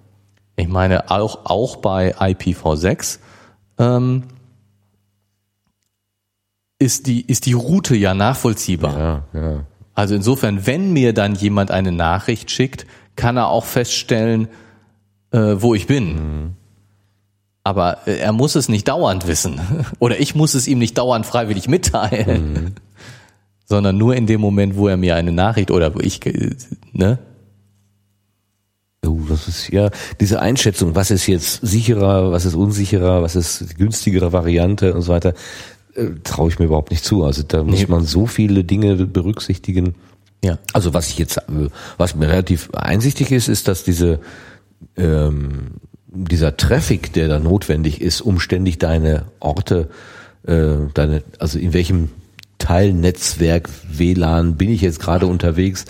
[0.59, 3.21] Ich meine, auch, auch bei IPv6
[3.79, 4.25] ähm,
[6.81, 9.25] ist, die, ist die Route ja nachvollziehbar.
[9.33, 9.65] Ja, ja.
[9.95, 14.49] Also insofern, wenn mir dann jemand eine Nachricht schickt, kann er auch feststellen,
[15.31, 16.15] äh, wo ich bin.
[16.15, 16.55] Mhm.
[17.63, 19.61] Aber äh, er muss es nicht dauernd wissen.
[20.01, 22.53] Oder ich muss es ihm nicht dauernd freiwillig mitteilen.
[22.53, 22.75] Mhm.
[23.65, 26.57] Sondern nur in dem Moment, wo er mir eine Nachricht oder wo ich, äh,
[26.93, 27.19] ne?
[29.07, 33.77] Oh, das ist ja diese Einschätzung, was ist jetzt sicherer, was ist unsicherer, was ist
[33.79, 35.35] günstigere Variante und so weiter,
[35.95, 37.25] äh, traue ich mir überhaupt nicht zu.
[37.25, 37.87] Also da muss nee.
[37.89, 39.95] man so viele Dinge berücksichtigen.
[40.43, 40.59] Ja.
[40.73, 44.21] Also was ich jetzt, äh, was mir relativ einsichtig ist, ist, dass diese
[44.97, 45.79] ähm,
[46.11, 49.89] dieser Traffic, der da notwendig ist, um ständig deine Orte,
[50.47, 52.11] äh, deine, also in welchem
[52.59, 55.85] Teilnetzwerk WLAN bin ich jetzt gerade unterwegs,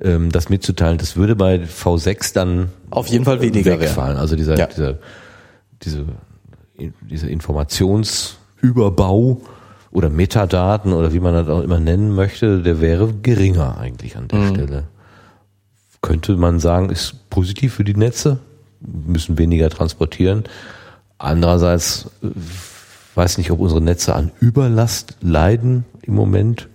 [0.00, 4.16] ähm, das mitzuteilen, das würde bei V6 dann auf jeden Fall weniger wegfallen.
[4.16, 4.66] Also dieser, ja.
[4.66, 4.98] dieser,
[5.82, 6.04] diese,
[7.00, 9.40] dieser Informationsüberbau
[9.90, 14.28] oder Metadaten oder wie man das auch immer nennen möchte, der wäre geringer eigentlich an
[14.28, 14.54] der mhm.
[14.54, 14.84] Stelle.
[16.00, 18.38] Könnte man sagen, ist positiv für die Netze,
[18.80, 20.44] müssen weniger transportieren.
[21.18, 22.08] Andererseits,
[23.16, 26.68] weiß nicht, ob unsere Netze an Überlast leiden im Moment.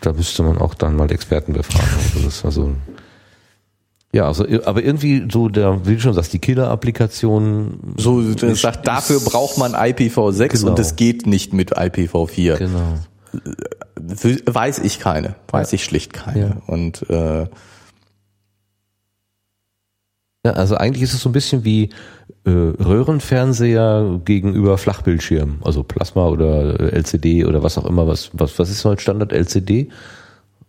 [0.00, 1.88] Da müsste man auch dann mal Experten befragen.
[2.14, 2.74] Also das war so
[4.14, 7.94] ja, also, aber irgendwie so der, wie du schon sagst, die Killer-Applikation.
[7.96, 10.70] So, das sagt, dafür braucht man IPv6 genau.
[10.70, 12.56] und es geht nicht mit IPv4.
[12.58, 12.98] Genau.
[14.44, 16.40] Weiß ich keine, weiß ich schlicht keine.
[16.40, 16.56] Ja.
[16.66, 17.46] Und äh,
[20.44, 21.90] ja, also eigentlich ist es so ein bisschen wie
[22.44, 28.08] äh, Röhrenfernseher gegenüber Flachbildschirm, also Plasma oder LCD oder was auch immer.
[28.08, 29.88] Was was was ist heute Standard LCD?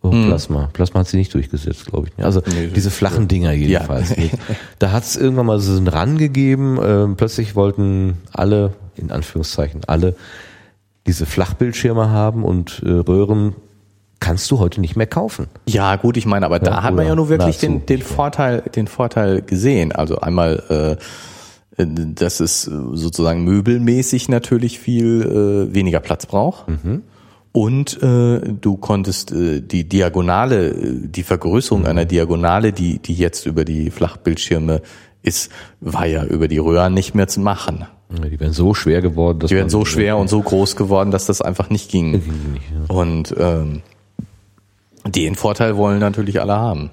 [0.00, 0.26] Oh, hm.
[0.26, 0.68] Plasma.
[0.72, 2.24] Plasma hat sie nicht durchgesetzt, glaube ich.
[2.24, 4.10] Also nee, diese flachen Dinger jedenfalls.
[4.10, 4.24] Ja.
[4.78, 6.78] da hat es irgendwann mal so einen Ran gegeben.
[6.78, 10.14] Äh, plötzlich wollten alle, in Anführungszeichen alle,
[11.06, 13.54] diese Flachbildschirme haben und äh, Röhren
[14.24, 15.48] kannst du heute nicht mehr kaufen.
[15.68, 18.62] Ja, gut, ich meine, aber ja, da hat man ja nur wirklich den, den Vorteil,
[18.74, 19.92] den Vorteil gesehen.
[19.92, 20.98] Also einmal,
[21.78, 26.68] äh, dass es sozusagen möbelmäßig natürlich viel äh, weniger Platz braucht.
[26.68, 27.02] Mhm.
[27.52, 31.86] Und äh, du konntest äh, die Diagonale, die Vergrößerung mhm.
[31.86, 34.80] einer Diagonale, die, die jetzt über die Flachbildschirme
[35.22, 37.86] ist, war ja über die Röhren nicht mehr zu machen.
[38.10, 41.26] Die werden so schwer geworden, dass die werden so schwer und so groß geworden, dass
[41.26, 42.22] das einfach nicht ging.
[42.88, 43.82] Und ähm,
[45.06, 46.90] den Vorteil wollen natürlich alle haben.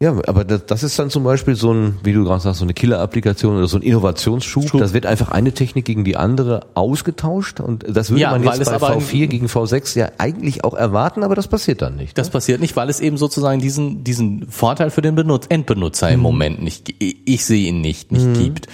[0.00, 2.64] Ja, aber das, das ist dann zum Beispiel so ein, wie du gerade sagst, so
[2.64, 4.68] eine Killer-Applikation oder so ein Innovationsschub.
[4.68, 4.80] Schub.
[4.80, 8.64] Das wird einfach eine Technik gegen die andere ausgetauscht und das würde ja, man jetzt
[8.64, 12.16] bei V4 gegen V6 ja eigentlich auch erwarten, aber das passiert dann nicht.
[12.16, 12.32] Das ne?
[12.32, 16.14] passiert nicht, weil es eben sozusagen diesen, diesen Vorteil für den Benutz Endbenutzer mhm.
[16.14, 18.34] im Moment nicht, ich sehe ihn nicht, nicht mhm.
[18.34, 18.68] gibt.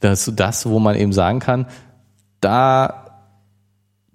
[0.00, 1.68] Das, das, wo man eben sagen kann,
[2.42, 3.05] da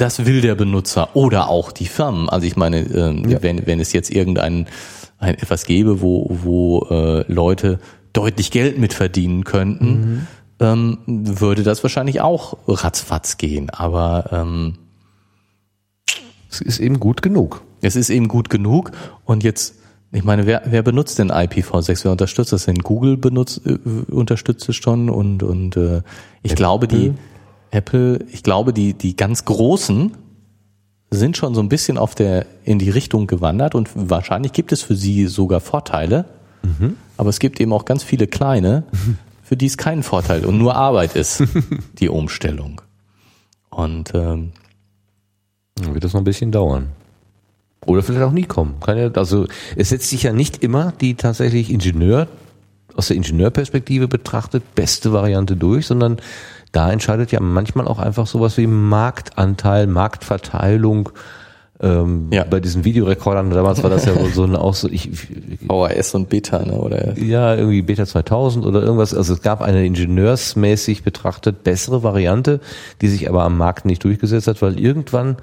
[0.02, 2.28] das will der Benutzer oder auch die Firmen.
[2.28, 3.44] Also ich meine, äh, ja.
[3.44, 4.68] wenn, wenn es jetzt irgendein
[5.20, 7.80] ein etwas gäbe, wo, wo äh, Leute
[8.12, 10.28] deutlich Geld mit verdienen könnten, mhm.
[10.60, 13.70] ähm, würde das wahrscheinlich auch ratzfatz gehen.
[13.70, 14.80] Aber ähm,
[16.50, 17.62] es ist eben gut genug.
[17.82, 18.92] Es ist eben gut genug.
[19.24, 19.76] Und jetzt,
[20.12, 22.04] ich meine, wer, wer benutzt denn IPv6?
[22.04, 22.80] Wer unterstützt das denn?
[22.80, 23.78] Google benutzt, äh,
[24.12, 26.02] unterstützt es schon und, und äh,
[26.42, 26.56] ich Apple.
[26.56, 27.14] glaube, die
[27.72, 30.12] Apple, ich glaube, die, die ganz großen
[31.10, 34.82] sind schon so ein bisschen auf der, in die Richtung gewandert und wahrscheinlich gibt es
[34.82, 36.26] für sie sogar Vorteile.
[36.64, 36.96] Mhm.
[37.18, 38.84] Aber es gibt eben auch ganz viele kleine,
[39.44, 41.44] für die es keinen Vorteil und nur Arbeit ist,
[42.00, 42.82] die Umstellung.
[43.70, 44.52] Und ähm,
[45.76, 46.90] Dann wird das noch ein bisschen dauern.
[47.86, 48.76] Oder vielleicht auch nie kommen.
[48.80, 52.28] Keine, also es setzt sich ja nicht immer die tatsächlich Ingenieur,
[52.96, 56.18] aus der Ingenieurperspektive betrachtet, beste Variante durch, sondern
[56.72, 61.10] da entscheidet ja manchmal auch einfach sowas wie Marktanteil, Marktverteilung.
[61.82, 62.44] Ähm, ja.
[62.44, 65.10] Bei diesen Videorekordern, damals war das ja so ein auch so, ich,
[65.68, 67.18] VHS und Beta, ne, oder?
[67.18, 69.16] Ja, irgendwie Beta 2000 oder irgendwas.
[69.16, 72.60] Also es gab eine ingenieursmäßig betrachtet bessere Variante,
[73.02, 75.38] die sich aber am Markt nicht durchgesetzt hat, weil irgendwann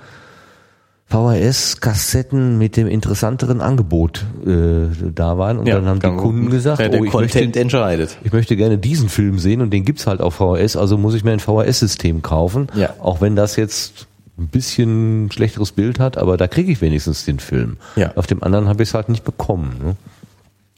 [1.10, 6.82] VHS-Kassetten mit dem interessanteren Angebot äh, da waren und ja, dann haben die Kunden gesagt,
[6.82, 8.18] oh, ich möchte, entscheidet.
[8.22, 11.24] ich möchte gerne diesen Film sehen und den gibt's halt auf VHS, also muss ich
[11.24, 12.94] mir ein VHS-System kaufen, ja.
[12.98, 14.06] auch wenn das jetzt
[14.38, 17.78] ein bisschen schlechteres Bild hat, aber da kriege ich wenigstens den Film.
[17.96, 18.12] Ja.
[18.14, 19.76] Auf dem anderen habe ich es halt nicht bekommen.
[19.82, 19.96] Ne?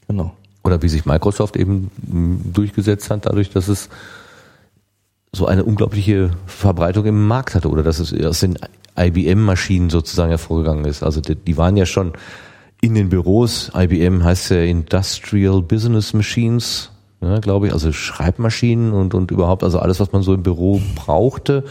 [0.07, 0.33] Genau.
[0.63, 3.89] Oder wie sich Microsoft eben hm, durchgesetzt hat, dadurch, dass es
[5.33, 8.57] so eine unglaubliche Verbreitung im Markt hatte oder dass es aus den
[9.07, 11.03] IBM-Maschinen sozusagen hervorgegangen ist.
[11.03, 12.13] Also die, die, waren ja schon
[12.81, 13.71] in den Büros.
[13.75, 16.91] IBM heißt ja Industrial Business Machines,
[17.21, 20.81] ja, glaube ich, also Schreibmaschinen und, und überhaupt, also alles, was man so im Büro
[20.95, 21.63] brauchte.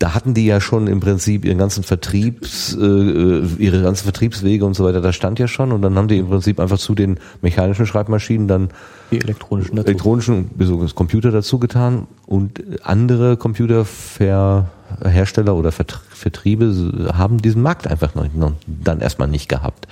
[0.00, 4.72] Da hatten die ja schon im Prinzip ihren ganzen Vertriebs, äh, ihre ganzen Vertriebswege und
[4.74, 7.18] so weiter, das stand ja schon und dann haben die im Prinzip einfach zu den
[7.42, 8.70] mechanischen Schreibmaschinen dann
[9.10, 9.88] die elektronischen dazu.
[9.88, 10.48] elektronischen
[10.94, 19.00] Computer dazu getan und andere Computerhersteller oder Vertriebe haben diesen Markt einfach noch, noch dann
[19.00, 19.86] erstmal nicht gehabt.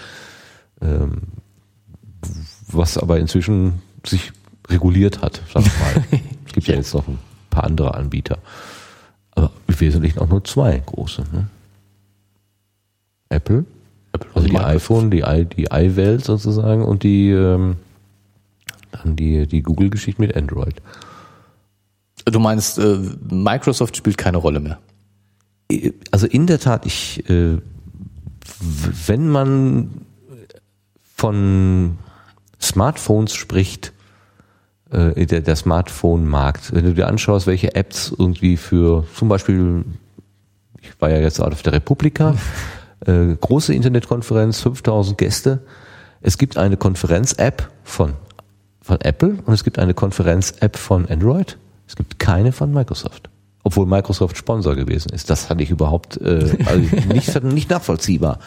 [0.81, 1.19] Ähm,
[2.67, 4.33] was aber inzwischen sich
[4.69, 6.05] reguliert hat, sag ich mal.
[6.47, 6.75] es gibt ja.
[6.75, 7.19] ja jetzt noch ein
[7.51, 8.39] paar andere Anbieter.
[9.39, 11.23] Aber im Wesentlichen auch nur zwei große.
[11.33, 11.47] Ne?
[13.29, 13.65] Apple,
[14.13, 17.77] Apple also die iPhone, die, i, die iWelt sozusagen und die ähm,
[18.91, 20.83] dann die, die Google-Geschichte mit Android.
[22.25, 22.99] Du meinst, äh,
[23.31, 24.79] Microsoft spielt keine Rolle mehr?
[26.11, 27.59] Also in der Tat, ich, äh,
[29.07, 29.91] wenn man
[31.15, 31.99] von
[32.61, 33.93] Smartphones spricht,
[34.91, 39.85] äh, der, der Smartphone-Markt, wenn du dir anschaust, welche Apps irgendwie für zum Beispiel,
[40.81, 42.35] ich war ja jetzt auf der Republika,
[43.07, 45.61] äh, große Internetkonferenz, 5000 Gäste,
[46.21, 48.15] es gibt eine Konferenz-App von
[48.89, 51.59] von Apple und es gibt eine Konferenz-App von Android.
[51.87, 53.29] Es gibt keine von Microsoft.
[53.63, 55.29] obwohl Microsoft Sponsor gewesen ist.
[55.29, 58.39] Das fand ich überhaupt äh, also nicht, nicht nachvollziehbar.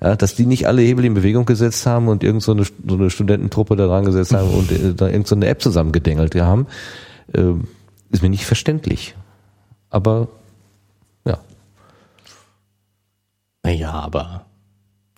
[0.00, 2.94] Ja, dass die nicht alle Hebel in Bewegung gesetzt haben und irgend so eine, so
[2.94, 6.66] eine Studententruppe da dran gesetzt haben und äh, da irgend so eine App zusammengedengelt haben,
[7.32, 7.52] äh,
[8.10, 9.14] ist mir nicht verständlich.
[9.88, 10.28] Aber
[11.24, 11.38] ja.
[13.62, 14.46] Naja, aber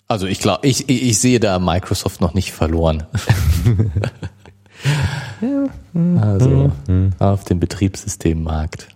[0.09, 3.07] also ich glaube, ich, ich, ich sehe da Microsoft noch nicht verloren.
[6.19, 6.73] also
[7.19, 8.89] auf dem Betriebssystemmarkt.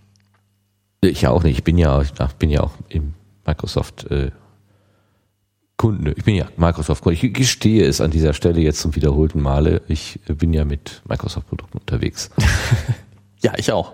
[1.02, 1.58] Ich auch nicht.
[1.58, 3.12] Ich bin ja, ich bin ja auch im
[3.44, 4.30] Microsoft äh,
[5.82, 6.14] Kunde.
[6.16, 7.18] Ich bin ja Microsoft Kunde.
[7.20, 9.82] Ich gestehe es an dieser Stelle jetzt zum wiederholten Male.
[9.88, 12.30] Ich bin ja mit Microsoft Produkten unterwegs.
[13.42, 13.92] ja, ich auch.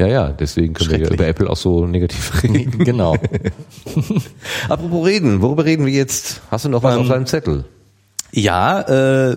[0.00, 2.78] Ja, ja, deswegen können wir ja über Apple auch so negativ reden.
[2.82, 3.14] Genau.
[4.70, 6.40] Apropos reden, worüber reden wir jetzt?
[6.50, 7.66] Hast du noch was um, auf deinem Zettel?
[8.32, 9.36] Ja, äh,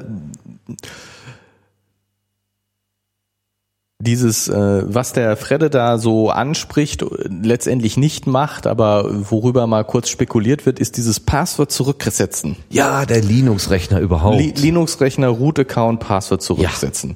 [4.01, 10.07] dieses, äh, was der Fredde da so anspricht, letztendlich nicht macht, aber worüber mal kurz
[10.07, 12.55] spekuliert wird, ist dieses Passwort zurücksetzen.
[12.69, 14.38] Ja, der Linux-Rechner überhaupt.
[14.38, 17.15] Li Linux-Rechner, Root-Account, Passwort zurücksetzen.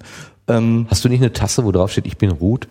[0.49, 0.57] Ja.
[0.57, 2.67] Ähm, Hast du nicht eine Tasse, wo drauf steht, ich bin Root?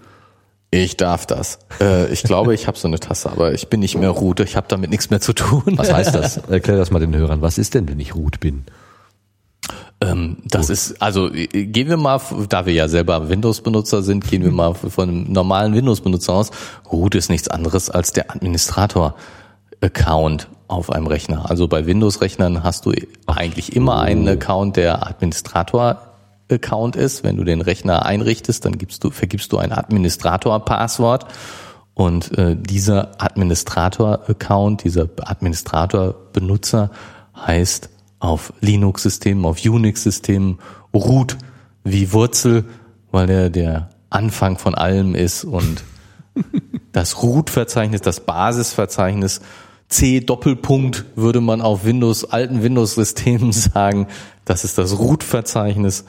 [0.71, 1.59] Ich darf das.
[1.81, 4.41] Äh, ich glaube, ich habe so eine Tasse, aber ich bin nicht mehr Root.
[4.41, 5.75] Ich habe damit nichts mehr zu tun.
[5.77, 6.37] Was heißt das?
[6.49, 7.41] Erklär das mal den Hörern.
[7.41, 8.65] Was ist denn, wenn ich Root bin?
[10.03, 10.75] Ähm, das Gut.
[10.75, 15.09] ist, also gehen wir mal, da wir ja selber Windows-Benutzer sind, gehen wir mal von
[15.09, 16.51] einem normalen Windows-Benutzer aus.
[16.91, 21.51] Root ist nichts anderes als der Administrator-Account auf einem Rechner.
[21.51, 22.93] Also bei Windows-Rechnern hast du
[23.27, 27.25] eigentlich immer einen Account, der Administrator-Account ist.
[27.25, 31.27] Wenn du den Rechner einrichtest, dann gibst du, vergibst du ein Administrator-Passwort.
[31.95, 36.91] Und äh, dieser Administrator-Account, dieser Administrator-Benutzer
[37.37, 37.91] heißt
[38.23, 40.61] auf Linux-Systemen, auf Unix-Systemen,
[40.95, 41.37] Root
[41.83, 42.65] wie Wurzel,
[43.11, 45.83] weil der der Anfang von allem ist und
[46.93, 49.41] das Root-Verzeichnis, das Basisverzeichnis,
[49.89, 54.07] C Doppelpunkt würde man auf Windows, alten Windows-Systemen sagen,
[54.45, 56.05] das ist das Root-Verzeichnis,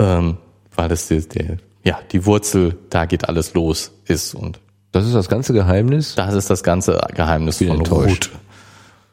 [0.00, 0.38] ähm,
[0.74, 4.58] weil das der, der, ja, die Wurzel, da geht alles los ist und
[4.90, 6.16] das ist das ganze Geheimnis?
[6.16, 8.30] Das ist das ganze Geheimnis von enttäuscht.
[8.32, 8.42] Root.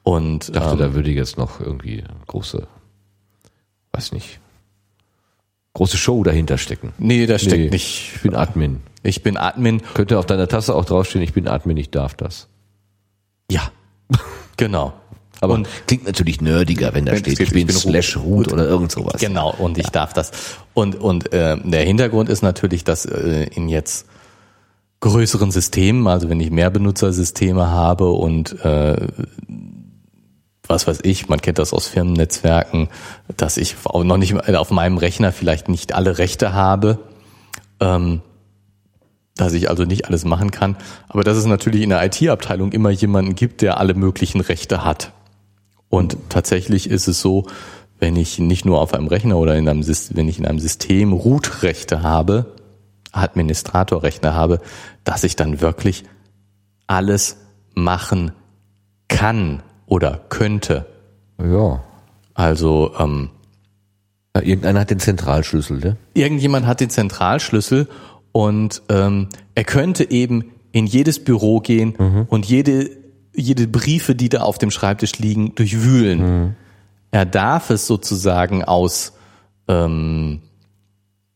[0.09, 2.67] Und ich dachte, ähm, da würde jetzt noch irgendwie große,
[3.91, 4.39] weiß nicht,
[5.75, 6.93] große Show dahinter stecken.
[6.97, 8.13] Nee, da steckt nee, nicht.
[8.15, 8.81] Ich bin Admin.
[9.03, 9.83] Ich bin Admin.
[9.93, 12.47] Könnte auf deiner Tasse auch draufstehen, ich bin Admin, ich darf das.
[13.51, 13.71] Ja,
[14.57, 14.93] genau.
[15.41, 18.51] Aber und klingt natürlich nerdiger, wenn da wenn steht, ich bin, ich bin slash root
[18.51, 19.21] oder irgend sowas.
[19.21, 20.31] Genau, und ich darf das.
[20.73, 24.07] Und, und äh, der Hintergrund ist natürlich, dass äh, in jetzt
[25.01, 29.07] größeren Systemen, also wenn ich mehr Benutzersysteme habe und äh,
[30.69, 32.89] was weiß ich, man kennt das aus Firmennetzwerken,
[33.35, 36.99] dass ich auch noch nicht auf meinem Rechner vielleicht nicht alle Rechte habe,
[37.79, 38.21] ähm,
[39.35, 40.77] dass ich also nicht alles machen kann,
[41.07, 45.11] aber dass es natürlich in der IT-Abteilung immer jemanden gibt, der alle möglichen Rechte hat.
[45.89, 47.47] Und tatsächlich ist es so,
[47.97, 50.59] wenn ich nicht nur auf einem Rechner oder in einem System, wenn ich in einem
[50.59, 52.53] System Root-Rechte habe,
[53.11, 54.61] Administratorrechte habe,
[55.03, 56.03] dass ich dann wirklich
[56.85, 57.37] alles
[57.73, 58.33] machen
[59.07, 60.85] kann oder könnte.
[61.37, 61.83] Ja.
[62.33, 63.29] Also ähm,
[64.35, 65.97] ja, irgendeiner hat den Zentralschlüssel, ne?
[66.13, 67.87] Irgendjemand hat den Zentralschlüssel
[68.31, 72.27] und ähm, er könnte eben in jedes Büro gehen mhm.
[72.29, 72.89] und jede
[73.33, 76.19] jede Briefe, die da auf dem Schreibtisch liegen, durchwühlen.
[76.19, 76.55] Mhm.
[77.11, 79.13] Er darf es sozusagen aus
[79.67, 80.41] ähm,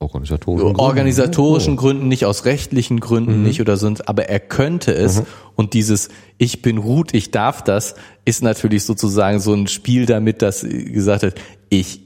[0.03, 0.80] Organisatorischen, Gründen.
[0.80, 3.43] organisatorischen Gründen, nicht aus rechtlichen Gründen mhm.
[3.43, 5.25] nicht oder sonst, aber er könnte es mhm.
[5.55, 10.41] und dieses Ich bin Ruth, ich darf das, ist natürlich sozusagen so ein Spiel damit,
[10.41, 11.35] dass gesagt hat,
[11.69, 12.01] ich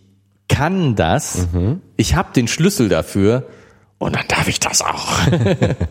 [0.48, 1.82] kann das, mhm.
[1.98, 3.48] ich habe den Schlüssel dafür
[3.98, 5.18] und dann darf ich das auch.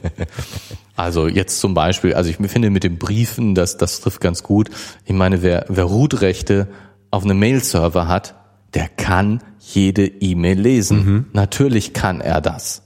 [0.97, 4.71] also jetzt zum Beispiel, also ich finde mit den Briefen, das, das trifft ganz gut.
[5.05, 6.69] Ich meine, wer, wer Root-Rechte
[7.11, 8.35] auf einem Mail-Server hat,
[8.77, 10.99] der kann jede E-Mail lesen.
[10.99, 11.27] Mhm.
[11.33, 12.83] Natürlich kann er das.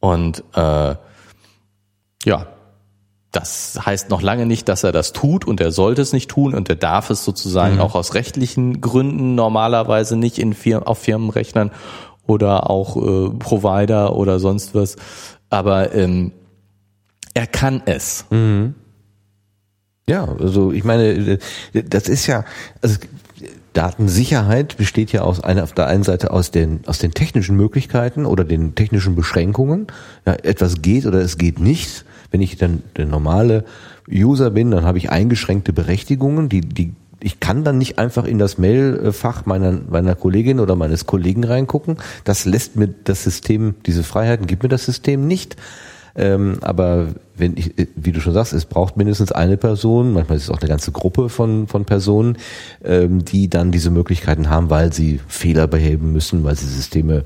[0.00, 0.96] Und äh,
[2.24, 2.46] ja,
[3.30, 6.54] das heißt noch lange nicht, dass er das tut und er sollte es nicht tun
[6.54, 7.82] und er darf es sozusagen mhm.
[7.82, 11.70] auch aus rechtlichen Gründen normalerweise nicht in Firmen, auf Firmenrechnern
[12.26, 14.96] oder auch äh, Provider oder sonst was.
[15.50, 16.32] Aber ähm,
[17.32, 18.24] er kann es.
[18.30, 18.74] Mhm.
[20.08, 21.38] Ja, also ich meine, äh,
[21.84, 22.44] das ist ja,
[22.82, 22.96] also
[23.76, 28.24] Datensicherheit besteht ja aus einer auf der einen Seite aus den aus den technischen Möglichkeiten
[28.24, 29.88] oder den technischen Beschränkungen.
[30.24, 32.06] Ja, etwas geht oder es geht nicht.
[32.30, 33.64] Wenn ich dann der normale
[34.10, 38.38] User bin, dann habe ich eingeschränkte Berechtigungen, die die ich kann dann nicht einfach in
[38.38, 41.96] das Mailfach meiner, meiner Kollegin oder meines Kollegen reingucken.
[42.24, 45.56] Das lässt mir das System, diese Freiheiten gibt mir das System nicht.
[46.14, 50.36] Ähm, aber wenn ich, äh, wie du schon sagst, es braucht mindestens eine Person, manchmal
[50.36, 52.38] ist es auch eine ganze Gruppe von, von Personen,
[52.84, 57.24] ähm, die dann diese Möglichkeiten haben, weil sie Fehler beheben müssen, weil sie Systeme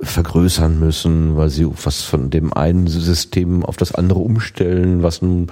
[0.00, 5.48] vergrößern müssen, weil sie was von dem einen System auf das andere umstellen, was ein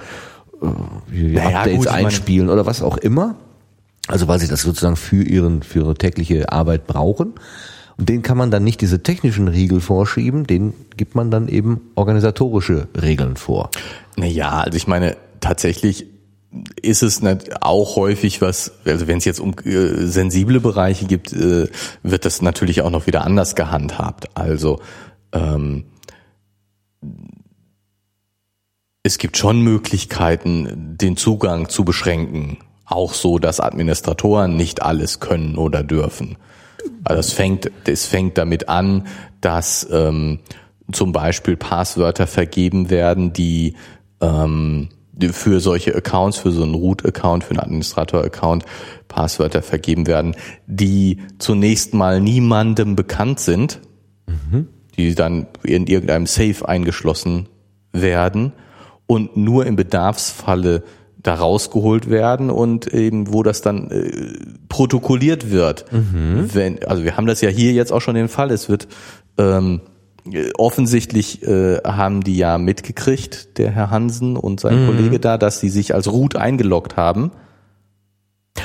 [0.61, 3.35] äh, naja, Updates gut, einspielen oder was auch immer.
[4.07, 7.33] Also weil sie das sozusagen für ihren für ihre tägliche Arbeit brauchen.
[7.97, 11.81] Und den kann man dann nicht diese technischen Riegel vorschieben, den gibt man dann eben
[11.95, 13.69] organisatorische Regeln vor.
[14.15, 16.07] Naja, also ich meine, tatsächlich
[16.81, 17.21] ist es
[17.61, 21.67] auch häufig was, also wenn es jetzt um äh, sensible Bereiche gibt, äh,
[22.03, 24.35] wird das natürlich auch noch wieder anders gehandhabt.
[24.35, 24.81] Also
[25.31, 25.85] ähm,
[29.03, 32.57] es gibt schon Möglichkeiten, den Zugang zu beschränken.
[32.85, 36.37] Auch so, dass Administratoren nicht alles können oder dürfen.
[37.03, 39.07] Also es fängt, es fängt damit an,
[39.41, 40.39] dass ähm,
[40.91, 43.75] zum Beispiel Passwörter vergeben werden, die
[44.21, 44.89] ähm,
[45.31, 48.65] für solche Accounts, für so einen Root-Account, für einen Administrator-Account
[49.07, 50.35] Passwörter vergeben werden,
[50.67, 53.81] die zunächst mal niemandem bekannt sind,
[54.27, 54.67] mhm.
[54.97, 57.49] die dann in irgendeinem Safe eingeschlossen
[57.91, 58.53] werden
[59.05, 60.83] und nur im Bedarfsfalle
[61.23, 64.33] da rausgeholt werden und eben wo das dann äh,
[64.69, 65.85] protokolliert wird.
[65.91, 66.49] Mhm.
[66.53, 68.87] Wenn, also wir haben das ja hier jetzt auch schon den Fall, es wird
[69.37, 69.81] ähm,
[70.57, 74.87] offensichtlich äh, haben die ja mitgekriegt, der Herr Hansen und sein mhm.
[74.87, 77.31] Kollege da, dass sie sich als Root eingeloggt haben.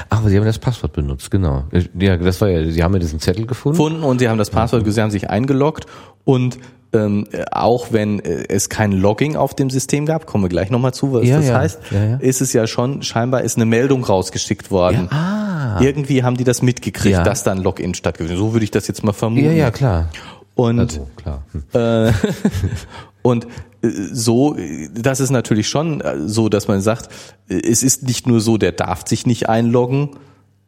[0.08, 1.64] Ach, aber sie haben das Passwort benutzt, genau.
[1.98, 3.78] Ja, das war ja, sie haben ja diesen Zettel gefunden.
[3.78, 4.90] Gefunden und sie haben das Passwort, mhm.
[4.90, 5.86] sie haben sich eingeloggt
[6.24, 6.58] und
[6.92, 10.94] ähm, auch wenn äh, es kein Logging auf dem System gab, kommen wir gleich nochmal
[10.94, 11.58] zu, was ja, das ja.
[11.58, 15.10] heißt, ja, ist es ja schon, scheinbar ist eine Meldung rausgeschickt worden.
[15.10, 15.80] Ah.
[15.80, 19.04] Irgendwie haben die das mitgekriegt, dass da ein Login stattgefunden So würde ich das jetzt
[19.04, 19.46] mal vermuten.
[19.46, 20.08] Ja, ja, klar.
[20.54, 21.42] Und, also, klar.
[21.52, 21.64] Hm.
[21.74, 22.12] Äh,
[23.22, 23.44] und
[23.82, 24.56] äh, so,
[24.94, 27.10] das ist natürlich schon äh, so, dass man sagt,
[27.48, 30.10] es ist nicht nur so, der darf sich nicht einloggen,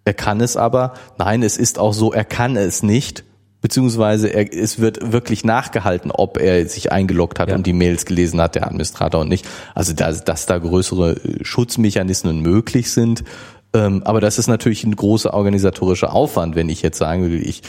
[0.04, 0.94] er kann es aber.
[1.18, 3.24] Nein, es ist auch so, er kann es nicht
[3.60, 7.54] beziehungsweise er, es wird wirklich nachgehalten, ob er sich eingeloggt hat ja.
[7.54, 9.46] und die Mails gelesen hat, der Administrator und nicht.
[9.74, 13.24] Also dass, dass da größere äh, Schutzmechanismen möglich sind.
[13.74, 17.62] Ähm, aber das ist natürlich ein großer organisatorischer Aufwand, wenn ich jetzt sagen will, ich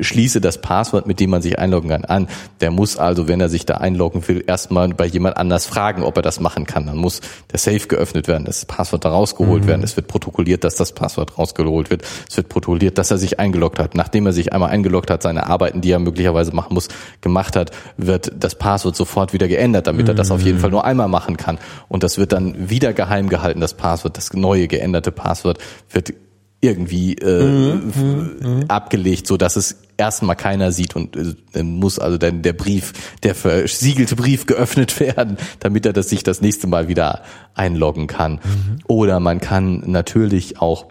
[0.00, 2.28] schließe das Passwort, mit dem man sich einloggen kann, an.
[2.60, 6.16] Der muss also, wenn er sich da einloggen will, erstmal bei jemand anders fragen, ob
[6.16, 6.86] er das machen kann.
[6.86, 7.20] Dann muss
[7.52, 9.68] der Safe geöffnet werden, das Passwort da rausgeholt mhm.
[9.68, 9.82] werden.
[9.82, 12.02] Es wird protokolliert, dass das Passwort rausgeholt wird.
[12.28, 13.94] Es wird protokolliert, dass er sich eingeloggt hat.
[13.94, 16.88] Nachdem er sich einmal eingeloggt hat, seine Arbeiten, die er möglicherweise machen muss,
[17.20, 20.10] gemacht hat, wird das Passwort sofort wieder geändert, damit mhm.
[20.10, 20.62] er das auf jeden mhm.
[20.62, 21.58] Fall nur einmal machen kann.
[21.88, 25.58] Und das wird dann wieder geheim gehalten, das Passwort, das neue geänderte Passwort
[25.90, 26.12] wird
[26.60, 31.16] irgendwie äh, mhm, mhm, mhm, abgelegt, so dass es erstmal keiner sieht und
[31.54, 36.24] äh, muss also dann der Brief, der versiegelte Brief geöffnet werden, damit er das sich
[36.24, 37.22] das nächste Mal wieder
[37.54, 38.34] einloggen kann.
[38.34, 38.78] Mhm.
[38.86, 40.86] Oder man kann natürlich auch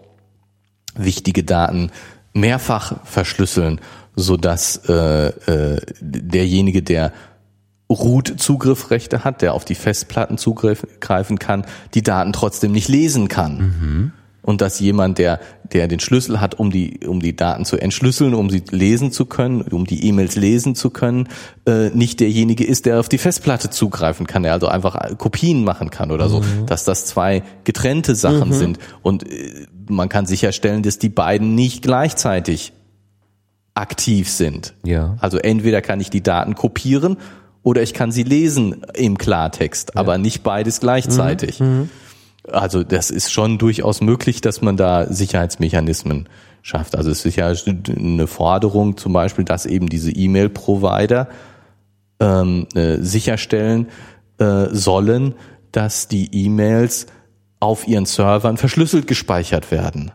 [0.96, 1.92] wichtige Daten
[2.34, 3.82] mehrfach verschlüsseln,
[4.16, 7.12] so dass äh, äh, derjenige, der
[7.90, 13.58] Root-Zugriffrechte hat, der auf die Festplatten zugreifen kann, die Daten trotzdem nicht lesen kann.
[13.58, 14.12] Mhm
[14.48, 15.42] und dass jemand, der,
[15.74, 19.26] der den Schlüssel hat, um die, um die Daten zu entschlüsseln, um sie lesen zu
[19.26, 21.28] können, um die E-Mails lesen zu können,
[21.66, 25.90] äh, nicht derjenige ist, der auf die Festplatte zugreifen kann, der also einfach Kopien machen
[25.90, 26.66] kann oder so, mhm.
[26.66, 28.54] dass das zwei getrennte Sachen mhm.
[28.54, 32.72] sind und äh, man kann sicherstellen, dass die beiden nicht gleichzeitig
[33.74, 34.76] aktiv sind.
[34.86, 35.18] Ja.
[35.20, 37.18] Also entweder kann ich die Daten kopieren
[37.64, 40.00] oder ich kann sie lesen im Klartext, ja.
[40.00, 41.60] aber nicht beides gleichzeitig.
[41.60, 41.90] Mhm.
[42.52, 46.30] Also das ist schon durchaus möglich, dass man da Sicherheitsmechanismen
[46.62, 46.96] schafft.
[46.96, 47.52] Also es ist ja
[47.96, 51.28] eine Forderung zum Beispiel, dass eben diese E-Mail-Provider
[52.20, 53.88] ähm, äh, sicherstellen
[54.38, 55.36] äh, sollen,
[55.72, 57.08] dass die E-Mails
[57.60, 60.12] auf ihren Servern verschlüsselt gespeichert werden.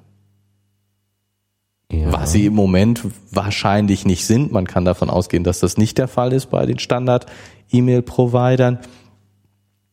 [1.90, 2.12] Ja.
[2.12, 4.50] Was sie im Moment wahrscheinlich nicht sind.
[4.50, 8.78] Man kann davon ausgehen, dass das nicht der Fall ist bei den Standard-E-Mail-Providern.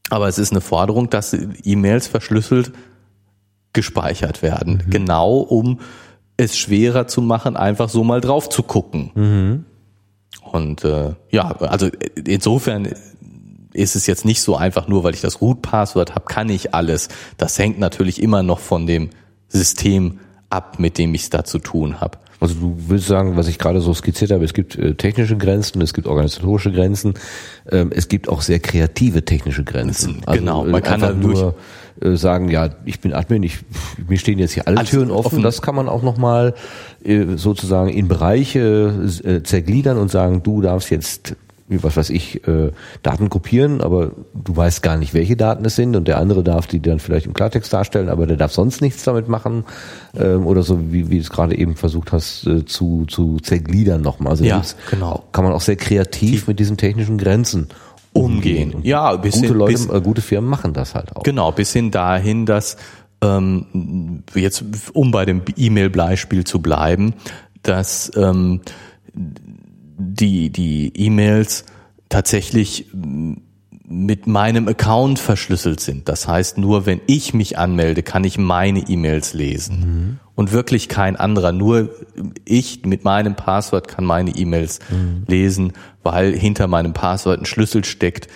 [0.10, 2.72] Aber es ist eine Forderung, dass E-Mails verschlüsselt
[3.74, 4.84] gespeichert werden.
[4.86, 4.90] Mhm.
[4.90, 5.80] Genau um
[6.38, 9.12] es schwerer zu machen, einfach so mal drauf zu gucken.
[9.14, 9.66] Mhm.
[10.52, 11.90] Und äh, ja, also
[12.26, 12.88] insofern
[13.74, 17.10] ist es jetzt nicht so einfach, nur weil ich das Root-Passwort habe, kann ich alles.
[17.38, 19.10] Das hängt natürlich immer noch von dem
[19.48, 20.20] System
[20.50, 22.18] ab, mit dem ich es da zu tun habe.
[22.40, 25.82] Also du willst sagen, was ich gerade so skizziert habe, es gibt äh, technische Grenzen,
[25.82, 27.16] es gibt organisatorische Grenzen,
[27.70, 30.22] ähm, es gibt auch sehr kreative technische Grenzen.
[30.26, 31.56] Also, genau, man kann halt nur
[32.02, 33.60] äh, sagen, ja, ich bin Admin, ich,
[34.08, 35.26] mir stehen jetzt hier alle Alles Türen offen.
[35.28, 35.44] offen.
[35.44, 36.54] Das kann man auch nochmal
[37.04, 41.36] äh, sozusagen in Bereiche äh, zergliedern und sagen, du darfst jetzt
[41.70, 42.72] was weiß ich, äh,
[43.04, 46.66] Daten kopieren, aber du weißt gar nicht, welche Daten es sind und der andere darf
[46.68, 49.66] die dann vielleicht im Klartext darstellen, aber der darf sonst nichts damit machen
[50.20, 54.02] ähm, oder so, wie, wie du es gerade eben versucht hast äh, zu, zu zergliedern
[54.02, 54.32] nochmal.
[54.32, 55.24] Also Ja, genau.
[55.32, 57.68] kann man auch sehr kreativ mit diesen technischen Grenzen
[58.12, 58.74] Umgehen.
[58.74, 61.22] Und Ja, bis gute hin- Leute, bis- äh, gute Firmen machen das halt auch.
[61.22, 62.76] Genau, bis hin dahin, dass
[63.22, 64.64] ähm, jetzt,
[64.94, 67.14] um bei dem E-Mail-Beispiel zu bleiben,
[67.62, 68.62] dass ähm,
[70.00, 71.66] die die E-Mails
[72.08, 72.88] tatsächlich
[73.92, 76.08] mit meinem Account verschlüsselt sind.
[76.10, 79.74] Das heißt, nur wenn ich mich anmelde, kann ich meine E-Mails lesen.
[80.36, 81.52] Und wirklich kein anderer.
[81.52, 81.90] Nur
[82.46, 84.80] ich mit meinem Passwort kann meine E-Mails
[85.28, 85.74] lesen,
[86.04, 88.28] weil hinter meinem Passwort ein Schlüssel steckt,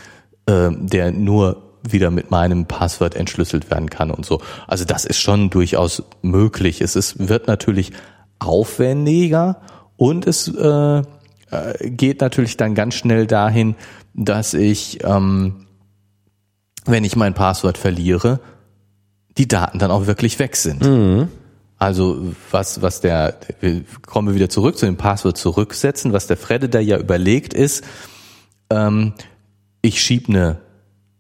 [0.48, 4.42] äh, der nur wieder mit meinem Passwort entschlüsselt werden kann und so.
[4.68, 6.82] Also das ist schon durchaus möglich.
[6.82, 7.92] Es ist, wird natürlich
[8.40, 9.62] aufwendiger
[9.98, 11.02] und es äh,
[11.54, 13.76] äh, geht natürlich dann ganz schnell dahin,
[14.14, 15.66] dass ich, ähm,
[16.86, 18.40] wenn ich mein Passwort verliere,
[19.38, 20.84] die Daten dann auch wirklich weg sind.
[21.80, 26.70] Also was, was der, wir kommen wieder zurück zu dem Passwort zurücksetzen, was der Fredde
[26.70, 27.84] da ja überlegt ist,
[28.70, 29.14] ähm,
[29.82, 30.60] ich schieb eine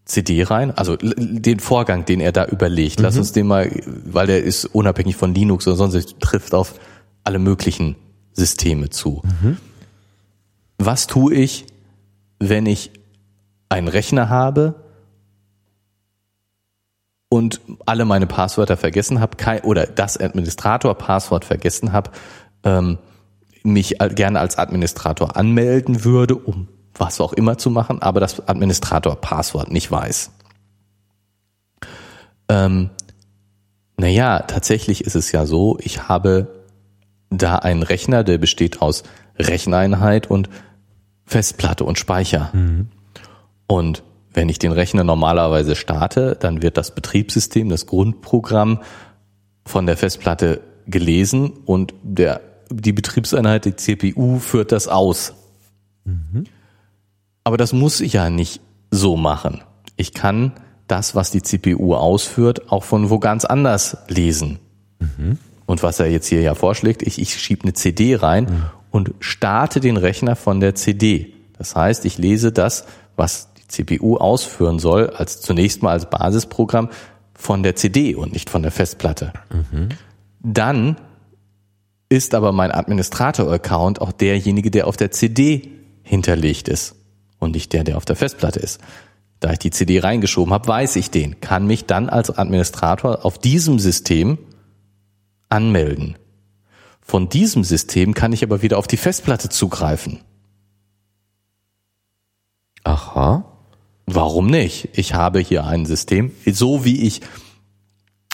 [0.05, 2.99] CD rein, also den Vorgang, den er da überlegt.
[2.99, 3.71] Lass uns den mal,
[4.05, 6.75] weil der ist unabhängig von Linux oder sonst trifft auf
[7.23, 7.95] alle möglichen
[8.33, 9.21] Systeme zu.
[10.85, 11.65] Was tue ich,
[12.39, 12.91] wenn ich
[13.69, 14.75] einen Rechner habe
[17.29, 22.11] und alle meine Passwörter vergessen habe, oder das Administrator-Passwort vergessen habe,
[22.65, 22.97] ähm,
[23.63, 29.71] mich gerne als Administrator anmelden würde, um was auch immer zu machen, aber das Administrator-Passwort
[29.71, 30.31] nicht weiß.
[32.49, 32.89] Ähm,
[33.95, 36.65] naja, tatsächlich ist es ja so, ich habe
[37.29, 39.03] da einen Rechner, der besteht aus
[39.39, 40.49] Recheneinheit und
[41.25, 42.51] Festplatte und Speicher.
[43.67, 48.81] Und wenn ich den Rechner normalerweise starte, dann wird das Betriebssystem, das Grundprogramm
[49.65, 55.33] von der Festplatte gelesen und der, die Betriebseinheit, die CPU, führt das aus.
[57.43, 59.61] Aber das muss ich ja nicht so machen.
[59.95, 60.53] Ich kann
[60.87, 64.59] das, was die CPU ausführt, auch von wo ganz anders lesen.
[65.65, 68.47] Und was er jetzt hier ja vorschlägt, ich, ich schiebe eine CD rein
[68.93, 71.33] und starte den Rechner von der CD.
[71.57, 76.89] Das heißt, ich lese das, was die CPU ausführen soll, als zunächst mal als Basisprogramm
[77.33, 79.33] von der CD und nicht von der Festplatte.
[80.43, 80.97] Dann
[82.07, 85.71] ist aber mein Administrator-Account auch derjenige, der auf der CD
[86.03, 86.95] hinterlegt ist
[87.39, 88.79] und nicht der, der auf der Festplatte ist.
[89.39, 93.39] Da ich die CD reingeschoben habe, weiß ich den, kann mich dann als Administrator auf
[93.39, 94.37] diesem System
[95.49, 96.15] anmelden.
[97.05, 100.21] Von diesem System kann ich aber wieder auf die Festplatte zugreifen.
[102.83, 103.45] Aha.
[104.05, 104.89] Warum nicht?
[104.97, 107.21] Ich habe hier ein System, so wie ich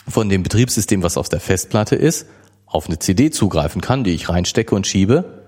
[0.08, 2.26] von dem Betriebssystem, was auf der Festplatte ist,
[2.66, 5.46] auf eine CD zugreifen kann, die ich reinstecke und schiebe.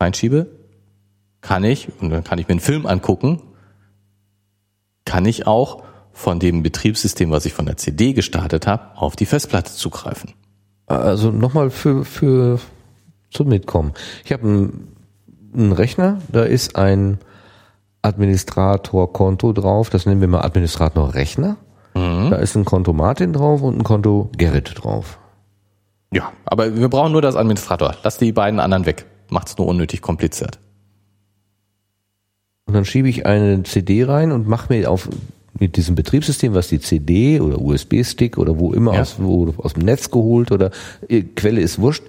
[0.00, 0.46] Reinschiebe,
[1.40, 3.40] kann ich, und dann kann ich mir einen Film angucken,
[5.04, 9.26] kann ich auch von dem Betriebssystem, was ich von der CD gestartet habe, auf die
[9.26, 10.34] Festplatte zugreifen.
[11.00, 12.58] Also nochmal für, für
[13.30, 13.92] zum Mitkommen.
[14.24, 14.96] Ich habe einen,
[15.54, 17.18] einen Rechner, da ist ein
[18.02, 21.56] Administrator-Konto drauf, das nennen wir mal Administrator-Rechner.
[21.94, 25.18] Da ist ein Konto Martin drauf und ein Konto Gerrit drauf.
[26.10, 27.94] Ja, aber wir brauchen nur das Administrator.
[28.02, 29.06] Lass die beiden anderen weg.
[29.28, 30.58] Macht's nur unnötig kompliziert.
[32.64, 35.08] Und dann schiebe ich eine CD rein und mache mir auf
[35.58, 39.02] mit diesem Betriebssystem, was die CD oder USB-Stick oder wo immer Ja.
[39.02, 40.70] aus, wo, aus dem Netz geholt oder
[41.08, 42.04] äh, Quelle ist wurscht,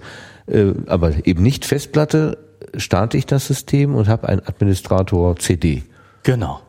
[0.46, 2.38] äh, aber eben nicht Festplatte,
[2.76, 5.82] starte ich das System und habe einen Administrator CD.
[6.22, 6.60] Genau.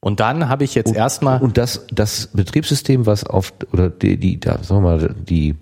[0.00, 4.38] Und dann habe ich jetzt erstmal Und das, das Betriebssystem, was auf, oder die, die,
[4.38, 5.54] da, sagen wir mal, die,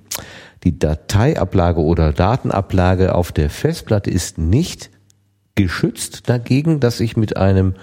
[0.65, 4.91] die Dateiablage oder Datenablage auf der Festplatte ist nicht
[5.55, 7.75] geschützt dagegen, dass ich mit einem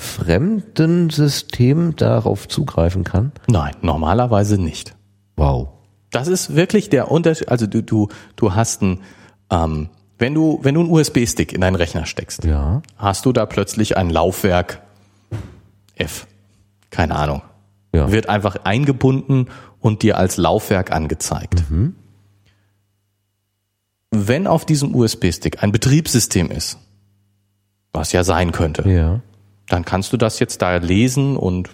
[0.00, 3.32] fremden System darauf zugreifen kann.
[3.48, 4.96] Nein, normalerweise nicht.
[5.36, 5.68] Wow.
[6.10, 7.48] Das ist wirklich der Unterschied.
[7.50, 9.00] Also du, du, du hast ein,
[9.50, 12.80] ähm, wenn du, wenn du einen USB-Stick in deinen Rechner steckst, Ja.
[12.96, 14.80] hast du da plötzlich ein Laufwerk
[15.96, 16.26] F.
[16.90, 17.42] Keine Ahnung.
[17.94, 18.10] Ja.
[18.10, 19.48] Wird einfach eingebunden
[19.80, 21.62] und dir als Laufwerk angezeigt.
[24.10, 26.78] Wenn auf diesem USB-Stick ein Betriebssystem ist,
[27.92, 29.20] was ja sein könnte, Ja.
[29.70, 31.70] Dann kannst du das jetzt da lesen und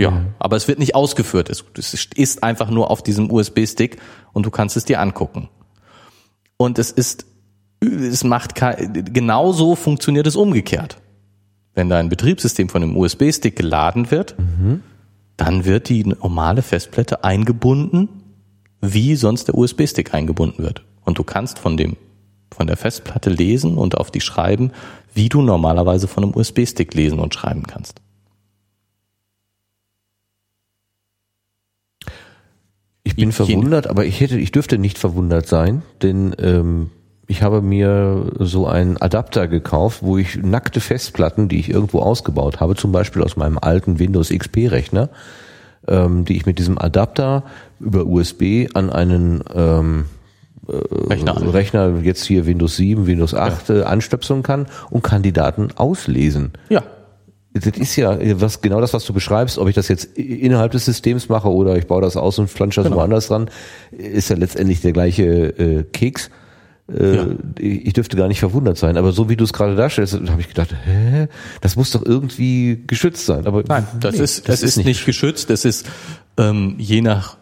[0.00, 1.50] ja, aber es wird nicht ausgeführt.
[1.50, 3.98] Es, es ist einfach nur auf diesem USB-Stick
[4.32, 5.48] und du kannst es dir angucken.
[6.56, 7.26] Und es ist
[7.80, 11.00] es macht genauso funktioniert es umgekehrt.
[11.74, 14.82] Wenn dein Betriebssystem von einem USB-Stick geladen wird, mhm.
[15.36, 18.08] dann wird die normale Festplatte eingebunden,
[18.80, 20.84] wie sonst der USB-Stick eingebunden wird.
[21.04, 21.96] Und du kannst von dem
[22.54, 24.72] von der Festplatte lesen und auf die schreiben,
[25.14, 28.00] wie du normalerweise von einem USB-Stick lesen und schreiben kannst.
[33.04, 36.90] Ich bin verwundert, aber ich hätte, ich dürfte nicht verwundert sein, denn ähm,
[37.26, 42.60] ich habe mir so einen Adapter gekauft, wo ich nackte Festplatten, die ich irgendwo ausgebaut
[42.60, 45.10] habe, zum Beispiel aus meinem alten Windows XP-Rechner,
[45.86, 47.44] ähm, die ich mit diesem Adapter
[47.80, 50.06] über USB an einen ähm,
[50.68, 50.72] äh,
[51.08, 53.74] Rechner, Rechner, jetzt hier Windows 7, Windows 8 ja.
[53.76, 56.52] äh, anstöpseln kann und kann die Daten auslesen.
[56.68, 56.82] Ja.
[57.54, 60.84] Das ist ja was, genau das, was du beschreibst, ob ich das jetzt innerhalb des
[60.84, 63.00] Systems mache oder ich baue das aus und flansche das genau.
[63.00, 63.50] woanders ran,
[63.90, 66.30] ist ja letztendlich der gleiche äh, Keks.
[66.92, 67.26] Äh, ja.
[67.58, 70.48] Ich dürfte gar nicht verwundert sein, aber so wie du es gerade darstellst, habe ich
[70.48, 71.28] gedacht, hä,
[71.60, 73.46] das muss doch irgendwie geschützt sein.
[73.46, 75.50] Aber nein, das nee, ist das, das ist, nicht, nicht geschützt.
[75.50, 75.86] Das ist
[76.36, 77.36] ähm, je nach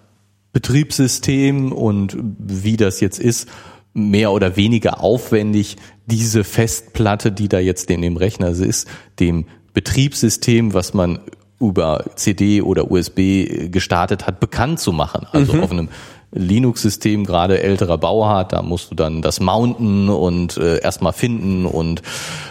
[0.56, 3.46] Betriebssystem und wie das jetzt ist,
[3.92, 5.76] mehr oder weniger aufwendig,
[6.06, 8.88] diese Festplatte, die da jetzt in dem Rechner ist,
[9.20, 11.18] dem Betriebssystem, was man
[11.60, 15.26] über CD oder USB gestartet hat, bekannt zu machen.
[15.30, 15.62] Also mhm.
[15.62, 15.88] auf einem
[16.32, 22.00] Linux-System, gerade älterer Bauart, da musst du dann das mounten und äh, erstmal finden und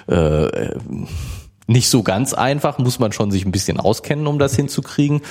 [0.06, 0.76] äh,
[1.68, 5.22] nicht so ganz einfach, muss man schon sich ein bisschen auskennen, um das hinzukriegen.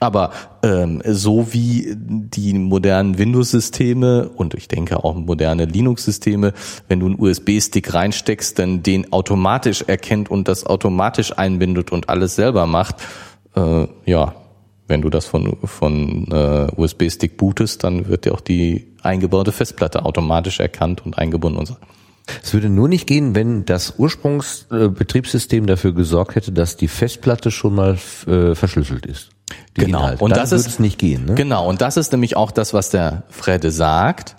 [0.00, 0.30] Aber
[0.62, 6.52] ähm, so wie die modernen Windows-Systeme und ich denke auch moderne Linux-Systeme,
[6.86, 12.36] wenn du einen USB-Stick reinsteckst, dann den automatisch erkennt und das automatisch einbindet und alles
[12.36, 12.96] selber macht,
[13.56, 14.34] äh, ja,
[14.86, 20.04] wenn du das von, von äh, USB-Stick bootest, dann wird ja auch die eingebaute Festplatte
[20.04, 21.76] automatisch erkannt und eingebunden und so.
[22.42, 27.74] Es würde nur nicht gehen, wenn das Ursprungsbetriebssystem dafür gesorgt hätte, dass die Festplatte schon
[27.74, 29.30] mal äh, verschlüsselt ist.
[29.74, 29.98] Genau.
[30.00, 30.20] Inhalt.
[30.20, 31.24] Und Dann das ist es nicht gehen.
[31.26, 31.34] Ne?
[31.34, 31.68] Genau.
[31.68, 34.36] Und das ist nämlich auch das, was der Fredde sagt.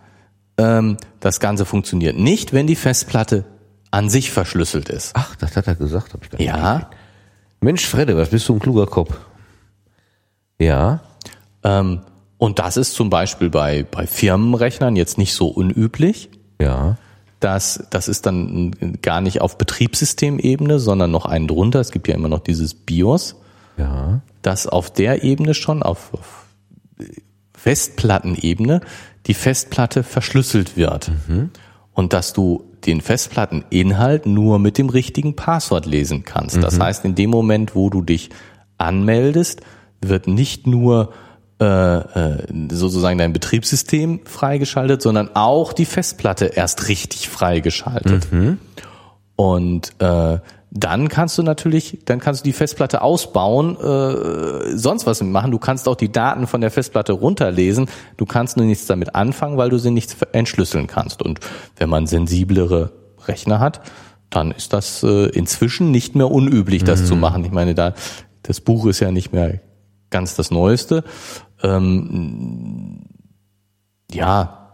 [0.58, 3.46] Ähm, das Ganze funktioniert nicht, wenn die Festplatte
[3.92, 5.12] an sich verschlüsselt ist.
[5.16, 6.74] Ach, das hat er gesagt, habe ich gar nicht Ja.
[6.74, 6.88] Gesehen.
[7.62, 9.14] Mensch, Fredde, was bist du ein kluger Kopf?
[10.60, 11.02] Ja.
[11.64, 12.02] Ähm,
[12.38, 16.30] und das ist zum Beispiel bei, bei Firmenrechnern jetzt nicht so unüblich.
[16.62, 16.98] Ja.
[17.40, 21.80] Das, das ist dann gar nicht auf Betriebssystemebene, sondern noch einen drunter.
[21.80, 23.36] Es gibt ja immer noch dieses BIOS.
[23.78, 24.22] Ja.
[24.42, 26.46] Dass auf der Ebene schon, auf, auf
[27.54, 28.82] Festplattenebene,
[29.26, 31.12] die Festplatte verschlüsselt wird.
[31.28, 31.52] Mhm.
[31.94, 36.58] Und dass du den Festplatteninhalt nur mit dem richtigen Passwort lesen kannst.
[36.58, 36.62] Mhm.
[36.62, 38.30] Das heißt, in dem Moment, wo du dich
[38.78, 39.62] anmeldest,
[40.02, 41.14] wird nicht nur
[41.60, 48.32] sozusagen dein Betriebssystem freigeschaltet, sondern auch die Festplatte erst richtig freigeschaltet.
[48.32, 48.60] Mhm.
[49.36, 50.40] Und äh,
[50.72, 55.52] dann kannst du natürlich, dann kannst du die Festplatte ausbauen, äh, sonst was machen.
[55.52, 57.90] Du kannst auch die Daten von der Festplatte runterlesen.
[58.18, 61.22] Du kannst nur nichts damit anfangen, weil du sie nicht entschlüsseln kannst.
[61.22, 61.40] Und
[61.78, 62.92] wenn man sensiblere
[63.28, 63.82] Rechner hat,
[64.30, 67.06] dann ist das äh, inzwischen nicht mehr unüblich, das mhm.
[67.06, 67.44] zu machen.
[67.46, 67.96] Ich meine, da
[68.44, 69.60] das Buch ist ja nicht mehr
[70.10, 71.04] ganz das Neueste.
[71.64, 73.02] Ähm,
[74.12, 74.72] ja,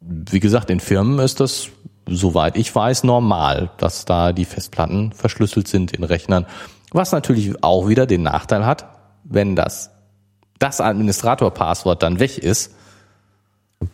[0.00, 1.68] wie gesagt, in Firmen ist das,
[2.06, 6.46] soweit ich weiß, normal, dass da die Festplatten verschlüsselt sind in Rechnern.
[6.92, 8.86] Was natürlich auch wieder den Nachteil hat,
[9.24, 9.90] wenn das,
[10.58, 12.74] das Administrator-Passwort dann weg ist,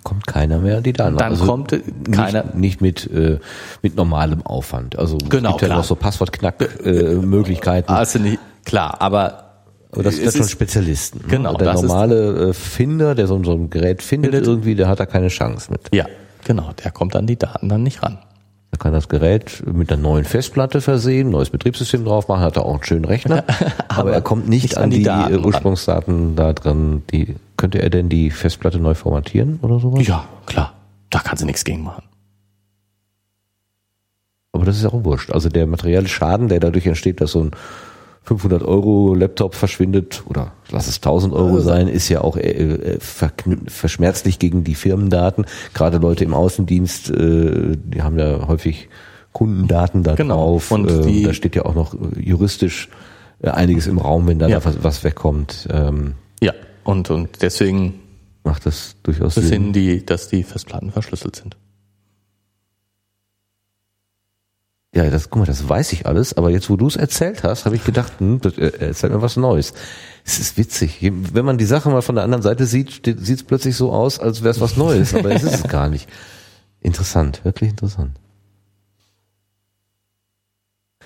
[0.03, 1.17] kommt keiner mehr an die Daten.
[1.17, 1.71] Dann also kommt
[2.11, 2.45] keiner.
[2.45, 3.39] Nicht, nicht mit, äh,
[3.83, 4.99] mit normalem Aufwand.
[4.99, 7.93] Also genau, es gibt ja noch so Passwortknack-Möglichkeiten.
[7.93, 9.46] Äh, also nicht, klar, aber
[9.93, 11.21] aber das sind schon Spezialisten.
[11.21, 11.29] Ne?
[11.29, 11.55] Genau.
[11.55, 15.07] Der normale äh, Finder, der so, so ein Gerät findet, findet, irgendwie, der hat da
[15.07, 15.81] keine Chance mit.
[15.95, 16.07] Ja,
[16.45, 16.73] genau.
[16.85, 18.19] Der kommt an die Daten dann nicht ran.
[18.73, 22.67] Er kann das Gerät mit einer neuen Festplatte versehen, neues Betriebssystem drauf machen, hat er
[22.67, 23.45] auch einen schönen Rechner.
[23.89, 26.37] aber, aber, er kommt nicht, nicht an, die, an die Ursprungsdaten ran.
[26.37, 27.03] da dran.
[27.13, 30.07] Die, könnte er denn die Festplatte neu formatieren oder sowas?
[30.07, 30.75] Ja, klar.
[31.11, 32.03] Da kann sie nichts gegen machen.
[34.53, 35.31] Aber das ist ja auch wurscht.
[35.31, 37.51] Also der materielle Schaden, der dadurch entsteht, dass so ein
[38.27, 42.99] 500 Euro Laptop verschwindet oder lass es 1000 Euro sein, ist ja auch äh, äh
[43.69, 45.47] verschmerzlich gegen die Firmendaten.
[45.75, 48.89] Gerade Leute im Außendienst, äh, die haben ja häufig
[49.33, 50.37] Kundendaten da genau.
[50.37, 50.73] drauf.
[50.73, 52.89] Und äh, da steht ja auch noch juristisch
[53.43, 54.65] äh, einiges im Raum, wenn da, ja.
[54.65, 55.69] was, was wegkommt.
[55.71, 57.95] Ähm, ja, und, und deswegen
[58.43, 61.57] macht das durchaus Sinn, die, dass die Festplatten verschlüsselt sind.
[64.95, 67.67] Ja, das, guck mal, das weiß ich alles, aber jetzt, wo du es erzählt hast,
[67.67, 69.75] habe ich gedacht, hm, das, äh, erzähl mir was Neues.
[70.25, 70.99] Es ist witzig.
[71.03, 74.19] Wenn man die Sache mal von der anderen Seite sieht, sieht es plötzlich so aus,
[74.19, 76.09] als wäre es was Neues, aber es ist es gar nicht.
[76.81, 78.19] Interessant, wirklich interessant.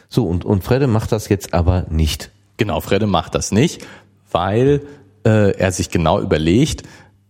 [0.08, 2.30] So, und, und Fredde macht das jetzt aber nicht.
[2.56, 3.86] Genau, Fredde macht das nicht,
[4.30, 4.82] weil
[5.24, 6.82] äh, er sich genau überlegt,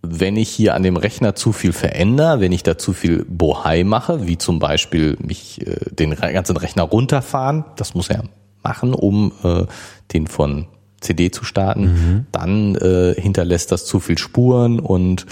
[0.02, 3.84] wenn ich hier an dem Rechner zu viel verändere, wenn ich da zu viel Bohai
[3.84, 8.24] mache, wie zum Beispiel mich äh, den ganzen Rechner runterfahren, das muss er
[8.62, 9.64] machen, um äh,
[10.12, 10.66] den von
[11.00, 12.26] CD zu starten, mhm.
[12.32, 15.26] dann äh, hinterlässt das zu viel Spuren und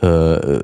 [0.00, 0.58] äh,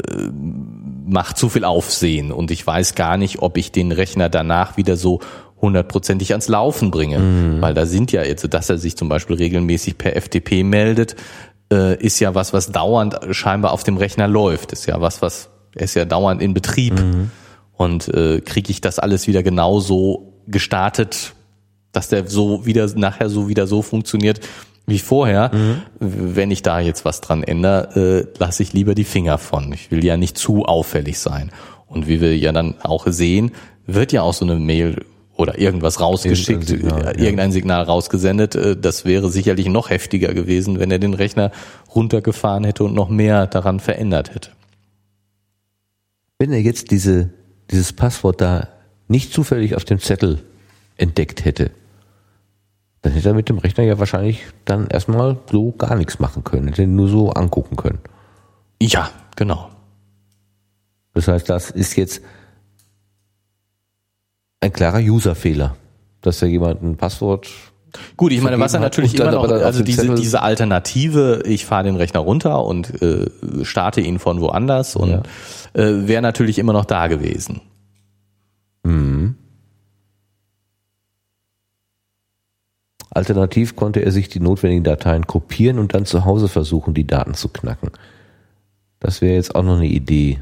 [1.07, 4.97] macht zu viel Aufsehen und ich weiß gar nicht, ob ich den Rechner danach wieder
[4.97, 5.21] so
[5.61, 7.61] hundertprozentig ans Laufen bringe, mhm.
[7.61, 11.17] weil da sind ja jetzt, dass er sich zum Beispiel regelmäßig per FTP meldet,
[11.73, 15.51] äh, ist ja was, was dauernd scheinbar auf dem Rechner läuft, ist ja was, was
[15.75, 17.31] ist ja dauernd in Betrieb mhm.
[17.75, 21.33] und äh, kriege ich das alles wieder genauso gestartet,
[21.93, 24.41] dass der so wieder nachher so wieder so funktioniert
[24.87, 25.51] wie vorher.
[25.55, 25.83] Mhm.
[26.01, 29.73] Wenn ich da jetzt was dran ändere, äh, lasse ich lieber die Finger von.
[29.73, 31.51] Ich will ja nicht zu auffällig sein.
[31.87, 33.53] Und wie wir ja dann auch sehen,
[33.87, 35.05] wird ja auch so eine Mail
[35.37, 38.55] oder irgendwas rausgeschickt, irgendein Signal, äh, irgendein Signal rausgesendet.
[38.55, 41.51] Äh, das wäre sicherlich noch heftiger gewesen, wenn er den Rechner
[41.95, 44.51] runtergefahren hätte und noch mehr daran verändert hätte.
[46.39, 47.31] Wenn er jetzt diese,
[47.71, 48.69] dieses Passwort da
[49.09, 50.43] nicht zufällig auf dem Zettel
[50.97, 51.71] entdeckt hätte,
[53.03, 56.69] dann hätte er mit dem Rechner ja wahrscheinlich dann erstmal so gar nichts machen können,
[56.69, 57.99] hätte ihn nur so angucken können.
[58.81, 59.71] Ja, genau.
[61.15, 62.23] Das heißt, das ist jetzt
[64.61, 65.77] ein klarer Userfehler,
[66.21, 67.49] dass ja jemand ein Passwort
[68.17, 71.97] Gut, ich meine, was er natürlich immer noch, also diese, diese Alternative, ich fahre den
[71.97, 73.27] Rechner runter und äh,
[73.65, 75.23] starte ihn von woanders und ja.
[75.75, 77.63] äh, wäre natürlich immer noch da gewesen.
[78.85, 79.35] Mhm.
[83.11, 87.35] Alternativ konnte er sich die notwendigen Dateien kopieren und dann zu Hause versuchen, die Daten
[87.35, 87.91] zu knacken.
[89.01, 90.39] Das wäre jetzt auch noch eine Idee.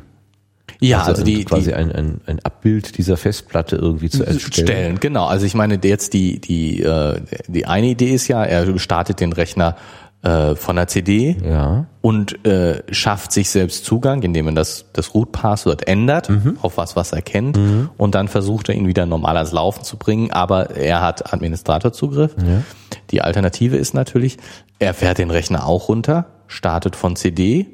[0.80, 4.68] Ja, also, also die quasi die, ein, ein, ein Abbild dieser Festplatte irgendwie zu erstellen.
[4.68, 5.26] Stellen, genau.
[5.26, 9.32] Also ich meine, jetzt die die äh, die eine Idee ist ja, er startet den
[9.32, 9.76] Rechner
[10.22, 11.86] äh, von der CD ja.
[12.00, 16.58] und äh, schafft sich selbst Zugang, indem er das das Root-Passwort ändert mhm.
[16.62, 17.90] auf was was er kennt mhm.
[17.96, 22.36] und dann versucht er ihn wieder normal ans Laufen zu bringen, aber er hat Administratorzugriff.
[22.38, 22.62] Ja.
[23.10, 24.36] Die Alternative ist natürlich,
[24.78, 27.66] er fährt den Rechner auch runter, startet von CD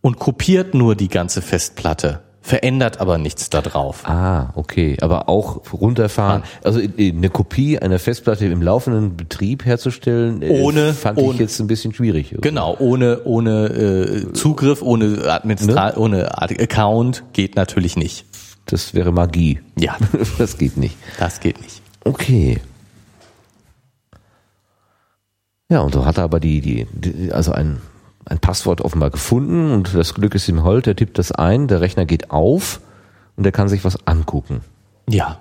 [0.00, 4.08] und kopiert nur die ganze Festplatte verändert aber nichts da drauf.
[4.08, 4.96] Ah, okay.
[5.02, 6.42] Aber auch runterfahren.
[6.64, 11.60] Also eine Kopie einer Festplatte im laufenden Betrieb herzustellen, äh, ohne, fand ohne, ich jetzt
[11.60, 12.32] ein bisschen schwierig.
[12.32, 12.48] Irgendwie.
[12.48, 15.96] Genau, ohne ohne äh, Zugriff, ohne Administra ne?
[15.96, 18.24] ohne Account geht natürlich nicht.
[18.64, 19.60] Das wäre Magie.
[19.78, 19.96] Ja,
[20.38, 20.96] das geht nicht.
[21.18, 21.82] Das geht nicht.
[22.04, 22.60] Okay.
[25.70, 27.82] Ja, und so hat er aber die, die, die also ein
[28.28, 31.80] ein Passwort offenbar gefunden und das Glück ist ihm hold, er tippt das ein, der
[31.80, 32.80] Rechner geht auf
[33.36, 34.60] und er kann sich was angucken.
[35.08, 35.38] Ja.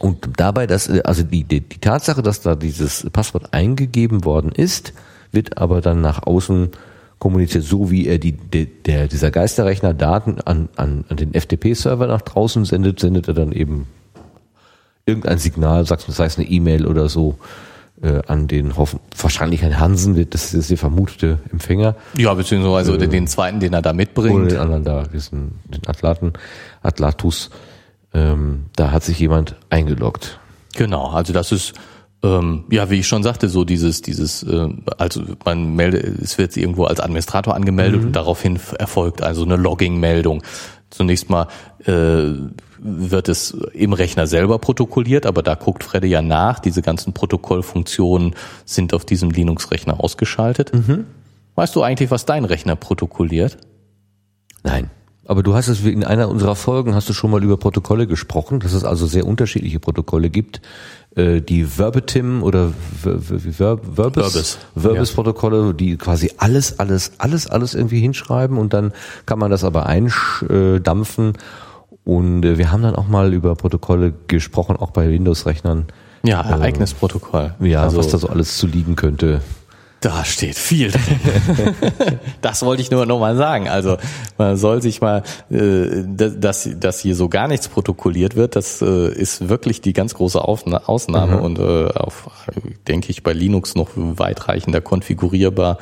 [0.00, 4.92] Und dabei, dass, also die, die, die Tatsache, dass da dieses Passwort eingegeben worden ist,
[5.32, 6.70] wird aber dann nach außen
[7.18, 12.06] kommuniziert, so wie er die, der, der dieser Geisterrechner Daten an, an, an den FTP-Server
[12.06, 13.88] nach draußen sendet, sendet er dann eben
[15.04, 17.38] irgendein Signal, sagst du, sei es eine E-Mail oder so,
[18.02, 21.96] äh, an den hoffen, wahrscheinlich ein Hansen, das ist der vermutete Empfänger.
[22.16, 24.34] Ja, beziehungsweise äh, den zweiten, den er da mitbringt.
[24.34, 26.32] Oder den anderen da, diesen, den Atlaten,
[26.82, 27.50] Atlatus.
[28.14, 30.40] Ähm, da hat sich jemand eingeloggt.
[30.74, 31.74] Genau, also das ist
[32.22, 34.68] ähm, ja, wie ich schon sagte, so dieses, dieses, äh,
[34.98, 38.06] also man meldet, es wird irgendwo als Administrator angemeldet mhm.
[38.08, 40.42] und daraufhin erfolgt also eine Logging-Meldung.
[40.90, 41.46] Zunächst mal
[41.84, 42.32] äh,
[42.80, 46.58] wird es im Rechner selber protokolliert, aber da guckt Fredde ja nach.
[46.58, 48.34] Diese ganzen Protokollfunktionen
[48.64, 50.72] sind auf diesem Linux-Rechner ausgeschaltet.
[50.74, 51.06] Mhm.
[51.54, 53.58] Weißt du eigentlich, was dein Rechner protokolliert?
[54.62, 54.90] Nein.
[55.28, 58.60] Aber du hast es in einer unserer Folgen hast du schon mal über Protokolle gesprochen,
[58.60, 60.62] dass es also sehr unterschiedliche Protokolle gibt,
[61.16, 62.72] äh, die Verbatim oder
[63.02, 68.92] Verbis Verbis Protokolle, die quasi alles alles alles alles irgendwie hinschreiben und dann
[69.26, 71.34] kann man das aber eindampfen
[72.08, 75.88] und äh, wir haben dann auch mal über Protokolle gesprochen, auch bei Windows-Rechnern.
[76.24, 77.54] Ja, ähm, Ereignisprotokoll.
[77.60, 79.42] Ja, also, was da so alles zu liegen könnte.
[80.00, 81.74] Da steht viel drin.
[82.40, 83.68] das wollte ich nur noch mal sagen.
[83.68, 83.98] Also
[84.38, 89.12] man soll sich mal, äh, dass, dass hier so gar nichts protokolliert wird, das äh,
[89.12, 91.42] ist wirklich die ganz große Ausnahme mhm.
[91.42, 92.30] und äh, auf,
[92.86, 95.76] denke ich, bei Linux noch weitreichender konfigurierbar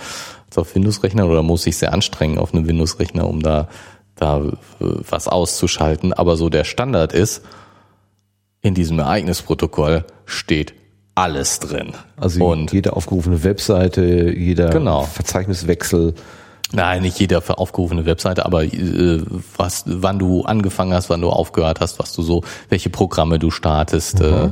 [0.48, 3.69] als auf Windows-Rechner oder muss ich sehr anstrengen auf einem Windows-Rechner, um da
[4.16, 6.12] da äh, was auszuschalten.
[6.12, 7.43] Aber so der Standard ist,
[8.62, 10.74] in diesem Ereignisprotokoll steht
[11.14, 11.93] alles drin.
[12.16, 15.02] Also und jede aufgerufene Webseite, jeder genau.
[15.02, 16.14] Verzeichniswechsel.
[16.72, 19.22] Nein, nicht jede aufgerufene Webseite, aber äh,
[19.56, 23.51] was, wann du angefangen hast, wann du aufgehört hast, was du so, welche Programme du
[23.51, 24.51] startest äh,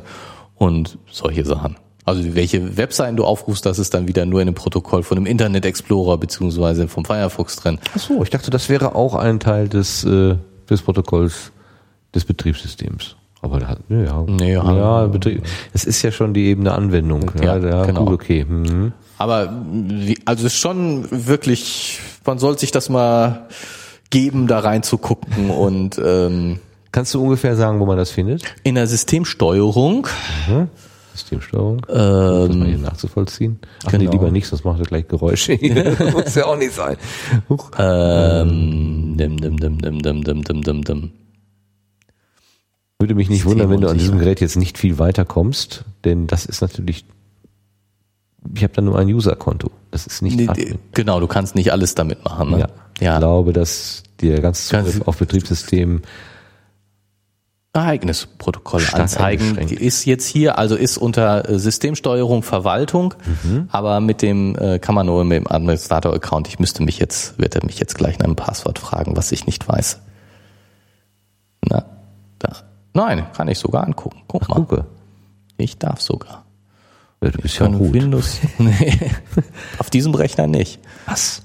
[0.54, 1.76] und solche Sachen.
[2.06, 5.26] Also welche Webseiten du aufrufst, das ist dann wieder nur in einem Protokoll von einem
[5.26, 7.78] Internet Explorer beziehungsweise vom Firefox drin.
[7.94, 10.36] Ach so, ich dachte, das wäre auch ein Teil des, äh,
[10.68, 11.50] des Protokolls
[12.14, 13.16] des Betriebssystems.
[13.40, 17.30] Aber da ja, Nee, ja, haben- Betrieb, es ist ja schon die Ebene Anwendung.
[17.42, 18.04] Ja, ja genau.
[18.06, 18.44] gut, okay.
[18.48, 18.92] Mhm.
[19.18, 19.52] Aber
[20.24, 23.48] also es ist schon wirklich, man soll sich das mal
[24.10, 26.58] geben, da reinzugucken und ähm,
[26.92, 28.44] Kannst du ungefähr sagen, wo man das findet?
[28.62, 30.06] in der Systemsteuerung
[31.14, 31.86] Systemsteuerung.
[31.88, 33.58] Ähm, das mal hier nachzuvollziehen.
[33.84, 34.12] Ach nee, genau.
[34.12, 35.52] lieber nicht, sonst macht er gleich Geräusche.
[36.12, 36.96] Muss ja auch nicht sein.
[37.48, 37.70] Huch.
[37.78, 41.10] ähm, dim, dim, dim, dim, dim, dim, dim, dim, dim.
[42.98, 44.18] Würde mich nicht wundern, wenn du an diesem.
[44.18, 47.04] Gerät jetzt nicht viel weiter kommst, denn das ist natürlich,
[48.54, 49.70] ich habe da nur ein User-Konto.
[49.90, 50.78] Das ist nicht Nee, Admin.
[50.92, 52.50] Genau, du kannst nicht alles damit machen.
[52.50, 52.58] Ne?
[52.60, 52.68] Ja.
[52.96, 53.18] Ich ja.
[53.18, 56.02] glaube, dass der ganze Ganz- Zugriff auf Betriebssystem
[57.74, 59.72] Ereignisprotokolle Stark anzeigen eingeschränkt.
[59.80, 63.68] ist jetzt hier, also ist unter äh, Systemsteuerung Verwaltung, Mhm.
[63.70, 66.46] aber mit dem äh, kann man nur mit dem Administrator-Account.
[66.48, 69.46] Ich müsste mich jetzt, wird er mich jetzt gleich nach einem Passwort fragen, was ich
[69.46, 70.00] nicht weiß.
[71.68, 71.84] Na,
[72.38, 72.52] da.
[72.92, 74.22] Nein, kann ich sogar angucken.
[74.28, 74.84] Guck mal, gucke.
[75.56, 76.44] ich darf sogar.
[77.22, 77.92] Ja, du bist ja Von gut.
[77.92, 78.98] Windows, nee,
[79.78, 80.78] auf diesem Rechner nicht.
[81.06, 81.42] Was?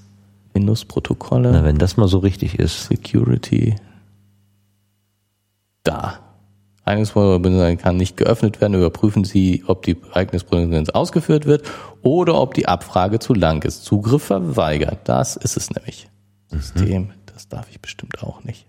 [0.53, 1.51] Windows-Protokolle.
[1.53, 2.85] Na, wenn das mal so richtig ist.
[2.85, 3.75] Security.
[5.83, 6.19] Da.
[6.85, 8.73] Ereignisprotokoll kann nicht geöffnet werden.
[8.73, 11.69] Überprüfen Sie, ob die Ereignisprotokoll ausgeführt wird
[12.01, 13.83] oder ob die Abfrage zu lang ist.
[13.85, 14.99] Zugriff verweigert.
[15.05, 16.09] Das ist es nämlich.
[16.47, 17.11] System.
[17.31, 18.65] Das darf ich bestimmt auch nicht.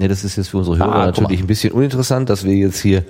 [0.00, 2.80] Ja, das ist jetzt für unsere Hörer Ah, natürlich ein bisschen uninteressant, dass wir jetzt
[2.80, 3.04] hier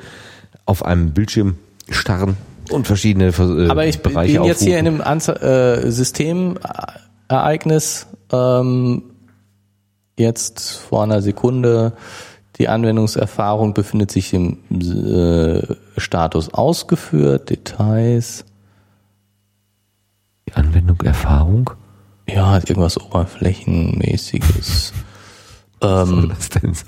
[0.65, 1.59] auf einem Bildschirm
[1.91, 2.37] starren
[2.71, 5.03] und verschiedene äh, Aber ich Bereiche bin jetzt hier in aufrufen.
[5.03, 9.03] einem Anze äh, Systemereignis ähm,
[10.17, 11.93] jetzt vor einer Sekunde.
[12.59, 15.63] Die Anwendungserfahrung befindet sich im äh,
[15.99, 18.45] Status ausgeführt, Details.
[20.49, 21.71] Die Anwendung Erfahrung.
[22.29, 24.93] Ja, irgendwas Oberflächenmäßiges.
[25.83, 26.33] ähm?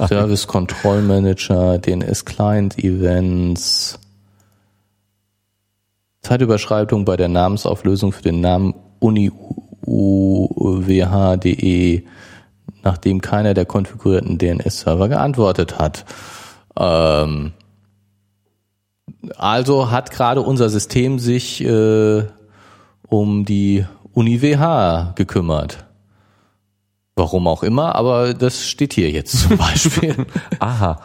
[0.08, 3.98] Service Control Manager, DNS Client Events,
[6.22, 9.32] Zeitüberschreitung bei der Namensauflösung für den Namen uniuwh.de,
[12.82, 16.04] nachdem keiner der konfigurierten DNS-Server geantwortet hat.
[16.78, 17.52] Ähm,
[19.36, 22.24] also hat gerade unser System sich äh,
[23.08, 25.84] um die UniWH gekümmert.
[27.16, 30.26] Warum auch immer, aber das steht hier jetzt zum Beispiel.
[30.60, 31.00] Aha.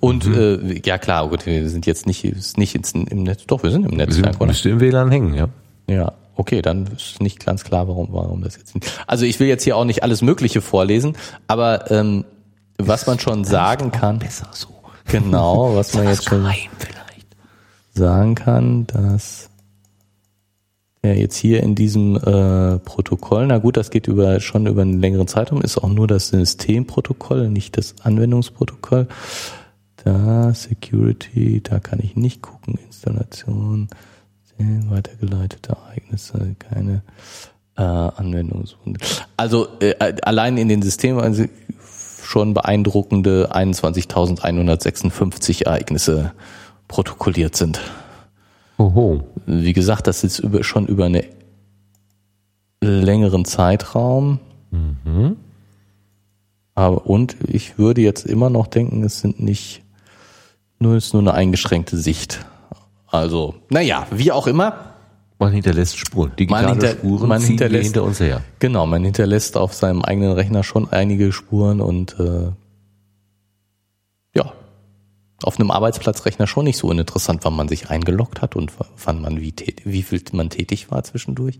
[0.00, 2.24] Und äh, ja klar, gut, wir sind jetzt nicht,
[2.56, 3.46] nicht ins, im Netz.
[3.46, 4.46] Doch, wir sind im Wir Netzwerk, sind, oder?
[4.46, 5.48] müsste im WLAN hängen, ja.
[5.88, 9.02] Ja, okay, dann ist nicht ganz klar, warum, warum das jetzt nicht.
[9.06, 12.24] Also ich will jetzt hier auch nicht alles Mögliche vorlesen, aber ähm,
[12.78, 14.68] was man schon sagen kann, Besser so.
[15.06, 16.46] genau, was man jetzt schon
[16.78, 17.36] vielleicht.
[17.94, 19.50] sagen kann, dass
[21.02, 25.00] er jetzt hier in diesem äh, Protokoll, na gut, das geht über schon über einen
[25.00, 29.08] längeren Zeitraum, ist auch nur das Systemprotokoll, nicht das Anwendungsprotokoll.
[30.04, 33.88] Da Security, da kann ich nicht gucken, Installation,
[34.88, 37.02] weitergeleitete Ereignisse, keine
[37.76, 38.76] äh, Anwendungs.
[39.36, 41.48] Also äh, allein in den Systemen
[42.24, 46.32] schon beeindruckende 21.156 Ereignisse
[46.88, 47.80] protokolliert sind.
[48.78, 49.24] Oho.
[49.46, 51.24] Wie gesagt, das ist über, schon über einen
[52.80, 54.40] längeren Zeitraum.
[56.74, 59.82] Aber, und ich würde jetzt immer noch denken, es sind nicht
[60.78, 62.44] nur, es ist nur eine eingeschränkte Sicht.
[63.12, 64.94] Also, naja, wie auch immer.
[65.38, 66.32] Man hinterlässt Spuren.
[66.38, 68.42] Digitale Man hinter- Spuren man hinterlässt- hinter uns her.
[68.58, 72.52] Genau, man hinterlässt auf seinem eigenen Rechner schon einige Spuren und äh,
[74.34, 74.52] ja,
[75.42, 78.72] auf einem Arbeitsplatzrechner schon nicht so uninteressant, wann man sich eingeloggt hat und
[79.04, 79.52] wann man wie,
[79.84, 81.58] wie viel man tätig war zwischendurch.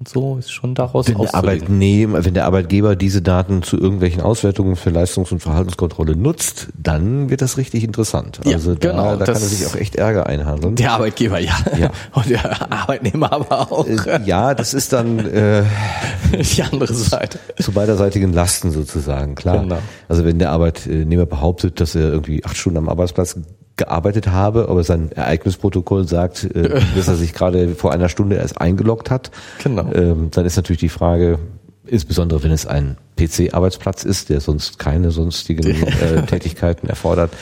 [0.00, 1.34] Und so ist schon daraus Wenn der.
[1.34, 7.28] Arbeitnehmer, wenn der Arbeitgeber diese Daten zu irgendwelchen Auswertungen für Leistungs- und Verhaltenskontrolle nutzt, dann
[7.28, 8.40] wird das richtig interessant.
[8.46, 10.74] Ja, Also da, genau, da kann er sich auch echt Ärger einhandeln.
[10.76, 11.52] Der Arbeitgeber, ja.
[11.78, 11.90] Ja.
[12.14, 13.86] Und der Arbeitnehmer aber auch.
[13.86, 15.64] Äh, ja, das ist dann äh,
[16.56, 17.38] Die andere Seite.
[17.60, 19.58] zu beiderseitigen Lasten sozusagen, klar.
[19.60, 19.78] Genau.
[20.08, 23.36] Also wenn der Arbeitnehmer behauptet, dass er irgendwie acht Stunden am Arbeitsplatz
[23.80, 28.60] gearbeitet habe, aber sein Ereignisprotokoll sagt, äh, dass er sich gerade vor einer Stunde erst
[28.60, 29.32] eingeloggt hat,
[29.64, 29.90] Genau.
[29.92, 31.38] ähm, dann ist natürlich die Frage,
[31.86, 37.32] insbesondere wenn es ein PC-Arbeitsplatz ist, der sonst keine sonstigen äh, Tätigkeiten erfordert,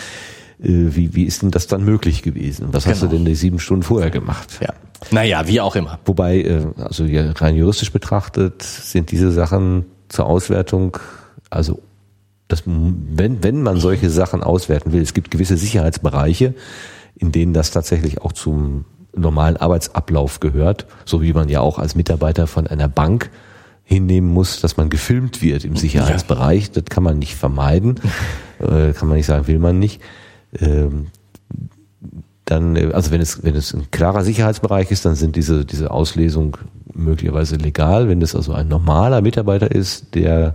[0.61, 2.69] äh, wie, wie ist denn das dann möglich gewesen?
[2.73, 3.19] Was hast du Genau.
[3.19, 4.59] denn die sieben Stunden vorher gemacht?
[4.61, 4.73] Ja.
[5.11, 5.99] Naja, wie auch immer.
[6.07, 10.97] Wobei, äh, also rein juristisch betrachtet, sind diese Sachen zur Auswertung,
[11.51, 11.81] also
[12.49, 16.55] das, wenn, wenn man solche Sachen auswerten will, es gibt gewisse Sicherheitsbereiche,
[17.17, 18.85] in denen das tatsächlich auch zum
[19.15, 23.31] normalen Arbeitsablauf gehört, so wie man ja auch als Mitarbeiter von einer Bank
[23.85, 26.71] hinnehmen muss, dass man gefilmt wird im Sicherheitsbereich.
[26.71, 28.01] Das kann man nicht vermeiden,
[28.61, 30.01] äh, kann man nicht sagen, will man nicht.
[30.59, 31.07] Ähm,
[32.45, 35.91] dann, äh, also wenn es, wenn es ein klarer Sicherheitsbereich ist, dann sind diese, diese
[35.91, 36.59] Auslesung
[36.95, 38.09] möglicherweise legal.
[38.09, 40.55] Wenn es also ein normaler Mitarbeiter ist, der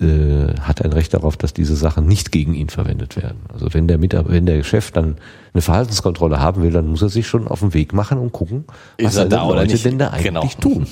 [0.00, 3.40] äh, hat ein Recht darauf, dass diese Sachen nicht gegen ihn verwendet werden.
[3.52, 5.16] Also wenn der Mitarbeiter, wenn der Chef dann
[5.52, 8.64] eine Verhaltenskontrolle haben will, dann muss er sich schon auf den Weg machen und gucken,
[9.00, 9.84] was er da oder Leute nicht?
[9.84, 10.74] denn da eigentlich Genau.
[10.74, 10.86] tun.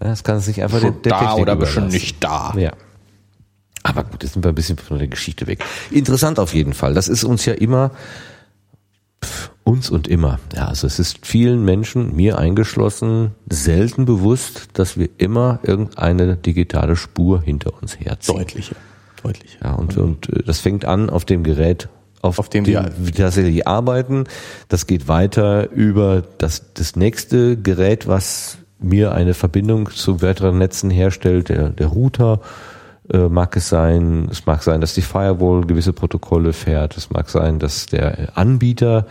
[0.00, 2.52] Das kann sich einfach der, der da Technik oder bestimmt nicht da.
[2.58, 2.72] Ja.
[3.82, 5.64] Aber gut, jetzt sind wir ein bisschen von der Geschichte weg.
[5.90, 6.94] Interessant auf jeden Fall.
[6.94, 7.90] Das ist uns ja immer,
[9.22, 10.38] pff, uns und immer.
[10.54, 16.96] Ja, also es ist vielen Menschen, mir eingeschlossen, selten bewusst, dass wir immer irgendeine digitale
[16.96, 18.36] Spur hinter uns herziehen.
[18.36, 18.76] Deutliche.
[19.22, 19.58] Deutliche.
[19.62, 21.88] Ja, und, und äh, das fängt an auf dem Gerät,
[22.20, 24.24] auf, Auf dem dem wir- tatsächlich arbeiten.
[24.68, 30.90] Das geht weiter über das, das nächste Gerät, was mir eine Verbindung zu weiteren Netzen
[30.90, 32.40] herstellt, der, der Router.
[33.10, 37.28] Äh, mag es sein, es mag sein, dass die Firewall gewisse Protokolle fährt, es mag
[37.28, 39.06] sein, dass der Anbieter,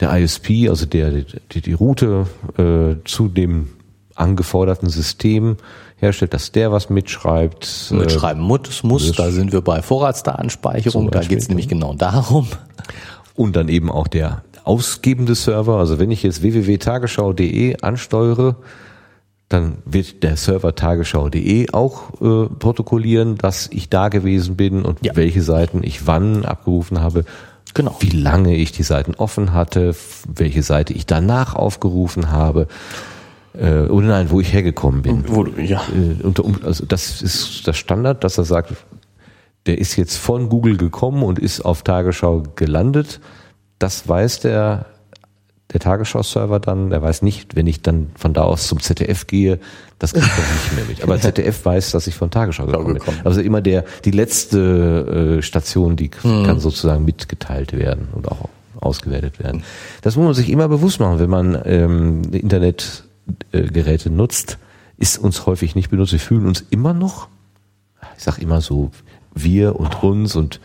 [0.00, 1.10] der ISP, also der
[1.52, 3.68] die, die Route äh, zu dem
[4.14, 5.56] angeforderten System
[5.96, 7.90] herstellt, dass der was mitschreibt.
[7.90, 12.46] äh, Mitschreiben muss, muss, da sind wir bei Vorratsdatenspeicherung, da Beispiel, geht's nämlich genau darum.
[13.34, 15.76] und dann eben auch der ausgebende Server.
[15.78, 18.56] Also wenn ich jetzt www.tagesschau.de ansteuere,
[19.48, 25.16] dann wird der Server tagesschau.de auch äh, protokollieren, dass ich da gewesen bin und Ja.
[25.16, 27.24] welche Seiten ich wann abgerufen habe.
[27.74, 27.96] Genau.
[28.00, 29.94] Wie lange ich die Seiten offen hatte,
[30.26, 32.66] welche Seite ich danach aufgerufen habe.
[33.54, 35.24] Äh, oder nein, wo ich hergekommen bin.
[35.26, 35.82] Wo ja.
[35.94, 38.72] Äh, also das ist das Standard, dass er sagt,
[39.66, 43.20] der ist jetzt von Google gekommen und ist auf Tagesschau gelandet.
[43.78, 44.86] Das weiß der,
[45.72, 46.90] der Tagesschau-Server dann.
[46.90, 49.58] Der weiß nicht, wenn ich dann von da aus zum ZDF gehe,
[49.98, 51.02] das kriegt er nicht mehr mit.
[51.02, 53.02] Aber ZDF weiß, dass ich von Tagesschau gekommen bin.
[53.24, 58.48] Also immer der, die letzte äh, Station, die kann sozusagen mitgeteilt werden und auch
[58.80, 59.62] ausgewertet werden.
[60.02, 64.58] Das muss man sich immer bewusst machen, wenn man ähm, Internetgeräte nutzt,
[64.96, 66.12] ist uns häufig nicht benutzt.
[66.12, 67.28] Wir fühlen uns immer noch,
[68.16, 68.90] ich sag immer so,
[69.34, 70.60] wir und uns und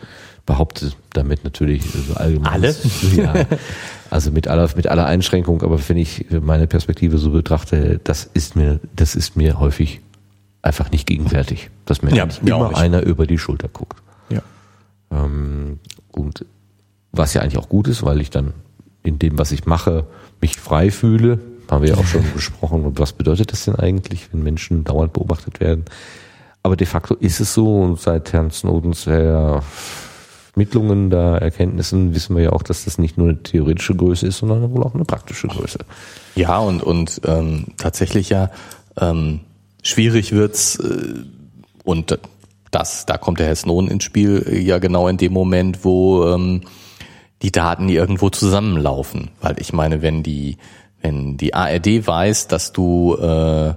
[0.46, 2.52] behaupte damit natürlich so allgemein.
[2.52, 2.74] Alle?
[3.14, 3.34] Ja.
[4.10, 8.54] Also mit aller, mit aller Einschränkung, aber wenn ich meine Perspektive so betrachte, das ist
[8.56, 10.00] mir, das ist mir häufig
[10.62, 12.78] einfach nicht gegenwärtig, dass mir Ja, mir immer nicht.
[12.78, 14.00] einer über die Schulter guckt.
[14.28, 14.40] ja.
[15.10, 15.78] Ähm,
[16.12, 16.44] und
[17.12, 18.52] was ja eigentlich auch gut ist, weil ich dann
[19.02, 20.04] in dem, was ich mache,
[20.40, 21.38] mich frei fühle.
[21.70, 22.84] Haben wir ja auch schon besprochen.
[22.84, 25.84] Und was bedeutet das denn eigentlich, wenn Menschen dauernd beobachtet werden?
[26.62, 29.06] Aber de facto ist es so und seit Herrn Snowdens
[30.56, 34.38] Ermittlungen da Erkenntnissen wissen wir ja auch, dass das nicht nur eine theoretische Größe ist,
[34.38, 35.80] sondern wohl auch eine praktische Größe.
[36.34, 38.50] Ja, und, und ähm, tatsächlich ja
[38.98, 39.40] ähm,
[39.82, 41.24] schwierig wird's äh,
[41.84, 42.18] und
[42.70, 46.26] das, da kommt der Herr Snowden ins Spiel, äh, ja genau in dem Moment, wo
[46.26, 46.62] ähm,
[47.42, 49.32] die Daten irgendwo zusammenlaufen.
[49.42, 50.56] Weil ich meine, wenn die,
[51.02, 53.74] wenn die ARD weiß, dass du äh,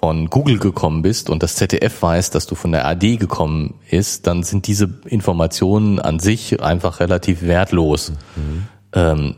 [0.00, 4.26] von Google gekommen bist und das ZDF weiß, dass du von der AD gekommen ist,
[4.26, 8.12] dann sind diese Informationen an sich einfach relativ wertlos.
[8.94, 9.34] Ähm,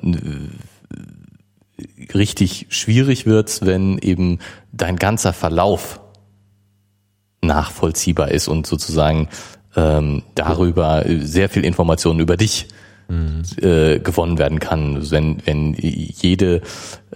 [2.14, 4.38] richtig schwierig wird's, wenn eben
[4.70, 6.00] dein ganzer Verlauf
[7.40, 9.28] nachvollziehbar ist und sozusagen
[9.74, 12.68] ähm, darüber sehr viel Informationen über dich
[13.60, 15.10] äh, gewonnen werden kann.
[15.10, 16.62] Wenn, wenn jede,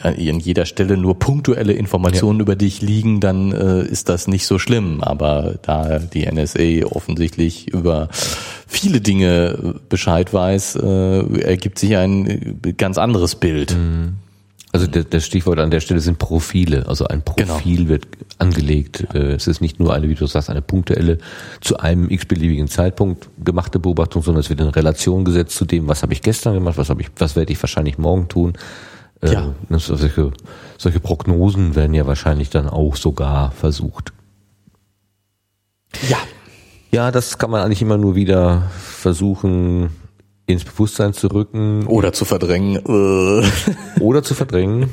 [0.03, 4.47] äh, an jeder Stelle nur punktuelle Informationen über dich liegen, dann äh, ist das nicht
[4.47, 5.03] so schlimm.
[5.03, 8.09] Aber da die NSA offensichtlich über
[8.67, 13.77] viele Dinge Bescheid weiß, äh, ergibt sich ein ganz anderes Bild.
[14.77, 16.87] Also der, das Stichwort an der Stelle sind Profile.
[16.87, 17.89] Also ein Profil Genau.
[17.89, 19.07] wird angelegt.
[19.15, 21.17] Äh, Es ist nicht nur eine, wie du sagst, eine punktuelle
[21.63, 26.03] zu einem x-beliebigen Zeitpunkt gemachte Beobachtung, sondern es wird in Relation gesetzt zu dem, was
[26.03, 28.53] habe ich gestern gemacht, was habe ich, was werde ich wahrscheinlich morgen tun.
[29.23, 29.55] Äh, Ja.
[29.71, 30.31] das- Solche,
[30.77, 34.13] solche Prognosen werden ja wahrscheinlich dann auch sogar versucht.
[36.07, 36.19] Ja.
[36.93, 39.89] Ja, das kann man eigentlich immer nur wieder versuchen
[40.47, 42.77] ins Bewusstsein zu rücken Oder zu verdrängen.
[42.77, 44.01] Äh.
[44.01, 44.91] oder zu verdrängen.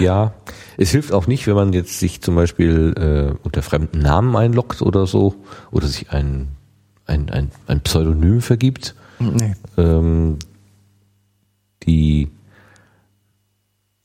[0.00, 0.34] Ja,
[0.78, 4.82] es hilft auch nicht, wenn man jetzt sich zum Beispiel äh, unter fremden Namen einloggt
[4.82, 5.34] oder so
[5.70, 6.48] oder sich ein,
[7.06, 8.94] ein, ein, ein Pseudonym vergibt.
[9.18, 9.54] Nee.
[9.76, 10.38] Ähm,
[11.84, 12.28] die,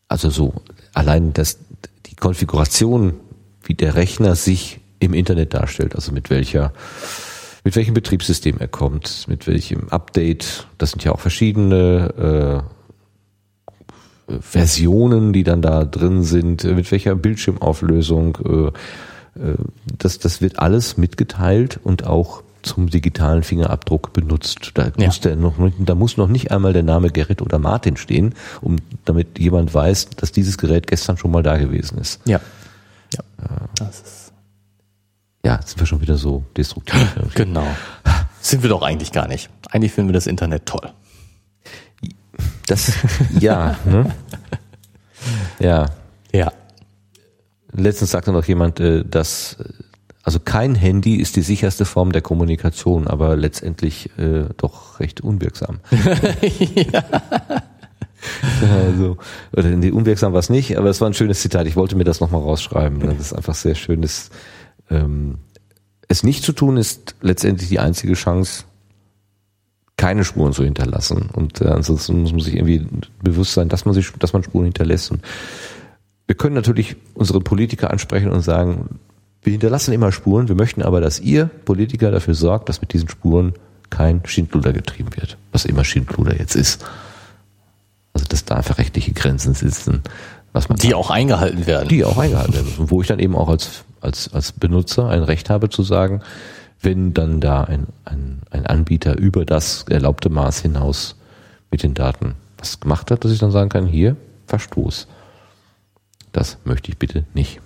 [0.07, 0.53] also so
[0.93, 1.57] allein das,
[2.05, 3.15] die Konfiguration,
[3.63, 6.73] wie der Rechner sich im Internet darstellt, also mit welcher,
[7.63, 12.63] mit welchem Betriebssystem er kommt, mit welchem Update, das sind ja auch verschiedene
[14.29, 18.67] äh, Versionen, die dann da drin sind, mit welcher Bildschirmauflösung, äh,
[19.39, 19.55] äh,
[19.97, 24.71] das, das wird alles mitgeteilt und auch zum digitalen Fingerabdruck benutzt.
[24.75, 25.07] Da, Ja.
[25.07, 28.77] muss der noch, da muss noch nicht einmal der Name Gerrit oder Martin stehen, um
[29.05, 32.21] damit jemand weiß, dass dieses Gerät gestern schon mal da gewesen ist.
[32.25, 32.39] Ja.
[33.15, 33.23] Ja.
[33.75, 34.30] Das ist,
[35.43, 37.15] Ja, jetzt sind wir schon wieder so destruktiv.
[37.35, 37.67] genau.
[38.41, 39.49] Sind wir doch eigentlich gar nicht.
[39.69, 40.91] Eigentlich finden wir das Internet toll.
[42.67, 42.93] Das,
[43.39, 44.13] ja, ne?
[45.59, 45.89] Ja.
[46.31, 46.51] Ja.
[47.73, 49.65] Letztens sagte noch jemand, äh, dass äh,
[50.23, 55.79] also kein Handy ist die sicherste Form der Kommunikation, aber letztendlich äh, doch recht unwirksam.
[56.75, 57.03] ja.
[58.61, 59.17] Also,
[59.51, 61.65] oder unwirksam war es nicht, aber es war ein schönes Zitat.
[61.65, 62.99] Ich wollte mir das nochmal rausschreiben.
[62.99, 64.03] Das ist einfach sehr schön.
[64.03, 64.29] Das,
[64.89, 65.37] ähm,
[66.07, 68.65] es nicht zu tun ist letztendlich die einzige Chance,
[69.97, 71.29] keine Spuren zu hinterlassen.
[71.31, 72.85] Und äh, ansonsten muss man sich irgendwie
[73.21, 75.11] bewusst sein, dass man sich, dass man Spuren hinterlässt.
[75.11, 75.21] Und
[76.27, 78.99] wir können natürlich unsere Politiker ansprechen und sagen,
[79.43, 83.09] wir hinterlassen immer Spuren, wir möchten aber, dass ihr Politiker dafür sorgt, dass mit diesen
[83.09, 83.53] Spuren
[83.89, 85.37] kein Schindluder getrieben wird.
[85.51, 86.85] Was immer Schindluder jetzt ist.
[88.13, 90.01] Also dass da einfach rechtliche Grenzen sitzen,
[90.53, 91.87] was man Die auch eingehalten werden.
[91.87, 92.91] die auch eingehalten werden müssen.
[92.91, 96.21] Wo ich dann eben auch als, als, als Benutzer ein Recht habe zu sagen,
[96.81, 101.15] wenn dann da ein, ein, ein Anbieter über das erlaubte Maß hinaus
[101.69, 104.15] mit den Daten was gemacht hat, dass ich dann sagen kann, hier,
[104.47, 105.07] Verstoß.
[106.31, 107.59] Das möchte ich bitte nicht.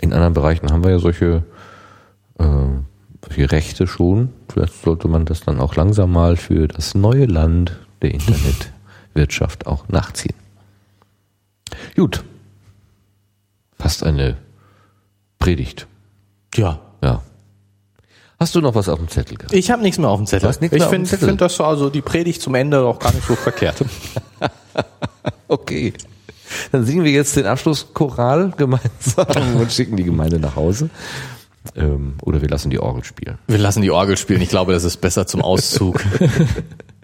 [0.00, 1.44] In anderen Bereichen haben wir ja solche,
[2.38, 2.44] äh,
[3.24, 4.30] solche Rechte schon.
[4.48, 9.88] Vielleicht sollte man das dann auch langsam mal für das neue Land der Internetwirtschaft auch
[9.88, 10.34] nachziehen.
[11.94, 12.24] Gut.
[13.78, 14.36] Fast eine
[15.38, 15.86] Predigt.
[16.54, 16.80] ja.
[17.02, 17.22] Ja.
[18.38, 19.54] Hast du noch was auf dem Zettel gehabt?
[19.54, 20.50] Ich habe nichts mehr auf dem Zettel.
[20.50, 23.76] Ich finde find das also die Predigt zum Ende auch gar nicht so verkehrt.
[25.48, 25.92] Okay.
[26.72, 29.26] Dann singen wir jetzt den Abschlusschoral gemeinsam
[29.60, 30.90] und schicken die Gemeinde nach Hause.
[31.76, 33.38] Ähm, oder wir lassen die Orgel spielen.
[33.46, 34.42] Wir lassen die Orgel spielen.
[34.42, 36.04] Ich glaube, das ist besser zum Auszug.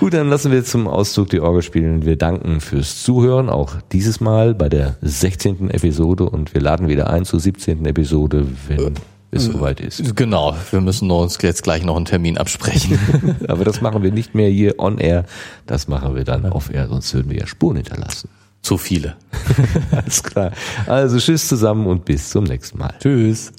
[0.00, 2.04] Gut, dann lassen wir zum Auszug die Orgel spielen.
[2.04, 5.70] Wir danken fürs Zuhören, auch dieses Mal bei der 16.
[5.70, 7.84] Episode und wir laden wieder ein zur 17.
[7.86, 8.94] Episode, wenn
[9.30, 10.16] es soweit ist.
[10.16, 10.54] genau.
[10.70, 12.98] Wir müssen uns jetzt gleich noch einen Termin absprechen.
[13.48, 15.24] Aber das machen wir nicht mehr hier on air,
[15.66, 18.28] das machen wir dann off air, sonst würden wir ja Spuren hinterlassen.
[18.62, 19.16] Zu viele.
[19.90, 20.52] Alles klar.
[20.86, 22.94] Also tschüss zusammen und bis zum nächsten Mal.
[23.00, 23.52] Tschüss.